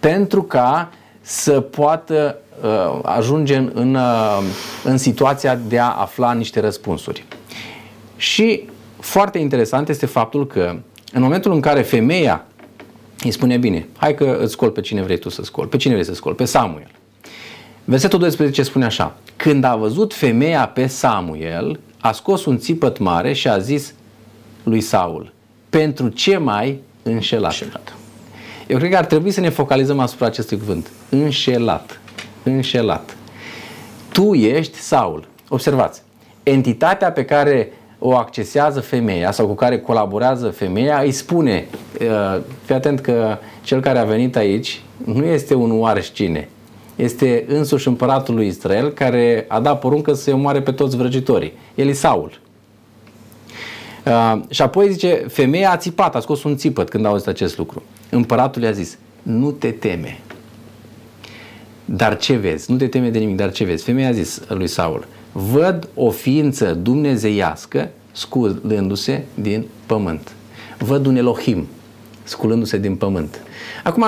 pentru 0.00 0.42
ca 0.42 0.92
să 1.28 1.60
poată 1.60 2.38
uh, 2.62 2.98
ajunge 3.02 3.56
în, 3.56 3.70
în, 3.74 3.94
uh, 3.94 4.42
în 4.84 4.98
situația 4.98 5.58
de 5.68 5.78
a 5.78 5.90
afla 5.90 6.32
niște 6.32 6.60
răspunsuri. 6.60 7.24
Și 8.16 8.68
foarte 9.00 9.38
interesant 9.38 9.88
este 9.88 10.06
faptul 10.06 10.46
că 10.46 10.76
în 11.12 11.22
momentul 11.22 11.52
în 11.52 11.60
care 11.60 11.82
femeia 11.82 12.46
îi 13.24 13.30
spune, 13.30 13.56
bine, 13.56 13.88
hai 13.96 14.14
că 14.14 14.38
îți 14.40 14.52
scol 14.52 14.70
pe 14.70 14.80
cine 14.80 15.02
vrei 15.02 15.18
tu 15.18 15.28
să 15.28 15.42
scol. 15.42 15.66
Pe 15.66 15.76
cine 15.76 15.92
vrei 15.92 16.06
să 16.06 16.14
scol? 16.14 16.34
Pe 16.34 16.44
Samuel. 16.44 16.90
Versetul 17.84 18.18
12 18.18 18.62
spune 18.62 18.84
așa, 18.84 19.16
când 19.36 19.64
a 19.64 19.76
văzut 19.76 20.14
femeia 20.14 20.66
pe 20.66 20.86
Samuel, 20.86 21.80
a 22.00 22.12
scos 22.12 22.44
un 22.44 22.58
țipăt 22.58 22.98
mare 22.98 23.32
și 23.32 23.48
a 23.48 23.58
zis 23.58 23.94
lui 24.62 24.80
Saul, 24.80 25.32
pentru 25.70 26.08
ce 26.08 26.36
mai 26.36 26.80
înșelat? 27.02 27.50
înșelat. 27.52 27.96
Eu 28.66 28.78
cred 28.78 28.90
că 28.90 28.96
ar 28.96 29.04
trebui 29.04 29.30
să 29.30 29.40
ne 29.40 29.48
focalizăm 29.48 29.98
asupra 29.98 30.26
acestui 30.26 30.58
cuvânt. 30.58 30.90
Înșelat. 31.08 32.00
Înșelat. 32.42 33.16
Tu 34.12 34.34
ești 34.34 34.78
Saul. 34.78 35.28
Observați. 35.48 36.02
Entitatea 36.42 37.12
pe 37.12 37.24
care 37.24 37.72
o 37.98 38.16
accesează 38.16 38.80
femeia 38.80 39.30
sau 39.30 39.46
cu 39.46 39.54
care 39.54 39.78
colaborează 39.78 40.48
femeia, 40.48 40.98
îi 40.98 41.10
spune, 41.12 41.66
uh, 42.00 42.40
fii 42.64 42.74
atent 42.74 43.00
că 43.00 43.38
cel 43.62 43.80
care 43.80 43.98
a 43.98 44.04
venit 44.04 44.36
aici 44.36 44.80
nu 45.04 45.24
este 45.24 45.54
un 45.54 45.80
oareșcine, 45.80 46.48
este 46.96 47.44
însuși 47.48 47.88
împăratul 47.88 48.34
lui 48.34 48.46
Israel 48.46 48.90
care 48.90 49.44
a 49.48 49.60
dat 49.60 49.78
poruncă 49.78 50.12
să 50.12 50.22
se 50.22 50.32
omoare 50.32 50.60
pe 50.60 50.72
toți 50.72 50.96
vrăjitorii. 50.96 51.52
El 51.74 51.88
e 51.88 51.92
Saul. 51.92 52.40
Uh, 54.04 54.40
și 54.48 54.62
apoi 54.62 54.92
zice, 54.92 55.24
femeia 55.28 55.70
a 55.70 55.76
țipat, 55.76 56.14
a 56.14 56.20
scos 56.20 56.42
un 56.42 56.56
țipăt 56.56 56.88
când 56.88 57.04
a 57.04 57.08
auzit 57.08 57.26
acest 57.26 57.58
lucru. 57.58 57.82
Împăratul 58.10 58.62
i-a 58.62 58.70
zis, 58.70 58.98
nu 59.22 59.50
te 59.50 59.70
teme. 59.70 60.20
Dar 61.84 62.16
ce 62.16 62.36
vezi? 62.36 62.70
Nu 62.70 62.76
te 62.76 62.86
teme 62.86 63.10
de 63.10 63.18
nimic, 63.18 63.36
dar 63.36 63.52
ce 63.52 63.64
vezi? 63.64 63.84
Femeia 63.84 64.08
a 64.08 64.12
zis 64.12 64.42
lui 64.48 64.66
Saul, 64.66 65.06
văd 65.32 65.88
o 65.94 66.10
ființă 66.10 66.74
dumnezeiască 66.74 67.88
sculându-se 68.12 69.24
din 69.34 69.64
pământ. 69.86 70.32
văd 70.78 71.06
un 71.06 71.16
Elohim 71.16 71.66
sculându-se 72.22 72.78
din 72.78 72.94
pământ. 72.94 73.40
Acum, 73.84 74.04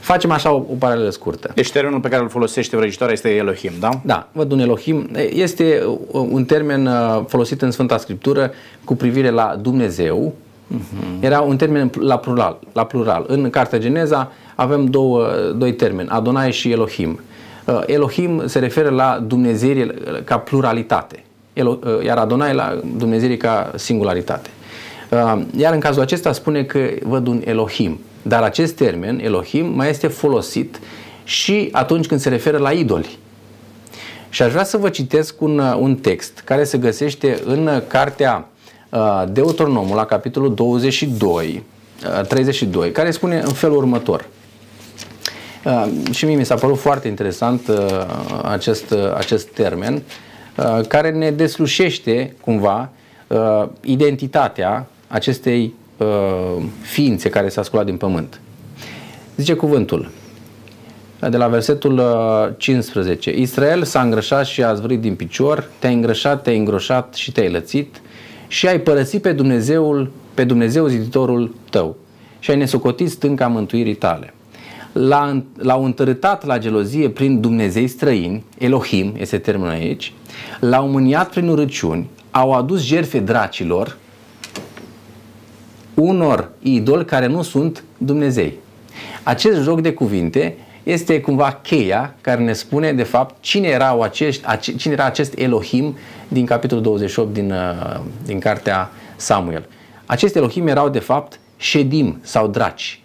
facem 0.00 0.30
așa 0.30 0.52
o, 0.52 0.56
o 0.56 0.74
paralelă 0.78 1.10
scurtă. 1.10 1.50
Deci 1.54 1.72
termenul 1.72 2.00
pe 2.00 2.08
care 2.08 2.22
îl 2.22 2.28
folosește 2.28 2.76
vrăjitoarea 2.76 3.14
este 3.14 3.28
Elohim, 3.28 3.72
da? 3.80 4.00
Da, 4.04 4.28
văd 4.32 4.52
un 4.52 4.58
Elohim. 4.58 5.08
Este 5.32 5.82
un 6.10 6.44
termen 6.44 6.86
uh, 6.86 7.24
folosit 7.26 7.62
în 7.62 7.70
Sfânta 7.70 7.98
Scriptură 7.98 8.52
cu 8.84 8.94
privire 8.94 9.30
la 9.30 9.58
Dumnezeu. 9.62 10.34
Uh-huh. 10.72 11.20
Era 11.20 11.40
un 11.40 11.56
termen 11.56 11.90
la 12.00 12.18
plural, 12.18 12.58
la 12.72 12.84
plural. 12.84 13.24
În 13.28 13.50
Cartea 13.50 13.78
Geneza 13.78 14.32
avem 14.54 14.84
două, 14.84 15.28
doi 15.56 15.74
termeni, 15.74 16.08
Adonai 16.08 16.52
și 16.52 16.70
Elohim. 16.70 17.20
Uh, 17.64 17.80
Elohim 17.86 18.42
se 18.46 18.58
referă 18.58 18.88
la 18.88 19.24
Dumnezeirii 19.26 19.94
ca 20.24 20.38
pluralitate, 20.38 21.24
uh, 21.54 21.76
iar 22.04 22.18
Adonai 22.18 22.54
la 22.54 22.80
Dumnezeirii 22.96 23.36
ca 23.36 23.70
singularitate. 23.74 24.50
Iar 25.56 25.72
în 25.72 25.80
cazul 25.80 26.02
acesta 26.02 26.32
spune 26.32 26.64
că 26.64 26.78
văd 27.02 27.26
un 27.26 27.42
Elohim. 27.44 28.00
Dar 28.22 28.42
acest 28.42 28.74
termen, 28.74 29.20
Elohim, 29.22 29.66
mai 29.66 29.88
este 29.88 30.06
folosit 30.06 30.80
și 31.24 31.68
atunci 31.72 32.06
când 32.06 32.20
se 32.20 32.28
referă 32.28 32.58
la 32.58 32.70
idoli. 32.70 33.18
Și 34.28 34.42
aș 34.42 34.50
vrea 34.50 34.64
să 34.64 34.76
vă 34.76 34.88
citesc 34.88 35.40
un, 35.40 35.58
un 35.58 35.94
text 35.94 36.42
care 36.44 36.64
se 36.64 36.78
găsește 36.78 37.40
în 37.44 37.82
cartea 37.88 38.46
uh, 38.46 38.51
Deuteronomul, 39.28 39.96
la 39.96 40.04
capitolul 40.04 40.54
22, 40.54 41.62
uh, 42.20 42.26
32, 42.26 42.90
care 42.90 43.10
spune 43.10 43.38
în 43.38 43.52
felul 43.52 43.76
următor. 43.76 44.28
Uh, 45.64 45.86
și 46.10 46.24
mie 46.24 46.36
mi 46.36 46.44
s-a 46.44 46.54
părut 46.54 46.78
foarte 46.78 47.08
interesant 47.08 47.68
uh, 47.68 47.76
acest, 48.42 48.90
uh, 48.90 49.14
acest 49.14 49.46
termen, 49.48 50.02
uh, 50.56 50.86
care 50.88 51.10
ne 51.10 51.30
deslușește 51.30 52.36
cumva 52.40 52.90
uh, 53.26 53.64
identitatea 53.80 54.86
acestei 55.08 55.74
uh, 55.96 56.62
ființe 56.80 57.28
care 57.28 57.48
s-a 57.48 57.62
sculat 57.62 57.84
din 57.84 57.96
pământ. 57.96 58.40
Zice 59.36 59.54
cuvântul, 59.54 60.10
de 61.30 61.36
la 61.36 61.48
versetul 61.48 62.02
15. 62.56 63.30
Uh, 63.30 63.36
Israel 63.36 63.82
s-a 63.82 64.00
îngrășat 64.00 64.46
și 64.46 64.62
a 64.62 64.74
zvârit 64.74 65.00
din 65.00 65.14
picior, 65.14 65.70
te-ai 65.78 65.94
îngrășat, 65.94 66.42
te-ai 66.42 66.58
îngroșat 66.58 67.14
și 67.14 67.32
te-ai 67.32 67.50
lățit 67.50 68.00
și 68.52 68.66
ai 68.66 68.80
părăsit 68.80 69.22
pe 69.22 69.32
Dumnezeul, 69.32 70.10
pe 70.34 70.44
Dumnezeu 70.44 70.86
ziditorul 70.86 71.54
tău 71.70 71.96
și 72.38 72.50
ai 72.50 72.56
nesocotit 72.56 73.10
stânca 73.10 73.46
mântuirii 73.46 73.94
tale. 73.94 74.34
L-a, 74.92 75.42
l-au 75.56 75.84
întărâtat 75.84 76.46
la 76.46 76.58
gelozie 76.58 77.08
prin 77.08 77.40
Dumnezei 77.40 77.88
străini, 77.88 78.44
Elohim 78.58 79.14
este 79.18 79.38
termenul 79.38 79.72
aici, 79.72 80.12
l-au 80.60 80.88
mâniat 80.88 81.30
prin 81.30 81.48
urăciuni, 81.48 82.08
au 82.30 82.52
adus 82.52 82.82
jerfe 82.82 83.18
dracilor, 83.18 83.96
unor 85.94 86.50
idoli 86.62 87.04
care 87.04 87.26
nu 87.26 87.42
sunt 87.42 87.84
Dumnezei. 87.98 88.58
Acest 89.22 89.62
joc 89.62 89.80
de 89.80 89.92
cuvinte 89.92 90.56
este 90.82 91.20
cumva 91.20 91.60
cheia 91.62 92.14
care 92.20 92.42
ne 92.42 92.52
spune 92.52 92.92
de 92.92 93.02
fapt 93.02 93.34
cine, 93.40 93.68
era 93.68 93.98
acești, 94.02 94.46
ace, 94.46 94.76
cine 94.76 94.92
era 94.92 95.04
acest 95.04 95.38
Elohim 95.38 95.96
din 96.28 96.46
capitolul 96.46 96.82
28 96.82 97.32
din, 97.32 97.50
uh, 97.50 98.00
din 98.24 98.38
cartea 98.38 98.90
Samuel. 99.16 99.68
Aceste 100.06 100.38
Elohim 100.38 100.66
erau 100.66 100.88
de 100.88 100.98
fapt 100.98 101.40
ședim 101.56 102.18
sau 102.22 102.46
draci, 102.46 103.00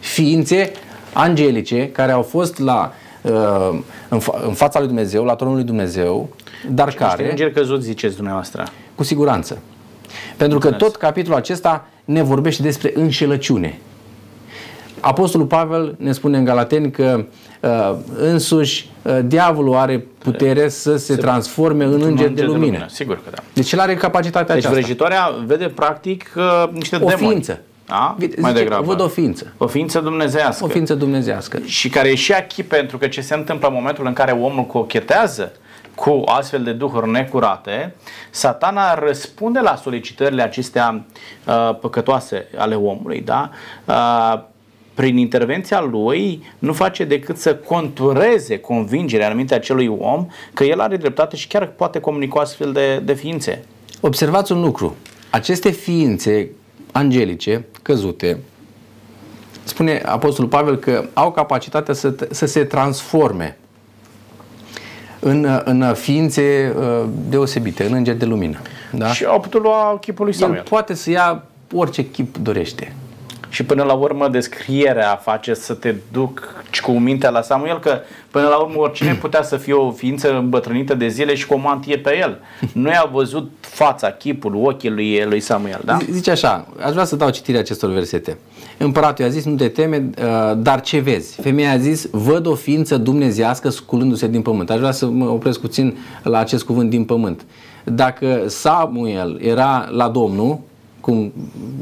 ființe 0.00 0.72
angelice 1.12 1.90
care 1.90 2.12
au 2.12 2.22
fost 2.22 2.58
la, 2.58 2.92
uh, 3.22 3.78
în, 4.08 4.20
fa- 4.20 4.44
în 4.46 4.52
fața 4.52 4.78
lui 4.78 4.88
Dumnezeu, 4.88 5.24
la 5.24 5.34
tronul 5.34 5.54
lui 5.54 5.64
Dumnezeu, 5.64 6.28
dar 6.68 6.90
care... 6.90 7.10
Niște 7.10 7.30
îngeri 7.30 7.52
căzuți, 7.52 7.84
ziceți 7.84 8.14
dumneavoastră. 8.16 8.64
Cu 8.94 9.02
siguranță. 9.02 9.58
Pentru 10.36 10.58
că 10.58 10.70
tot 10.70 10.96
capitolul 10.96 11.38
acesta 11.38 11.86
ne 12.04 12.22
vorbește 12.22 12.62
despre 12.62 12.92
înșelăciune. 12.94 13.78
Apostolul 15.00 15.46
Pavel 15.46 15.94
ne 15.98 16.12
spune 16.12 16.38
în 16.38 16.44
Galateni 16.44 16.90
că 16.90 17.24
uh, 17.60 17.94
însuși 18.16 18.90
uh, 19.02 19.18
diavolul 19.24 19.74
are 19.74 20.06
putere 20.18 20.68
să 20.68 20.96
se, 20.96 21.14
se 21.14 21.20
transforme 21.20 21.84
în 21.84 22.02
înger 22.02 22.28
de 22.28 22.42
lumină. 22.42 22.58
de 22.58 22.66
lumină. 22.66 22.86
Sigur 22.88 23.14
că 23.14 23.30
da. 23.30 23.42
Deci 23.52 23.72
el 23.72 23.80
are 23.80 23.94
capacitatea 23.94 24.54
deci 24.54 24.64
aceasta. 24.64 24.74
Deci 24.74 24.84
vrăjitoarea 24.84 25.30
vede 25.46 25.68
practic 25.68 26.32
uh, 26.36 26.68
niște 26.72 26.96
o 26.96 26.98
demoni. 26.98 27.16
ființă. 27.16 27.60
Da? 27.86 28.16
Zice, 28.18 28.40
Mai 28.40 28.52
degrabă. 28.52 28.84
Văd 28.84 29.00
o 29.00 29.08
ființă. 29.08 29.52
O 29.58 29.66
ființă 29.66 30.00
dumnezească. 30.00 30.64
O 30.64 30.68
ființă 30.68 30.94
dumnezească. 30.94 31.58
Și 31.64 31.88
care 31.88 32.08
e 32.08 32.14
și 32.14 32.32
aici 32.32 32.62
pentru 32.68 32.98
că 32.98 33.06
ce 33.06 33.20
se 33.20 33.34
întâmplă 33.34 33.68
în 33.68 33.74
momentul 33.74 34.06
în 34.06 34.12
care 34.12 34.32
omul 34.32 34.64
cochetează 34.64 35.52
cu 35.94 36.22
astfel 36.26 36.62
de 36.62 36.72
duhuri 36.72 37.10
necurate, 37.10 37.94
satana 38.30 38.94
răspunde 38.94 39.60
la 39.60 39.76
solicitările 39.76 40.42
acestea 40.42 41.04
uh, 41.46 41.76
păcătoase 41.80 42.46
ale 42.56 42.74
omului, 42.74 43.20
da? 43.20 43.50
Uh, 43.84 44.40
prin 44.94 45.16
intervenția 45.16 45.80
lui 45.80 46.42
nu 46.58 46.72
face 46.72 47.04
decât 47.04 47.36
să 47.36 47.54
contureze 47.54 48.58
convingerea 48.58 49.26
anumite 49.26 49.54
acelui 49.54 49.86
om 49.86 50.26
că 50.52 50.64
el 50.64 50.80
are 50.80 50.96
dreptate 50.96 51.36
și 51.36 51.46
chiar 51.46 51.66
poate 51.66 52.00
comunica 52.00 52.40
astfel 52.40 52.72
de, 52.72 52.96
de 53.04 53.14
ființe. 53.14 53.64
Observați 54.00 54.52
un 54.52 54.60
lucru. 54.60 54.96
Aceste 55.30 55.70
ființe 55.70 56.50
angelice 56.92 57.64
căzute, 57.82 58.38
spune 59.64 60.02
Apostolul 60.04 60.50
Pavel 60.50 60.76
că 60.76 61.04
au 61.12 61.32
capacitatea 61.32 61.94
să, 61.94 62.14
să 62.30 62.46
se 62.46 62.64
transforme 62.64 63.58
în, 65.20 65.62
în 65.64 65.94
ființe 65.94 66.74
uh, 66.78 67.08
deosebite, 67.28 67.84
în 67.84 67.92
îngeri 67.92 68.18
de 68.18 68.24
lumină. 68.24 68.58
Da? 68.92 69.12
Și 69.12 69.24
au 69.24 69.40
putut 69.40 69.62
lua 69.62 69.98
chipul 70.00 70.24
lui 70.24 70.34
Samuel. 70.34 70.58
El 70.58 70.64
poate 70.68 70.94
să 70.94 71.10
ia 71.10 71.44
orice 71.74 72.10
chip 72.10 72.36
dorește. 72.36 72.94
Și 73.50 73.64
până 73.64 73.82
la 73.82 73.92
urmă 73.92 74.28
descrierea 74.28 75.20
face 75.22 75.54
să 75.54 75.74
te 75.74 75.94
duc 76.12 76.62
cu 76.82 76.90
mintea 76.90 77.30
la 77.30 77.42
Samuel 77.42 77.78
că 77.78 77.98
până 78.30 78.46
la 78.46 78.56
urmă 78.56 78.80
oricine 78.80 79.14
putea 79.20 79.42
să 79.42 79.56
fie 79.56 79.72
o 79.72 79.90
ființă 79.90 80.36
îmbătrânită 80.36 80.94
de 80.94 81.08
zile 81.08 81.34
și 81.34 81.46
cu 81.46 81.54
o 81.54 81.56
mantie 81.56 81.98
pe 81.98 82.18
el. 82.18 82.38
Nu 82.72 82.88
i-a 82.88 83.08
văzut 83.12 83.50
fața, 83.60 84.10
chipul, 84.10 84.54
ochii 84.54 84.90
lui, 84.90 85.24
lui 85.24 85.40
Samuel. 85.40 85.80
Da? 85.84 85.98
Zice 86.10 86.30
așa, 86.30 86.66
aș 86.84 86.92
vrea 86.92 87.04
să 87.04 87.16
dau 87.16 87.30
citirea 87.30 87.60
acestor 87.60 87.90
versete. 87.90 88.38
Împăratul 88.78 89.24
i-a 89.24 89.30
zis, 89.30 89.44
nu 89.44 89.54
te 89.54 89.68
teme, 89.68 90.10
uh, 90.18 90.56
dar 90.56 90.80
ce 90.80 90.98
vezi? 90.98 91.40
Femeia 91.40 91.70
a 91.70 91.76
zis, 91.76 92.08
văd 92.10 92.46
o 92.46 92.54
ființă 92.54 92.96
dumnezească 92.96 93.68
sculându-se 93.68 94.28
din 94.28 94.42
pământ. 94.42 94.70
Aș 94.70 94.78
vrea 94.78 94.90
să 94.90 95.06
mă 95.06 95.28
opresc 95.28 95.60
puțin 95.60 95.96
la 96.22 96.38
acest 96.38 96.64
cuvânt 96.64 96.90
din 96.90 97.04
pământ. 97.04 97.44
Dacă 97.84 98.44
Samuel 98.46 99.38
era 99.42 99.88
la 99.90 100.08
Domnul, 100.08 100.58
cum 101.00 101.32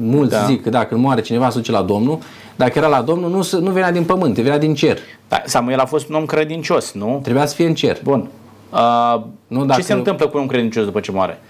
mulți 0.00 0.32
da. 0.32 0.44
zic 0.44 0.62
că 0.62 0.70
dacă 0.70 0.96
moare 0.96 1.20
cineva 1.20 1.50
se 1.50 1.58
duce 1.58 1.70
la 1.70 1.82
Domnul, 1.82 2.18
dacă 2.56 2.78
era 2.78 2.86
la 2.86 3.02
Domnul, 3.02 3.30
nu, 3.30 3.60
nu 3.60 3.70
venea 3.70 3.92
din 3.92 4.04
pământ, 4.04 4.34
venea 4.34 4.58
din 4.58 4.74
cer. 4.74 4.98
Da, 5.28 5.42
Samuel 5.44 5.78
a 5.78 5.84
fost 5.84 6.08
un 6.08 6.14
om 6.14 6.24
credincios, 6.24 6.92
nu? 6.92 7.20
Trebuia 7.22 7.46
să 7.46 7.54
fie 7.54 7.66
în 7.66 7.74
cer. 7.74 8.00
Bun. 8.02 8.28
Uh, 8.72 9.20
nu, 9.46 9.64
dacă... 9.64 9.80
Ce 9.80 9.86
se 9.86 9.92
întâmplă 9.92 10.26
cu 10.28 10.38
un 10.38 10.46
credincios 10.46 10.84
după 10.84 11.00
ce 11.00 11.12
moare? 11.12 11.40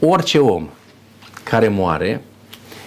Orice 0.00 0.38
om 0.38 0.68
care 1.42 1.68
moare, 1.68 2.24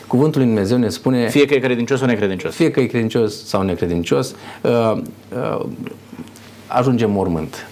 cuvântul 0.07 0.41
lui 0.41 0.49
Dumnezeu 0.49 0.77
ne 0.77 0.89
spune... 0.89 1.27
Fie 1.27 1.45
că 1.45 1.53
e 1.53 1.59
credincios 1.59 1.99
sau 1.99 2.07
necredincios. 2.07 2.53
Fie 2.53 2.71
că 2.71 2.79
e 2.79 2.85
credincios 2.85 3.45
sau 3.45 3.61
necredincios, 3.61 4.35
uh, 4.61 5.01
uh, 5.35 5.65
ajunge 6.67 7.05
mormânt. 7.05 7.67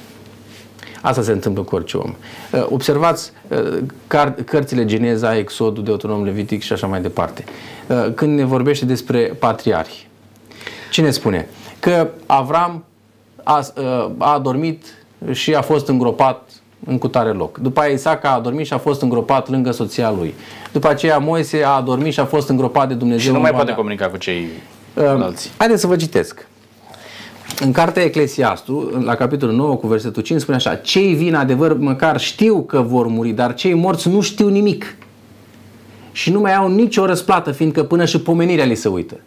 Asta 1.02 1.22
se 1.22 1.32
întâmplă 1.32 1.64
cu 1.64 1.76
orice 1.76 1.98
om. 1.98 2.14
Uh, 2.52 2.66
observați 2.70 3.32
uh, 3.48 3.78
car- 4.08 4.44
cărțile 4.46 4.86
Geneza, 4.86 5.38
Exodul, 5.38 5.84
Deuteronom, 5.84 6.24
Levitic 6.24 6.62
și 6.62 6.74
așa 6.74 6.88
mai 6.88 7.02
departe. 7.02 7.44
Uh, 7.88 8.14
când 8.16 8.38
ne 8.38 8.46
vorbește 8.46 8.86
despre 8.86 9.20
patriarhi, 9.20 10.08
cine 10.92 11.12
spune? 11.12 11.48
Că 11.80 12.08
Avram 12.26 12.84
a, 13.44 13.66
a 14.18 14.34
adormit 14.34 14.86
și 15.32 15.54
a 15.54 15.62
fost 15.62 15.88
îngropat 15.88 16.50
în 16.86 16.98
cutare 16.98 17.32
loc. 17.32 17.58
După 17.58 17.80
aia 17.80 17.94
Isaac 17.94 18.24
a 18.24 18.34
adormit 18.34 18.66
și 18.66 18.74
a 18.74 18.78
fost 18.78 19.02
îngropat 19.02 19.50
lângă 19.50 19.72
soția 19.72 20.12
lui. 20.12 20.34
După 20.72 20.88
aceea 20.88 21.18
Moise 21.18 21.64
a 21.64 21.70
adormit 21.70 22.14
și 22.14 22.20
a 22.20 22.26
fost 22.26 22.50
îngropat 22.50 22.88
de 22.88 22.94
Dumnezeu. 22.94 23.20
Și 23.20 23.32
nu 23.32 23.40
mai 23.40 23.52
poate 23.52 23.74
comunica 23.74 24.08
cu 24.10 24.18
cei 24.18 24.48
uh, 24.94 25.04
alții. 25.04 25.52
Haideți 25.58 25.82
să 25.82 25.88
vă 25.88 25.96
citesc. 25.96 26.48
În 27.60 27.72
cartea 27.72 28.04
Eclesiastul, 28.04 29.02
la 29.06 29.16
capitolul 29.16 29.56
9 29.56 29.76
cu 29.76 29.88
versetul 29.88 30.22
5 30.22 30.42
spune 30.42 30.58
așa 30.58 30.76
Cei 30.76 31.14
vin 31.14 31.36
adevăr 31.36 31.78
măcar 31.78 32.20
știu 32.20 32.62
că 32.62 32.82
vor 32.82 33.08
muri, 33.08 33.30
dar 33.30 33.54
cei 33.54 33.74
morți 33.74 34.10
nu 34.10 34.22
știu 34.22 34.48
nimic. 34.48 34.96
Și 36.12 36.32
nu 36.32 36.40
mai 36.40 36.56
au 36.56 36.74
nicio 36.74 37.06
răsplată, 37.06 37.52
fiindcă 37.52 37.84
până 37.84 38.06
și 38.06 38.20
pomenirea 38.20 38.66
li 38.66 38.76
se 38.76 38.88
uită. 38.88 39.20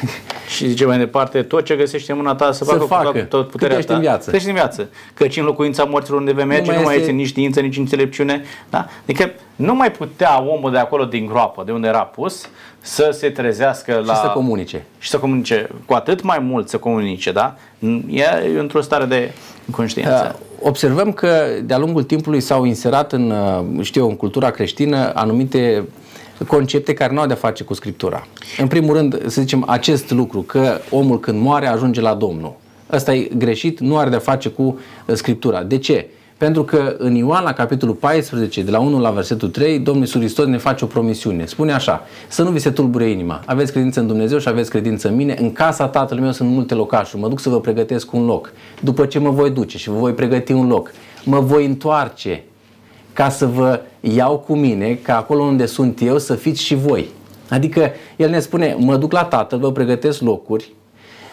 Și 0.56 0.68
zice 0.68 0.84
mai 0.84 0.98
departe, 0.98 1.42
tot 1.42 1.64
ce 1.64 1.74
găsește 1.74 2.12
în 2.12 2.18
mâna 2.18 2.34
ta 2.34 2.52
să, 2.52 2.64
să 2.64 2.72
facă, 2.72 2.84
facă 2.84 3.18
cu 3.18 3.24
tot 3.28 3.50
puterea 3.50 3.80
ta. 3.80 3.94
în 3.94 4.00
viață. 4.00 4.30
Crește 4.30 4.48
în 4.48 4.54
viață. 4.54 4.88
Căci 5.14 5.36
în 5.36 5.44
locuința 5.44 5.84
morților 5.84 6.18
unde 6.18 6.32
vei 6.32 6.44
merge 6.44 6.70
nu, 6.70 6.76
nu 6.76 6.84
mai 6.84 6.96
este 6.96 7.10
nici 7.10 7.26
știință, 7.26 7.60
nici 7.60 7.76
înțelepciune. 7.76 8.42
Da? 8.70 8.86
Adică 9.02 9.30
nu 9.56 9.74
mai 9.74 9.90
putea 9.90 10.42
omul 10.42 10.70
de 10.70 10.78
acolo 10.78 11.04
din 11.04 11.26
groapă, 11.26 11.62
de 11.66 11.72
unde 11.72 11.86
era 11.86 12.00
pus, 12.00 12.48
să 12.80 13.10
se 13.12 13.30
trezească 13.30 14.02
la... 14.04 14.14
Și 14.14 14.20
să 14.20 14.26
comunice. 14.26 14.84
Și 14.98 15.08
să 15.08 15.18
comunice. 15.18 15.68
Cu 15.86 15.94
atât 15.94 16.22
mai 16.22 16.38
mult 16.38 16.68
să 16.68 16.76
comunice, 16.76 17.32
da? 17.32 17.54
E 18.08 18.24
într-o 18.58 18.80
stare 18.80 19.04
de 19.04 19.32
conștiință. 19.70 20.36
Uh, 20.38 20.66
observăm 20.68 21.12
că 21.12 21.46
de-a 21.62 21.78
lungul 21.78 22.02
timpului 22.02 22.40
s-au 22.40 22.64
inserat 22.64 23.12
în, 23.12 23.30
uh, 23.30 23.84
știu 23.84 24.08
în 24.08 24.16
cultura 24.16 24.50
creștină 24.50 25.12
anumite 25.14 25.84
concepte 26.44 26.94
care 26.94 27.12
nu 27.12 27.20
au 27.20 27.26
de-a 27.26 27.36
face 27.36 27.64
cu 27.64 27.74
Scriptura. 27.74 28.26
În 28.58 28.66
primul 28.66 28.94
rând, 28.94 29.20
să 29.26 29.40
zicem, 29.40 29.64
acest 29.66 30.10
lucru, 30.10 30.40
că 30.40 30.80
omul 30.90 31.20
când 31.20 31.40
moare 31.40 31.66
ajunge 31.66 32.00
la 32.00 32.14
Domnul. 32.14 32.54
Ăsta 32.92 33.14
e 33.14 33.30
greșit, 33.36 33.80
nu 33.80 33.96
are 33.96 34.10
de-a 34.10 34.18
face 34.18 34.48
cu 34.48 34.62
uh, 34.62 35.14
Scriptura. 35.14 35.62
De 35.62 35.78
ce? 35.78 36.06
Pentru 36.38 36.64
că 36.64 36.94
în 36.98 37.14
Ioan, 37.14 37.44
la 37.44 37.52
capitolul 37.52 37.94
14, 37.94 38.62
de 38.62 38.70
la 38.70 38.78
1 38.78 39.00
la 39.00 39.10
versetul 39.10 39.48
3, 39.48 39.78
Domnul 39.78 40.02
Iisus 40.02 40.20
Hristos 40.20 40.46
ne 40.46 40.56
face 40.56 40.84
o 40.84 40.86
promisiune. 40.86 41.46
Spune 41.46 41.72
așa, 41.72 42.06
să 42.28 42.42
nu 42.42 42.50
vi 42.50 42.58
se 42.58 42.70
tulbure 42.70 43.08
inima. 43.08 43.42
Aveți 43.46 43.72
credință 43.72 44.00
în 44.00 44.06
Dumnezeu 44.06 44.38
și 44.38 44.48
aveți 44.48 44.70
credință 44.70 45.08
în 45.08 45.14
mine. 45.14 45.36
În 45.40 45.52
casa 45.52 45.88
Tatălui 45.88 46.22
meu 46.22 46.32
sunt 46.32 46.48
multe 46.48 46.74
locașuri. 46.74 47.22
Mă 47.22 47.28
duc 47.28 47.40
să 47.40 47.48
vă 47.48 47.60
pregătesc 47.60 48.12
un 48.12 48.24
loc. 48.24 48.52
După 48.80 49.06
ce 49.06 49.18
mă 49.18 49.30
voi 49.30 49.50
duce 49.50 49.78
și 49.78 49.88
vă 49.88 49.98
voi 49.98 50.12
pregăti 50.12 50.52
un 50.52 50.68
loc, 50.68 50.90
mă 51.24 51.40
voi 51.40 51.64
întoarce 51.64 52.44
ca 53.16 53.28
să 53.28 53.46
vă 53.46 53.80
iau 54.00 54.38
cu 54.38 54.54
mine, 54.56 54.98
ca 55.02 55.16
acolo 55.16 55.42
unde 55.42 55.66
sunt 55.66 56.00
eu 56.02 56.18
să 56.18 56.34
fiți 56.34 56.62
și 56.62 56.74
voi. 56.74 57.08
Adică 57.48 57.90
el 58.16 58.30
ne 58.30 58.38
spune, 58.38 58.76
mă 58.78 58.96
duc 58.96 59.12
la 59.12 59.24
Tatăl, 59.24 59.58
vă 59.58 59.72
pregătesc 59.72 60.20
locuri, 60.20 60.72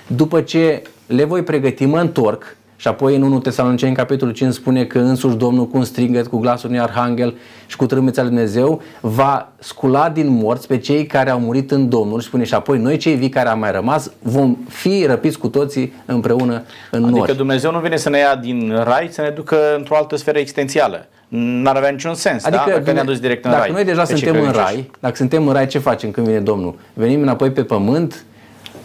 după 0.07 0.41
ce 0.41 0.81
le 1.07 1.23
voi 1.23 1.43
pregăti, 1.43 1.86
mă 1.86 1.99
întorc 1.99 2.57
și 2.75 2.88
apoi 2.88 3.15
în 3.15 3.21
1 3.21 3.39
Tesaloniceni, 3.39 3.91
în 3.91 3.97
capitolul 3.97 4.34
5, 4.34 4.53
spune 4.53 4.86
că 4.86 4.99
însuși 4.99 5.36
Domnul 5.36 5.67
cu 5.67 5.77
un 5.77 5.84
strigăt, 5.84 6.27
cu 6.27 6.38
glasul 6.38 6.69
unui 6.69 6.81
arhanghel 6.81 7.36
și 7.67 7.75
cu 7.75 7.86
trâmbița 7.86 8.21
lui 8.21 8.29
Dumnezeu 8.31 8.81
va 9.01 9.51
scula 9.59 10.09
din 10.09 10.27
morți 10.27 10.67
pe 10.67 10.77
cei 10.77 11.05
care 11.05 11.29
au 11.29 11.39
murit 11.39 11.71
în 11.71 11.89
Domnul 11.89 12.19
și 12.19 12.27
spune 12.27 12.43
și 12.43 12.53
apoi 12.53 12.77
noi 12.77 12.97
cei 12.97 13.15
vii 13.15 13.29
care 13.29 13.49
am 13.49 13.59
mai 13.59 13.71
rămas 13.71 14.11
vom 14.21 14.57
fi 14.67 15.05
răpiți 15.05 15.38
cu 15.38 15.47
toții 15.47 15.93
împreună 16.05 16.63
în 16.91 17.03
Adică 17.03 17.19
nori. 17.19 17.36
Dumnezeu 17.36 17.71
nu 17.71 17.79
vine 17.79 17.97
să 17.97 18.09
ne 18.09 18.17
ia 18.17 18.36
din 18.36 18.81
rai, 18.84 19.07
să 19.11 19.21
ne 19.21 19.29
ducă 19.29 19.57
într-o 19.77 19.95
altă 19.95 20.15
sferă 20.15 20.38
existențială. 20.38 21.07
N-ar 21.36 21.75
avea 21.75 21.89
niciun 21.89 22.13
sens, 22.13 22.45
Adică 22.45 22.63
da? 22.67 22.71
Dacă 22.71 22.91
ne-a 22.91 23.03
dus 23.03 23.19
direct 23.19 23.45
în 23.45 23.51
dacă 23.51 23.63
rai. 23.63 23.71
noi 23.71 23.84
deja 23.84 24.01
pe 24.01 24.07
cei 24.07 24.17
suntem 24.17 24.36
în 24.36 24.41
credincioși. 24.41 24.73
rai, 24.73 24.91
dacă 24.99 25.15
suntem 25.15 25.47
în 25.47 25.53
rai, 25.53 25.67
ce 25.67 25.79
facem 25.79 26.11
când 26.11 26.27
vine 26.27 26.39
Domnul? 26.39 26.75
Venim 26.93 27.21
înapoi 27.21 27.51
pe 27.51 27.63
pământ 27.63 28.25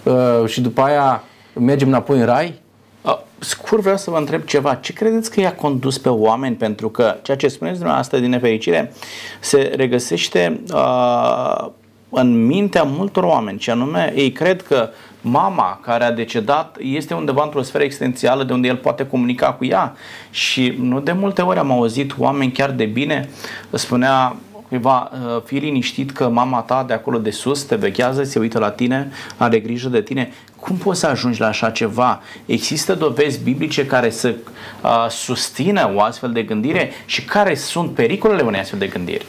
uh, 0.03 0.15
și 0.47 0.61
după 0.61 0.81
aia 0.81 1.23
mergem 1.53 1.89
înapoi 1.89 2.19
în 2.19 2.25
rai? 2.25 2.55
Uh, 3.03 3.19
Scurt 3.39 3.83
vreau 3.83 3.97
să 3.97 4.11
vă 4.11 4.17
întreb 4.17 4.45
ceva. 4.45 4.75
Ce 4.75 4.93
credeți 4.93 5.31
că 5.31 5.41
i-a 5.41 5.55
condus 5.55 5.99
pe 5.99 6.09
oameni? 6.09 6.55
Pentru 6.55 6.89
că 6.89 7.17
ceea 7.23 7.37
ce 7.37 7.49
spuneți 7.49 7.77
dumneavoastră 7.77 8.19
din 8.19 8.31
nefericire 8.31 8.93
se 9.41 9.73
regăsește 9.77 10.61
uh, 10.73 11.67
în 12.11 12.47
mintea 12.47 12.83
multor 12.83 13.25
oameni. 13.25 13.59
Și 13.59 13.71
anume, 13.71 14.13
ei 14.17 14.33
cred 14.33 14.63
că 14.63 14.89
mama 15.21 15.81
care 15.83 16.05
a 16.05 16.13
decedat 16.13 16.77
este 16.81 17.15
undeva 17.15 17.43
într-o 17.43 17.63
sferă 17.63 17.85
existențială 17.85 18.45
de 18.45 18.53
unde 18.53 18.69
el 18.69 18.77
poate 18.77 19.07
comunica 19.07 19.53
cu 19.53 19.65
ea. 19.65 19.95
Și 20.31 20.75
nu 20.81 21.01
de 21.01 21.13
multe 21.13 21.43
ori 21.43 21.59
am 21.59 21.71
auzit 21.71 22.15
oameni 22.19 22.53
chiar 22.53 22.71
de 22.71 22.85
bine, 22.85 23.29
spunea 23.71 24.37
cuiva, 24.69 25.11
uh, 25.13 25.43
fii 25.45 25.59
liniștit 25.59 26.11
că 26.11 26.29
mama 26.29 26.61
ta 26.61 26.85
de 26.87 26.93
acolo 26.93 27.19
de 27.19 27.31
sus 27.31 27.63
te 27.63 27.75
vechează, 27.75 28.23
se 28.23 28.39
uită 28.39 28.59
la 28.59 28.71
tine, 28.71 29.11
are 29.37 29.59
grijă 29.59 29.89
de 29.89 30.03
tine. 30.03 30.33
Cum 30.61 30.77
poți 30.77 31.01
să 31.01 31.07
ajungi 31.07 31.41
la 31.41 31.47
așa 31.47 31.71
ceva? 31.71 32.23
Există 32.47 32.95
dovezi 32.95 33.43
biblice 33.43 33.87
care 33.87 34.11
să 34.11 34.35
uh, 34.83 35.07
susțină 35.11 35.93
o 35.95 36.01
astfel 36.01 36.33
de 36.33 36.43
gândire 36.43 36.91
și 37.05 37.25
care 37.25 37.55
sunt 37.55 37.91
pericolele 37.91 38.43
unei 38.43 38.61
astfel 38.61 38.79
de 38.79 38.87
gândiri? 38.87 39.27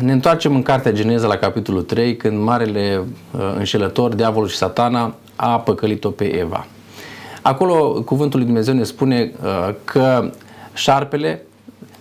Ne 0.00 0.12
întoarcem 0.12 0.54
în 0.54 0.62
cartea 0.62 0.92
Geneza 0.92 1.26
la 1.26 1.36
capitolul 1.36 1.82
3, 1.82 2.16
când 2.16 2.42
marele 2.42 3.02
uh, 3.30 3.40
înșelător, 3.56 4.14
diavolul 4.14 4.48
și 4.48 4.56
satana, 4.56 5.14
a 5.36 5.58
păcălit-o 5.58 6.10
pe 6.10 6.38
Eva. 6.38 6.66
Acolo 7.42 8.02
cuvântul 8.02 8.38
lui 8.38 8.46
Dumnezeu 8.46 8.74
ne 8.74 8.82
spune 8.82 9.32
uh, 9.42 9.74
că 9.84 10.30
șarpele, 10.74 11.42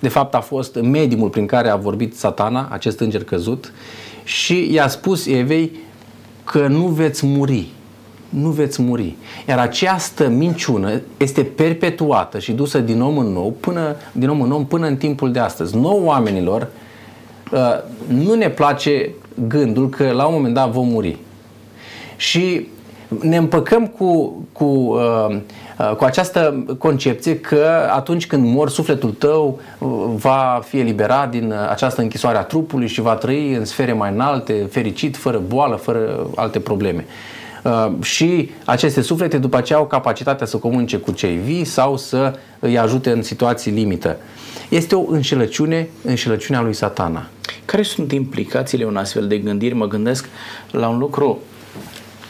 de 0.02 0.08
fapt, 0.08 0.36
a 0.36 0.40
fost 0.40 0.76
mediumul 0.76 1.30
prin 1.30 1.46
care 1.46 1.70
a 1.70 1.76
vorbit 1.76 2.18
satana, 2.18 2.68
acest 2.72 3.00
înger 3.00 3.24
căzut, 3.24 3.74
și 4.24 4.74
i-a 4.74 4.88
spus 4.88 5.26
Evei 5.28 5.80
că 6.44 6.68
nu 6.68 6.86
veți 6.86 7.26
muri. 7.26 7.68
Nu 8.30 8.50
veți 8.50 8.82
muri. 8.82 9.16
Iar 9.48 9.60
această 9.60 10.28
minciună 10.28 11.02
este 11.18 11.44
perpetuată 11.44 12.40
și 12.40 12.52
dusă 12.52 12.80
din 12.80 13.02
om 13.02 13.18
în 13.18 13.28
nou 13.28 13.56
până, 13.60 13.96
din 14.12 14.30
om 14.30 14.42
în 14.42 14.52
om 14.52 14.66
până 14.66 14.88
în 14.88 14.96
timpul 14.96 15.32
de 15.32 15.40
astăzi. 15.40 15.76
Nou 15.76 16.02
oamenilor 16.04 16.68
uh, 17.52 17.60
nu 18.08 18.34
ne 18.34 18.50
place 18.50 19.10
gândul 19.48 19.90
că 19.90 20.12
la 20.12 20.26
un 20.26 20.34
moment 20.34 20.54
dat 20.54 20.72
vom 20.72 20.88
muri. 20.88 21.18
Și 22.16 22.68
ne 23.20 23.38
împăcăm 23.38 23.88
cu, 23.88 24.42
cu, 24.52 24.66
uh, 24.66 25.28
uh, 25.30 25.38
cu 25.98 26.04
această 26.04 26.66
concepție 26.78 27.40
că 27.40 27.90
atunci 27.94 28.28
când 28.28 28.46
mor 28.46 28.70
sufletul 28.70 29.10
tău 29.10 29.60
uh, 29.78 29.90
va 30.16 30.62
fi 30.68 30.80
eliberat 30.80 31.30
din 31.30 31.52
uh, 31.52 31.70
această 31.70 32.02
închisoare 32.02 32.38
a 32.38 32.44
trupului 32.44 32.88
și 32.88 33.02
va 33.02 33.16
trăi 33.16 33.54
în 33.54 33.66
sfere 33.66 33.94
mai 33.94 34.12
înalte, 34.12 34.68
fericit, 34.72 35.18
fără 35.18 35.42
boală, 35.48 35.76
fără 35.76 36.30
alte 36.36 36.60
probleme. 36.60 37.06
Uh, 37.64 37.92
și 38.02 38.50
aceste 38.66 39.02
suflete 39.02 39.38
după 39.38 39.58
aceea 39.58 39.80
au 39.80 39.86
capacitatea 39.86 40.46
să 40.46 40.58
comunice 40.58 40.98
cu 40.98 41.12
cei 41.12 41.36
vii 41.36 41.66
sau 41.66 41.98
să 41.98 42.34
îi 42.60 42.78
ajute 42.78 43.12
în 43.12 43.22
situații 43.22 43.72
limită. 43.72 44.18
Este 44.70 44.96
o 44.96 45.04
înșelăciune, 45.08 45.90
înșelăciunea 46.04 46.62
lui 46.62 46.74
satana. 46.74 47.28
Care 47.66 47.84
sunt 47.84 48.12
implicațiile 48.12 48.86
unei 48.86 49.02
astfel 49.02 49.28
de 49.28 49.38
gândiri? 49.38 49.74
Mă 49.74 49.88
gândesc 49.88 50.26
la 50.72 50.88
un 50.88 50.98
lucru 50.98 51.40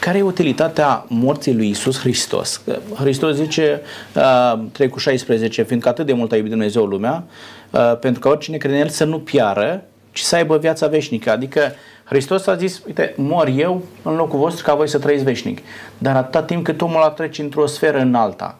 care 0.01 0.17
e 0.17 0.21
utilitatea 0.21 1.05
morții 1.07 1.55
lui 1.55 1.69
Isus 1.69 1.99
Hristos? 1.99 2.61
Că 2.65 2.79
Hristos 2.95 3.35
zice, 3.35 3.81
uh, 4.15 4.59
3 4.71 4.89
cu 4.89 4.99
16, 4.99 5.63
fiindcă 5.63 5.89
atât 5.89 6.05
de 6.05 6.13
mult 6.13 6.31
a 6.31 6.35
iubit 6.35 6.51
Dumnezeu 6.51 6.85
lumea, 6.85 7.23
uh, 7.69 7.97
pentru 7.99 8.19
că 8.21 8.27
oricine 8.27 8.57
crede 8.57 8.75
în 8.75 8.81
El 8.81 8.89
să 8.89 9.03
nu 9.03 9.19
piară, 9.19 9.83
ci 10.11 10.19
să 10.19 10.35
aibă 10.35 10.57
viața 10.57 10.87
veșnică. 10.87 11.31
Adică 11.31 11.61
Hristos 12.03 12.47
a 12.47 12.55
zis, 12.55 12.81
uite, 12.87 13.13
mor 13.17 13.47
eu 13.55 13.81
în 14.03 14.15
locul 14.15 14.39
vostru 14.39 14.63
ca 14.63 14.75
voi 14.75 14.87
să 14.87 14.99
trăiți 14.99 15.23
veșnic. 15.23 15.59
Dar 15.97 16.15
atâta 16.15 16.43
timp 16.43 16.63
cât 16.63 16.81
omul 16.81 17.01
a 17.01 17.09
trece 17.09 17.41
într-o 17.41 17.65
sferă 17.65 17.97
în 17.97 18.15
alta. 18.15 18.57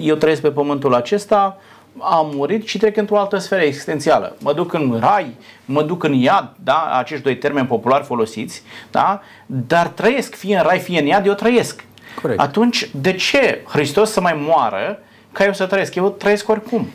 Eu 0.00 0.14
trăiesc 0.14 0.40
pe 0.40 0.50
pământul 0.50 0.94
acesta, 0.94 1.58
am 1.98 2.30
murit 2.34 2.66
și 2.66 2.78
trec 2.78 2.96
într-o 2.96 3.18
altă 3.18 3.38
sferă 3.38 3.62
existențială. 3.62 4.36
Mă 4.40 4.52
duc 4.52 4.72
în 4.72 4.96
rai, 5.00 5.34
mă 5.64 5.82
duc 5.82 6.02
în 6.04 6.12
iad, 6.12 6.52
da? 6.64 6.90
acești 6.98 7.24
doi 7.24 7.36
termeni 7.36 7.66
populari 7.66 8.04
folosiți, 8.04 8.62
da? 8.90 9.20
dar 9.46 9.86
trăiesc, 9.86 10.34
fie 10.34 10.56
în 10.56 10.62
rai, 10.62 10.78
fie 10.78 11.00
în 11.00 11.06
iad, 11.06 11.26
eu 11.26 11.32
trăiesc. 11.34 11.84
Corect. 12.22 12.40
Atunci, 12.40 12.90
de 13.00 13.12
ce 13.12 13.62
Hristos 13.68 14.10
să 14.10 14.20
mai 14.20 14.34
moară 14.46 14.98
ca 15.32 15.44
eu 15.44 15.52
să 15.52 15.66
trăiesc? 15.66 15.94
Eu 15.94 16.10
trăiesc 16.10 16.48
oricum. 16.48 16.86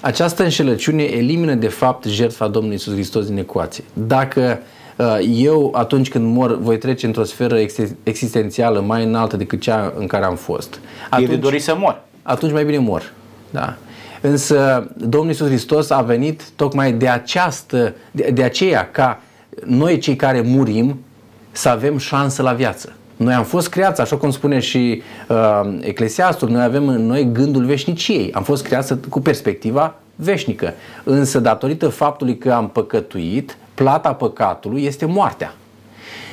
Această 0.00 0.42
înșelăciune 0.42 1.02
elimină 1.02 1.54
de 1.54 1.68
fapt 1.68 2.04
jertfa 2.04 2.46
Domnului 2.48 2.76
Isus 2.76 2.92
Hristos 2.92 3.26
din 3.26 3.36
ecuație. 3.38 3.84
Dacă 3.92 4.60
uh, 4.96 5.18
eu 5.28 5.72
atunci 5.76 6.08
când 6.08 6.34
mor 6.36 6.58
voi 6.58 6.78
trece 6.78 7.06
într-o 7.06 7.24
sferă 7.24 7.58
ex- 7.58 7.94
existențială 8.02 8.80
mai 8.80 9.04
înaltă 9.04 9.36
decât 9.36 9.60
cea 9.60 9.92
în 9.96 10.06
care 10.06 10.24
am 10.24 10.36
fost, 10.36 10.80
Atunci... 11.10 11.28
E 11.28 11.30
de 11.30 11.36
dorit 11.40 11.62
să 11.62 11.76
mor. 11.78 12.00
atunci 12.22 12.52
mai 12.52 12.64
bine 12.64 12.78
mor. 12.78 13.12
Da. 13.50 13.76
Însă 14.26 14.88
Domnul 14.96 15.32
Isus 15.32 15.46
Hristos 15.46 15.90
a 15.90 16.00
venit 16.00 16.42
tocmai 16.56 16.92
de 16.92 17.08
această, 17.08 17.94
de, 18.10 18.30
de 18.34 18.42
aceea 18.42 18.90
ca 18.90 19.20
noi 19.64 19.98
cei 19.98 20.16
care 20.16 20.40
murim 20.40 21.00
să 21.52 21.68
avem 21.68 21.98
șansă 21.98 22.42
la 22.42 22.52
viață. 22.52 22.92
Noi 23.16 23.34
am 23.34 23.44
fost 23.44 23.68
creați, 23.68 24.00
așa 24.00 24.16
cum 24.16 24.30
spune 24.30 24.58
și 24.58 25.02
uh, 25.28 25.60
Eclesiastul, 25.80 26.48
noi 26.48 26.62
avem 26.62 26.88
în 26.88 27.06
noi 27.06 27.28
gândul 27.32 27.64
veșniciei. 27.64 28.32
Am 28.32 28.42
fost 28.42 28.64
creați 28.64 28.94
cu 29.08 29.20
perspectiva 29.20 29.94
veșnică. 30.14 30.74
Însă, 31.04 31.40
datorită 31.40 31.88
faptului 31.88 32.38
că 32.38 32.52
am 32.52 32.68
păcătuit, 32.68 33.56
plata 33.74 34.12
păcatului 34.12 34.84
este 34.84 35.04
moartea. 35.04 35.54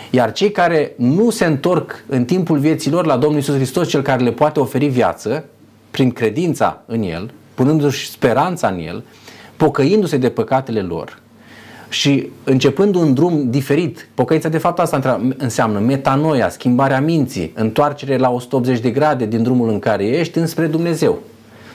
Iar 0.09 0.31
cei 0.31 0.51
care 0.51 0.93
nu 0.95 1.29
se 1.29 1.45
întorc 1.45 2.03
în 2.07 2.25
timpul 2.25 2.57
vieții 2.57 2.91
lor 2.91 3.05
la 3.05 3.17
Domnul 3.17 3.39
Isus 3.39 3.55
Hristos, 3.55 3.87
cel 3.87 4.01
care 4.01 4.23
le 4.23 4.31
poate 4.31 4.59
oferi 4.59 4.87
viață, 4.87 5.45
prin 5.91 6.11
credința 6.11 6.81
în 6.85 7.01
El, 7.01 7.31
punându-și 7.53 8.09
speranța 8.09 8.67
în 8.67 8.79
El, 8.79 9.03
pocăindu-se 9.57 10.17
de 10.17 10.29
păcatele 10.29 10.81
lor 10.81 11.21
și 11.89 12.29
începând 12.43 12.95
un 12.95 13.13
drum 13.13 13.49
diferit, 13.49 14.07
pocăința 14.13 14.49
de 14.49 14.57
fapt 14.57 14.79
asta 14.79 15.21
înseamnă 15.37 15.79
metanoia, 15.79 16.49
schimbarea 16.49 17.01
minții, 17.01 17.51
întoarcere 17.55 18.17
la 18.17 18.29
180 18.29 18.79
de 18.79 18.89
grade 18.89 19.25
din 19.25 19.43
drumul 19.43 19.69
în 19.69 19.79
care 19.79 20.05
ești 20.05 20.37
înspre 20.37 20.65
Dumnezeu. 20.65 21.19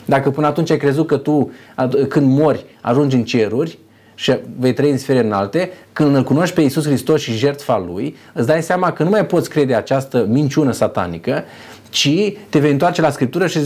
Dacă 0.05 0.31
până 0.31 0.47
atunci 0.47 0.71
ai 0.71 0.77
crezut 0.77 1.07
că 1.07 1.17
tu, 1.17 1.51
când 2.09 2.39
mori, 2.39 2.65
ajungi 2.81 3.17
în 3.17 3.25
ceruri 3.25 3.79
și 4.15 4.33
vei 4.59 4.73
trăi 4.73 4.91
în 4.91 4.99
sfere 4.99 5.25
înalte, 5.25 5.71
când 5.93 6.17
îl 6.17 6.23
cunoști 6.23 6.55
pe 6.55 6.61
Iisus 6.61 6.85
Hristos 6.85 7.21
și 7.21 7.37
jertfa 7.37 7.85
Lui, 7.87 8.17
îți 8.33 8.47
dai 8.47 8.63
seama 8.63 8.93
că 8.93 9.03
nu 9.03 9.11
mai 9.11 9.27
poți 9.27 9.51
crede 9.51 9.75
această 9.75 10.27
minciună 10.29 10.73
satanică, 10.73 11.45
ci 11.91 12.33
te 12.49 12.59
vei 12.59 12.71
întoarce 12.71 13.01
la 13.01 13.11
Scriptură 13.11 13.47
și 13.47 13.59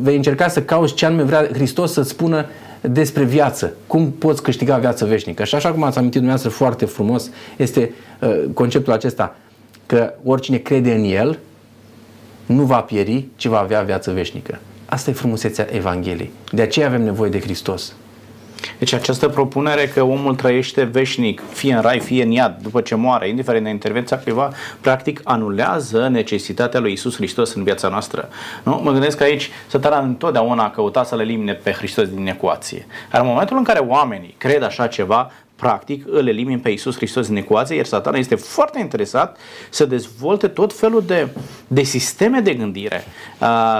vei 0.00 0.16
încerca 0.16 0.48
să 0.48 0.62
cauți 0.62 0.94
ce 0.94 1.06
anume 1.06 1.22
vrea 1.22 1.48
Hristos 1.52 1.92
să-ți 1.92 2.10
spună 2.10 2.46
despre 2.80 3.24
viață. 3.24 3.72
Cum 3.86 4.10
poți 4.10 4.42
câștiga 4.42 4.76
viață 4.76 5.04
veșnică? 5.04 5.44
Și 5.44 5.54
așa 5.54 5.72
cum 5.72 5.82
ați 5.82 5.98
amintit 5.98 6.20
dumneavoastră 6.20 6.64
foarte 6.64 6.84
frumos, 6.84 7.30
este 7.56 7.92
uh, 8.20 8.44
conceptul 8.54 8.92
acesta 8.92 9.36
că 9.86 10.12
oricine 10.24 10.56
crede 10.56 10.92
în 10.92 11.04
El 11.04 11.38
nu 12.46 12.62
va 12.62 12.80
pieri, 12.80 13.24
ci 13.36 13.46
va 13.46 13.58
avea 13.58 13.82
viață 13.82 14.10
veșnică. 14.10 14.58
Asta 14.84 15.10
e 15.10 15.12
frumusețea 15.12 15.66
Evangheliei. 15.70 16.30
De 16.50 16.62
aceea 16.62 16.86
avem 16.86 17.02
nevoie 17.02 17.30
de 17.30 17.40
Hristos. 17.40 17.94
Deci 18.78 18.92
această 18.92 19.28
propunere 19.28 19.86
că 19.86 20.02
omul 20.02 20.34
trăiește 20.34 20.82
veșnic, 20.82 21.42
fie 21.52 21.74
în 21.74 21.80
rai, 21.80 22.00
fie 22.00 22.22
în 22.22 22.30
iad, 22.30 22.58
după 22.62 22.80
ce 22.80 22.94
moare, 22.94 23.28
indiferent 23.28 23.64
de 23.64 23.70
intervenția 23.70 24.18
cuiva, 24.18 24.52
practic 24.80 25.20
anulează 25.24 26.08
necesitatea 26.08 26.80
lui 26.80 26.92
Isus 26.92 27.14
Hristos 27.14 27.54
în 27.54 27.62
viața 27.62 27.88
noastră. 27.88 28.28
Nu? 28.62 28.80
Mă 28.84 28.90
gândesc 28.92 29.16
că 29.16 29.22
aici 29.22 29.50
Satana 29.66 29.98
întotdeauna 29.98 30.64
a 30.64 30.70
căutat 30.70 31.06
să 31.06 31.16
le 31.16 31.22
elimine 31.22 31.52
pe 31.52 31.70
Hristos 31.70 32.08
din 32.08 32.26
ecuație. 32.26 32.86
Dar 33.10 33.20
în 33.20 33.26
momentul 33.26 33.56
în 33.56 33.64
care 33.64 33.78
oamenii 33.78 34.34
cred 34.38 34.62
așa 34.62 34.86
ceva, 34.86 35.30
practic 35.56 36.04
îl 36.10 36.28
elimin 36.28 36.58
pe 36.58 36.70
Iisus 36.70 36.96
Hristos 36.96 37.26
din 37.26 37.36
ecuație, 37.36 37.76
iar 37.76 37.84
satana 37.84 38.18
este 38.18 38.34
foarte 38.34 38.80
interesat 38.80 39.36
să 39.70 39.84
dezvolte 39.84 40.48
tot 40.48 40.72
felul 40.72 41.02
de, 41.06 41.28
de 41.66 41.82
sisteme 41.82 42.40
de 42.40 42.54
gândire, 42.54 43.04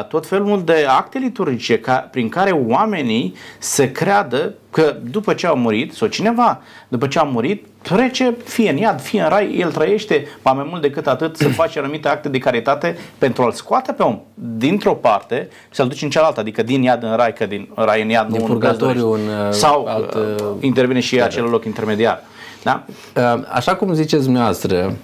tot 0.09 0.27
felul 0.27 0.65
de 0.65 0.87
acte 0.89 1.19
liturgice 1.19 1.79
ca, 1.79 1.95
prin 1.95 2.29
care 2.29 2.51
oamenii 2.51 3.35
se 3.59 3.93
creadă 3.93 4.55
că 4.73 4.97
după 5.11 5.35
ce 5.35 5.47
au 5.47 5.57
murit, 5.57 5.93
sau 5.93 6.09
cineva, 6.09 6.63
după 6.89 7.07
ce 7.07 7.19
a 7.19 7.23
murit, 7.23 7.67
trece 7.83 8.37
fie 8.45 8.71
în 8.71 8.77
iad, 8.77 9.01
fie 9.01 9.23
în 9.23 9.29
rai, 9.29 9.57
el 9.59 9.73
trăiește, 9.73 10.27
ba 10.43 10.53
mai 10.53 10.67
mult 10.69 10.83
decât 10.83 11.07
atât, 11.07 11.37
să 11.37 11.49
face 11.49 11.79
anumite 11.79 12.09
acte 12.09 12.29
de 12.29 12.39
caritate 12.39 12.97
pentru 13.19 13.43
a-l 13.43 13.53
scoate 13.53 13.93
pe 13.93 14.03
om 14.03 14.21
dintr-o 14.35 14.95
parte 14.95 15.49
și 15.51 15.77
să-l 15.77 15.89
duci 15.89 16.03
în 16.03 16.11
cealaltă, 16.11 16.41
adică 16.41 16.63
din 16.63 16.83
iad 16.83 17.03
în 17.03 17.17
rai, 17.17 17.33
că 17.33 17.47
din 17.47 17.69
rai 17.75 18.03
în 18.03 18.09
iad 18.09 18.29
din 18.29 18.41
nu 18.41 18.47
purgatoriu 18.47 19.13
în 19.13 19.21
uh, 19.21 19.51
sau 19.51 19.85
alt, 19.85 20.15
uh, 20.15 20.21
uh, 20.21 20.47
intervine 20.61 21.01
și 21.01 21.23
acel 21.23 21.45
loc 21.45 21.65
intermediar. 21.65 22.23
Da? 22.63 22.85
Așa 23.49 23.75
cum 23.75 23.93
ziceți 23.93 24.25
dumneavoastră, 24.25 24.97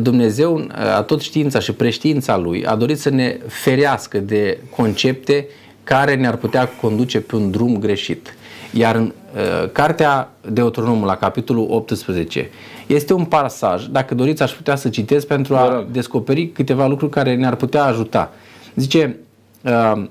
Dumnezeu, 0.00 0.66
a 0.96 1.02
tot 1.02 1.20
știința 1.20 1.58
și 1.58 1.72
preștiința 1.72 2.36
Lui, 2.36 2.66
a 2.66 2.74
dorit 2.74 2.98
să 2.98 3.10
ne 3.10 3.38
ferească 3.46 4.18
de 4.18 4.58
concepte 4.76 5.46
care 5.84 6.14
ne-ar 6.14 6.36
putea 6.36 6.68
conduce 6.80 7.20
pe 7.20 7.36
un 7.36 7.50
drum 7.50 7.78
greșit. 7.78 8.34
Iar 8.72 8.94
în 8.94 9.12
uh, 9.34 9.70
cartea 9.72 10.32
Deuteronomul, 10.50 11.06
la 11.06 11.16
capitolul 11.16 11.66
18, 11.70 12.50
este 12.86 13.12
un 13.12 13.24
pasaj, 13.24 13.86
dacă 13.86 14.14
doriți 14.14 14.42
aș 14.42 14.52
putea 14.52 14.76
să 14.76 14.88
citesc 14.88 15.26
pentru 15.26 15.54
a 15.54 15.86
descoperi 15.90 16.48
câteva 16.48 16.86
lucruri 16.86 17.12
care 17.12 17.34
ne-ar 17.34 17.54
putea 17.54 17.84
ajuta. 17.84 18.32
Zice, 18.74 19.16
uh, 19.64 20.04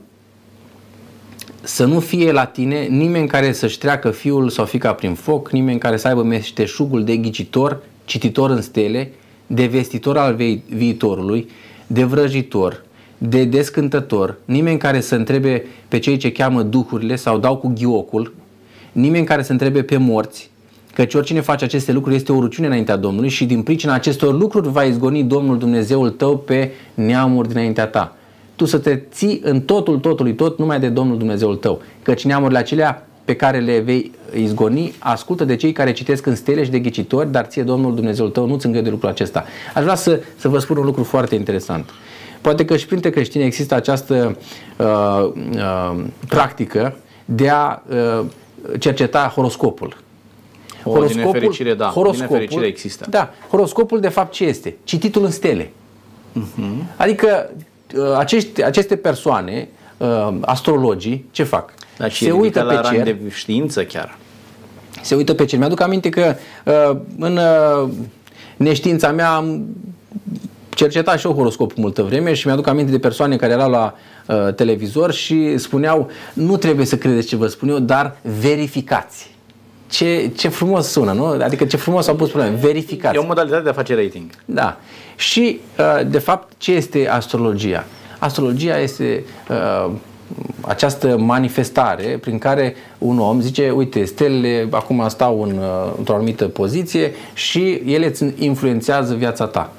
să 1.62 1.86
nu 1.86 2.00
fie 2.00 2.32
la 2.32 2.46
tine 2.46 2.84
nimeni 2.84 3.28
care 3.28 3.52
să-și 3.52 3.78
treacă 3.78 4.12
fiul 4.12 4.50
sau 4.50 4.66
fica 4.66 4.94
prin 4.94 5.14
foc, 5.14 5.52
nimeni 5.52 5.80
care 5.80 5.98
să 5.98 6.08
aibă 6.08 6.24
meșteșugul 6.24 7.04
de 7.04 7.18
ghicitor, 7.18 7.82
cititor 8.06 8.50
în 8.50 8.62
stele, 8.62 9.12
de 9.48 9.66
vestitor 9.66 10.18
al 10.18 10.38
viitorului, 10.68 11.50
de 11.88 12.04
vrăjitor, 12.04 12.84
de 13.18 13.44
descântător, 13.44 14.38
nimeni 14.46 14.78
care 14.78 15.02
să 15.02 15.16
întrebe 15.16 15.66
pe 15.88 16.00
cei 16.00 16.18
ce 16.18 16.32
cheamă 16.32 16.62
duhurile 16.62 17.16
sau 17.16 17.38
dau 17.38 17.58
cu 17.58 17.74
ghiocul, 17.76 18.34
nimeni 18.92 19.26
care 19.26 19.44
să 19.44 19.52
întrebe 19.52 19.82
pe 19.82 19.98
morți, 19.98 20.50
căci 20.94 21.14
oricine 21.14 21.42
face 21.42 21.64
aceste 21.64 21.92
lucruri 21.92 22.16
este 22.16 22.32
o 22.32 22.40
ruciune 22.40 22.68
înaintea 22.68 22.96
Domnului 22.96 23.30
și 23.30 23.46
din 23.46 23.64
pricina 23.64 23.94
acestor 23.94 24.38
lucruri 24.38 24.70
va 24.70 24.84
izgoni 24.84 25.24
Domnul 25.24 25.58
Dumnezeul 25.58 26.10
tău 26.10 26.38
pe 26.38 26.72
neamuri 26.94 27.48
dinaintea 27.48 27.88
ta. 27.88 28.16
Tu 28.56 28.66
să 28.66 28.78
te 28.78 28.96
ții 29.12 29.42
în 29.44 29.62
totul, 29.62 30.00
totului, 30.00 30.36
tot 30.36 30.58
numai 30.58 30.80
de 30.80 30.90
Domnul 30.90 31.18
Dumnezeul 31.18 31.56
tău, 31.56 31.82
căci 32.02 32.26
neamurile 32.26 32.60
acelea 32.60 33.06
pe 33.26 33.36
care 33.36 33.60
le 33.60 33.80
vei 33.80 34.12
izgoni, 34.36 34.94
ascultă 35.00 35.46
de 35.46 35.56
cei 35.56 35.72
care 35.72 35.92
citesc 35.92 36.26
în 36.26 36.36
stele 36.36 36.64
și 36.64 36.70
de 36.72 36.80
ghicitori, 36.80 37.32
dar 37.32 37.46
ție 37.46 37.64
Domnul 37.64 37.96
Dumnezeul 37.96 38.30
tău 38.30 38.48
nu-ți 38.48 38.66
îngăduie 38.66 38.92
lucrul 38.92 39.10
acesta. 39.10 39.46
Aș 39.76 39.84
vrea 39.84 39.96
să, 39.96 40.20
să 40.38 40.48
vă 40.48 40.60
spun 40.60 40.78
un 40.78 40.86
lucru 40.86 41.04
foarte 41.04 41.36
interesant. 41.36 41.90
Poate 42.42 42.66
că 42.66 42.78
și 42.78 42.86
printre 42.86 43.10
creștini 43.10 43.44
există 43.44 43.76
această 43.76 44.38
uh, 44.78 45.32
uh, 45.56 46.04
practică 46.28 46.96
de 47.26 47.50
a 47.50 47.82
uh, 47.90 48.26
cerceta 48.80 49.32
horoscopul. 49.36 49.98
O, 50.84 50.92
horoscopul, 50.92 51.22
din 51.22 51.32
nefericire, 51.32 51.74
da. 51.74 51.86
Horoscopul, 51.86 52.28
din 52.28 52.38
nefericire 52.40 52.66
există. 52.66 53.06
Da. 53.10 53.34
Horoscopul, 53.50 54.00
de 54.00 54.10
fapt, 54.10 54.34
ce 54.34 54.46
este? 54.46 54.76
Cititul 54.84 55.24
în 55.24 55.32
stele. 55.32 55.72
Uh-huh. 56.40 56.96
Adică 56.96 57.50
uh, 57.96 58.18
acești, 58.18 58.64
aceste 58.64 58.96
persoane, 58.96 59.68
uh, 59.98 60.38
astrologii, 60.42 61.26
ce 61.32 61.44
fac? 61.44 61.74
Da, 61.98 62.08
și 62.08 62.24
se 62.24 62.32
uită 62.32 62.62
pe 62.62 62.96
cer. 62.96 63.04
de 63.04 63.18
știință 63.30 63.84
chiar. 63.84 64.18
Se 65.02 65.16
uită 65.16 65.34
pe 65.34 65.46
cer. 65.46 65.60
Mi-aduc 65.60 65.82
aminte 65.82 66.10
că 66.10 66.36
uh, 66.66 66.98
în 67.20 67.38
uh, 67.38 67.90
neștiința 68.58 69.12
mea 69.12 69.32
am 69.32 69.66
cercetat 70.70 71.20
și 71.20 71.26
eu 71.26 71.34
horoscopul 71.34 71.76
multă 71.78 72.04
vreme 72.04 72.34
și 72.34 72.48
mi-aduc 72.48 72.68
aminte 72.68 72.92
de 72.92 73.00
persoane 73.00 73.36
care 73.36 73.52
erau 73.52 73.70
la 73.70 73.96
uh, 74.28 74.54
televizor 74.54 75.12
și 75.12 75.58
spuneau 75.58 76.10
nu 76.34 76.58
trebuie 76.58 76.86
să 76.86 76.98
credeți 76.98 77.28
ce 77.28 77.36
vă 77.36 77.48
spun 77.48 77.70
eu, 77.70 77.80
dar 77.80 78.18
verificați. 78.40 79.30
Ce, 79.90 80.32
ce 80.36 80.48
frumos 80.48 80.88
sună, 80.88 81.12
nu? 81.12 81.26
Adică 81.26 81.66
ce 81.66 81.78
frumos 81.78 82.08
au 82.08 82.16
pus 82.16 82.30
probleme. 82.30 82.56
Verificați. 82.56 83.16
E 83.16 83.20
o 83.20 83.26
modalitate 83.26 83.64
de 83.64 83.70
a 83.70 83.74
face 83.74 83.96
rating. 83.96 84.30
Da. 84.46 84.78
Și, 85.16 85.60
uh, 85.80 86.08
de 86.08 86.20
fapt, 86.20 86.52
ce 86.58 86.72
este 86.72 87.10
astrologia? 87.10 87.86
Astrologia 88.20 88.78
este 88.78 89.24
uh, 89.50 89.92
această 90.62 91.18
manifestare 91.18 92.18
prin 92.22 92.38
care 92.38 92.76
un 92.98 93.20
om 93.20 93.42
zice, 93.42 93.70
uite, 93.70 94.04
stelele 94.04 94.68
acum 94.72 95.06
stau 95.10 95.42
în, 95.42 95.58
uh, 95.58 95.94
într-o 95.98 96.16
anumită 96.16 96.48
poziție 96.48 97.12
și 97.34 97.82
ele 97.86 98.06
îți 98.06 98.26
influențează 98.36 99.14
viața 99.14 99.46
ta. 99.46 99.74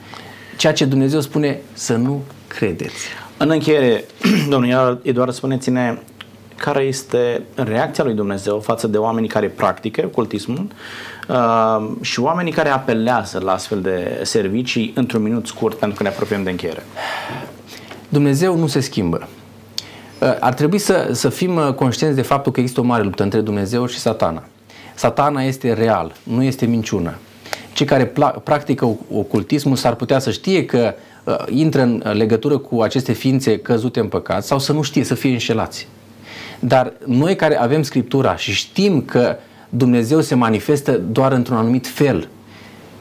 Ceea 0.57 0.73
ce 0.73 0.85
Dumnezeu 0.85 1.21
spune 1.21 1.61
să 1.73 1.97
nu 1.97 2.23
credeți. 2.47 3.07
În 3.43 3.51
încheiere, 3.51 4.05
domnul 4.51 5.01
Eduard, 5.03 5.33
spuneți-ne 5.33 5.99
care 6.57 6.83
este 6.83 7.43
reacția 7.55 8.05
lui 8.05 8.15
Dumnezeu 8.15 8.59
față 8.61 8.87
de 8.87 8.99
oamenii 8.99 9.29
care 9.29 9.47
practică 9.47 10.03
ocultismul 10.05 10.67
uh, 11.29 11.91
și 12.01 12.21
oamenii 12.21 12.53
care 12.53 12.69
apelează 12.69 13.41
la 13.45 13.53
astfel 13.53 13.81
de 13.81 14.21
servicii 14.23 14.93
într-un 14.95 15.23
minut 15.23 15.47
scurt 15.47 15.79
pentru 15.79 15.97
că 15.97 16.03
ne 16.03 16.09
apropiem 16.09 16.43
de 16.43 16.51
încheiere. 16.51 16.83
Dumnezeu 18.09 18.57
nu 18.57 18.67
se 18.67 18.81
schimbă. 18.81 19.29
Uh, 20.19 20.37
ar 20.41 20.55
trebui 20.55 20.79
să, 20.79 21.09
să 21.13 21.29
fim 21.29 21.57
uh, 21.57 21.73
conștienți 21.75 22.17
de 22.17 22.23
faptul 22.23 22.53
că 22.53 22.61
există 22.61 22.81
o 22.81 22.85
mare 22.85 23.03
luptă 23.03 23.23
între 23.23 23.41
Dumnezeu 23.41 23.87
și 23.87 23.99
satana. 23.99 24.43
Satana 24.95 25.43
este 25.43 25.73
real, 25.73 26.13
nu 26.23 26.43
este 26.43 26.67
minciună. 26.67 27.15
Cei 27.73 27.87
care 27.87 28.13
practică 28.45 28.97
ocultismul 29.13 29.77
s-ar 29.77 29.95
putea 29.95 30.19
să 30.19 30.31
știe 30.31 30.65
că 30.65 30.95
uh, 30.95 31.12
intră 31.49 31.83
în 31.83 32.03
legătură 32.13 32.59
cu 32.59 32.81
aceste 32.81 33.13
ființe 33.13 33.59
căzute 33.59 34.01
în 34.01 34.07
păcat 34.07 34.45
sau 34.45 34.59
să 34.59 34.73
nu 34.73 34.83
știe, 34.83 35.05
să 35.05 35.15
fie 35.15 35.31
înșelați. 35.31 35.89
Dar 36.61 36.93
noi 37.07 37.37
care 37.37 37.57
avem 37.57 37.83
Scriptura 37.83 38.37
și 38.37 38.53
știm 38.53 39.01
că 39.03 39.37
Dumnezeu 39.69 40.21
se 40.21 40.35
manifestă 40.35 41.01
doar 41.13 41.33
într-un 41.33 41.57
anumit 41.57 41.87
fel 41.87 42.29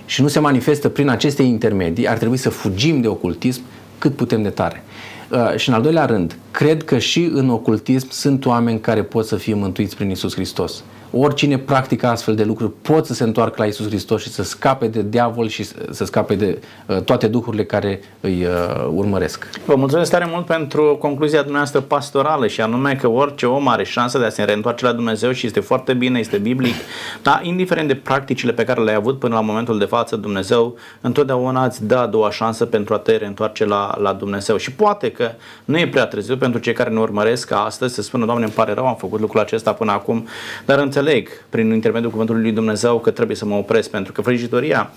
și 0.05 0.21
nu 0.21 0.27
se 0.27 0.39
manifestă 0.39 0.89
prin 0.89 1.09
aceste 1.09 1.43
intermedii, 1.43 2.07
ar 2.07 2.17
trebui 2.17 2.37
să 2.37 2.49
fugim 2.49 3.01
de 3.01 3.07
ocultism 3.07 3.61
cât 3.97 4.15
putem 4.15 4.41
de 4.41 4.49
tare. 4.49 4.83
Uh, 5.29 5.55
și 5.55 5.69
în 5.69 5.75
al 5.75 5.81
doilea 5.81 6.05
rând, 6.05 6.37
cred 6.51 6.83
că 6.83 6.97
și 6.97 7.29
în 7.33 7.49
ocultism 7.49 8.07
sunt 8.09 8.45
oameni 8.45 8.79
care 8.79 9.03
pot 9.03 9.25
să 9.25 9.35
fie 9.35 9.53
mântuiți 9.53 9.95
prin 9.95 10.09
Isus 10.09 10.33
Hristos 10.33 10.83
oricine 11.11 11.57
practică 11.57 12.07
astfel 12.07 12.35
de 12.35 12.43
lucruri 12.43 12.71
pot 12.81 13.05
să 13.05 13.13
se 13.13 13.23
întoarcă 13.23 13.55
la 13.57 13.65
Isus 13.65 13.87
Hristos 13.87 14.21
și 14.21 14.29
să 14.29 14.43
scape 14.43 14.87
de 14.87 15.01
diavol 15.01 15.47
și 15.47 15.63
să 15.91 16.05
scape 16.05 16.35
de 16.35 16.61
uh, 16.85 17.01
toate 17.01 17.27
duhurile 17.27 17.65
care 17.65 17.99
îi 18.19 18.45
uh, 18.45 18.87
urmăresc. 18.93 19.49
Vă 19.65 19.75
mulțumesc 19.75 20.11
tare 20.11 20.27
mult 20.31 20.45
pentru 20.45 20.97
concluzia 20.99 21.39
dumneavoastră 21.41 21.79
pastorală 21.79 22.47
și 22.47 22.61
anume 22.61 22.95
că 22.95 23.07
orice 23.07 23.45
om 23.45 23.67
are 23.67 23.83
șansa 23.83 24.19
de 24.19 24.25
a 24.25 24.29
se 24.29 24.43
reîntoarce 24.43 24.85
la 24.85 24.91
Dumnezeu 24.91 25.31
și 25.31 25.45
este 25.45 25.59
foarte 25.59 25.93
bine, 25.93 26.19
este 26.19 26.37
biblic, 26.37 26.75
dar 27.21 27.39
indiferent 27.43 27.87
de 27.87 27.95
practicile 27.95 28.51
pe 28.51 28.63
care 28.63 28.81
le-ai 28.81 28.95
avut 28.95 29.19
până 29.19 29.35
la 29.35 29.41
momentul 29.41 29.79
de 29.79 29.85
față, 29.85 30.15
Dumnezeu 30.15 30.75
întotdeauna 31.01 31.65
îți 31.65 31.85
dă 31.85 31.97
a 31.97 32.05
doua 32.05 32.31
șansă 32.31 32.65
pentru 32.65 32.93
a 32.93 32.97
te 32.97 33.15
reîntoarce 33.15 33.65
la, 33.65 33.97
la 34.01 34.13
Dumnezeu. 34.13 34.57
Și 34.57 34.71
poate 34.71 35.11
că 35.11 35.31
nu 35.65 35.79
e 35.79 35.87
prea 35.87 36.05
târziu 36.05 36.37
pentru 36.37 36.59
cei 36.59 36.73
care 36.73 36.89
ne 36.89 36.99
urmăresc 36.99 37.47
ca 37.47 37.63
astăzi 37.63 37.93
să 37.93 38.01
spună, 38.01 38.25
Doamne, 38.25 38.43
îmi 38.43 38.53
pare 38.53 38.73
rău, 38.73 38.87
am 38.87 38.95
făcut 38.95 39.19
lucrul 39.19 39.39
acesta 39.39 39.73
până 39.73 39.91
acum, 39.91 40.27
dar 40.65 40.79
înțeleg 40.79 41.00
înțeleg 41.01 41.29
prin 41.49 41.71
intermediul 41.71 42.11
cuvântului 42.11 42.41
lui 42.41 42.51
Dumnezeu 42.51 42.99
că 42.99 43.11
trebuie 43.11 43.35
să 43.35 43.45
mă 43.45 43.55
opresc 43.55 43.89
pentru 43.89 44.11
că 44.11 44.21
vrăjitoria 44.21 44.91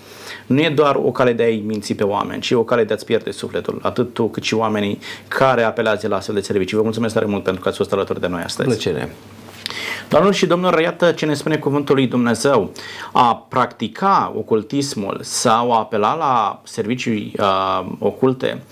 nu 0.45 0.61
e 0.61 0.69
doar 0.69 0.95
o 0.95 1.11
cale 1.11 1.33
de 1.33 1.43
a-i 1.43 1.63
minți 1.65 1.93
pe 1.93 2.03
oameni, 2.03 2.41
ci 2.41 2.51
o 2.51 2.63
cale 2.63 2.83
de 2.83 2.93
a-ți 2.93 3.05
pierde 3.05 3.31
sufletul, 3.31 3.79
atât 3.81 4.13
tu 4.13 4.27
cât 4.27 4.43
și 4.43 4.53
oamenii 4.53 4.99
care 5.27 5.63
apelează 5.63 6.07
la 6.07 6.15
astfel 6.15 6.35
de 6.35 6.41
servicii. 6.41 6.77
Vă 6.77 6.83
mulțumesc 6.83 7.13
tare 7.13 7.25
mult 7.25 7.43
pentru 7.43 7.61
că 7.61 7.67
ați 7.67 7.77
fost 7.77 7.93
alături 7.93 8.19
de 8.19 8.27
noi 8.27 8.41
astăzi. 8.41 8.67
Plăcere. 8.67 9.15
Doamnelor 10.09 10.37
și 10.37 10.45
domnilor, 10.45 10.79
iată 10.79 11.11
ce 11.11 11.25
ne 11.25 11.33
spune 11.33 11.57
cuvântul 11.57 11.95
lui 11.95 12.07
Dumnezeu. 12.07 12.71
A 13.11 13.45
practica 13.49 14.33
ocultismul 14.35 15.19
sau 15.21 15.73
a 15.73 15.79
apela 15.79 16.15
la 16.15 16.61
servicii 16.63 17.33
uh, 17.39 17.85
oculte 17.99 18.63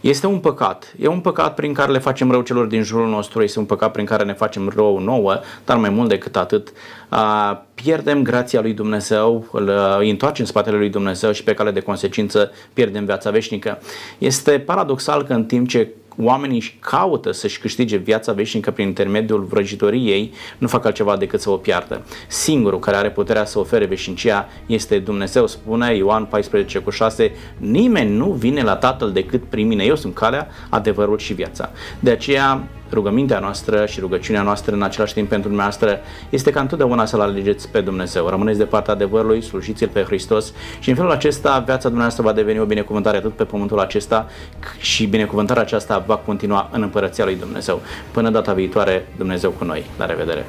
este 0.00 0.26
un 0.26 0.38
păcat. 0.38 0.94
E 1.00 1.06
un 1.06 1.20
păcat 1.20 1.54
prin 1.54 1.72
care 1.72 1.92
le 1.92 1.98
facem 1.98 2.30
rău 2.30 2.40
celor 2.40 2.66
din 2.66 2.82
jurul 2.82 3.08
nostru, 3.08 3.42
este 3.42 3.58
un 3.58 3.64
păcat 3.64 3.92
prin 3.92 4.04
care 4.04 4.24
ne 4.24 4.32
facem 4.32 4.72
rău 4.74 4.98
nouă, 4.98 5.40
dar 5.64 5.76
mai 5.76 5.90
mult 5.90 6.08
decât 6.08 6.36
atât, 6.36 6.72
uh, 7.10 7.56
pierdem 7.74 8.22
grația 8.22 8.60
lui 8.60 8.72
Dumnezeu, 8.72 9.46
îl 9.52 9.68
uh, 9.68 10.08
întoarcem 10.10 10.44
în 10.44 10.50
spatele 10.50 10.76
lui 10.76 10.88
Dumnezeu 10.88 11.32
și 11.32 11.44
pe 11.44 11.54
cale 11.54 11.70
de 11.70 11.80
consecință 11.80 12.50
pierdem 12.72 13.04
viața 13.04 13.30
veșnică. 13.30 13.78
Este 14.18 14.58
paradoxal 14.58 15.22
că 15.22 15.32
în 15.32 15.44
timp 15.44 15.68
ce 15.68 15.88
oamenii 16.18 16.56
își 16.56 16.76
caută 16.80 17.32
să-și 17.32 17.60
câștige 17.60 17.96
viața 17.96 18.32
veșnică 18.32 18.70
prin 18.70 18.86
intermediul 18.86 19.42
vrăjitoriei, 19.42 20.32
nu 20.58 20.66
fac 20.66 20.84
altceva 20.84 21.16
decât 21.16 21.40
să 21.40 21.50
o 21.50 21.56
piardă. 21.56 22.04
Singurul 22.28 22.78
care 22.78 22.96
are 22.96 23.10
puterea 23.10 23.44
să 23.44 23.58
ofere 23.58 23.84
veșnicia 23.84 24.48
este 24.66 24.98
Dumnezeu, 24.98 25.46
spune 25.46 25.94
Ioan 25.94 26.24
14 26.24 26.78
cu 26.78 26.90
6, 26.90 27.32
nimeni 27.56 28.16
nu 28.16 28.30
vine 28.30 28.62
la 28.62 28.76
Tatăl 28.76 29.12
decât 29.12 29.44
prin 29.44 29.66
mine. 29.66 29.84
Eu 29.84 29.96
sunt 29.96 30.14
calea, 30.14 30.48
adevărul 30.68 31.18
și 31.18 31.32
viața. 31.32 31.70
De 32.00 32.10
aceea, 32.10 32.62
rugămintea 32.92 33.38
noastră 33.38 33.86
și 33.86 34.00
rugăciunea 34.00 34.42
noastră 34.42 34.74
în 34.74 34.82
același 34.82 35.14
timp 35.14 35.28
pentru 35.28 35.48
dumneavoastră 35.48 36.00
este 36.30 36.50
ca 36.50 36.60
întotdeauna 36.60 37.04
să-L 37.04 37.20
alegeți 37.20 37.68
pe 37.68 37.80
Dumnezeu. 37.80 38.28
Rămâneți 38.28 38.58
de 38.58 38.64
partea 38.64 38.94
adevărului, 38.94 39.42
slujiți-L 39.42 39.88
pe 39.88 40.02
Hristos 40.02 40.52
și 40.78 40.88
în 40.88 40.96
felul 40.96 41.10
acesta 41.10 41.58
viața 41.58 41.82
dumneavoastră 41.82 42.22
va 42.22 42.32
deveni 42.32 42.60
o 42.60 42.64
binecuvântare 42.64 43.16
atât 43.16 43.32
pe 43.32 43.44
pământul 43.44 43.80
acesta 43.80 44.26
și 44.78 45.06
binecuvântarea 45.06 45.62
aceasta 45.62 46.04
va 46.06 46.16
continua 46.16 46.68
în 46.72 46.82
împărăția 46.82 47.24
lui 47.24 47.36
Dumnezeu. 47.36 47.80
Până 48.10 48.30
data 48.30 48.52
viitoare, 48.52 49.06
Dumnezeu 49.16 49.50
cu 49.50 49.64
noi. 49.64 49.84
La 49.98 50.06
revedere! 50.06 50.46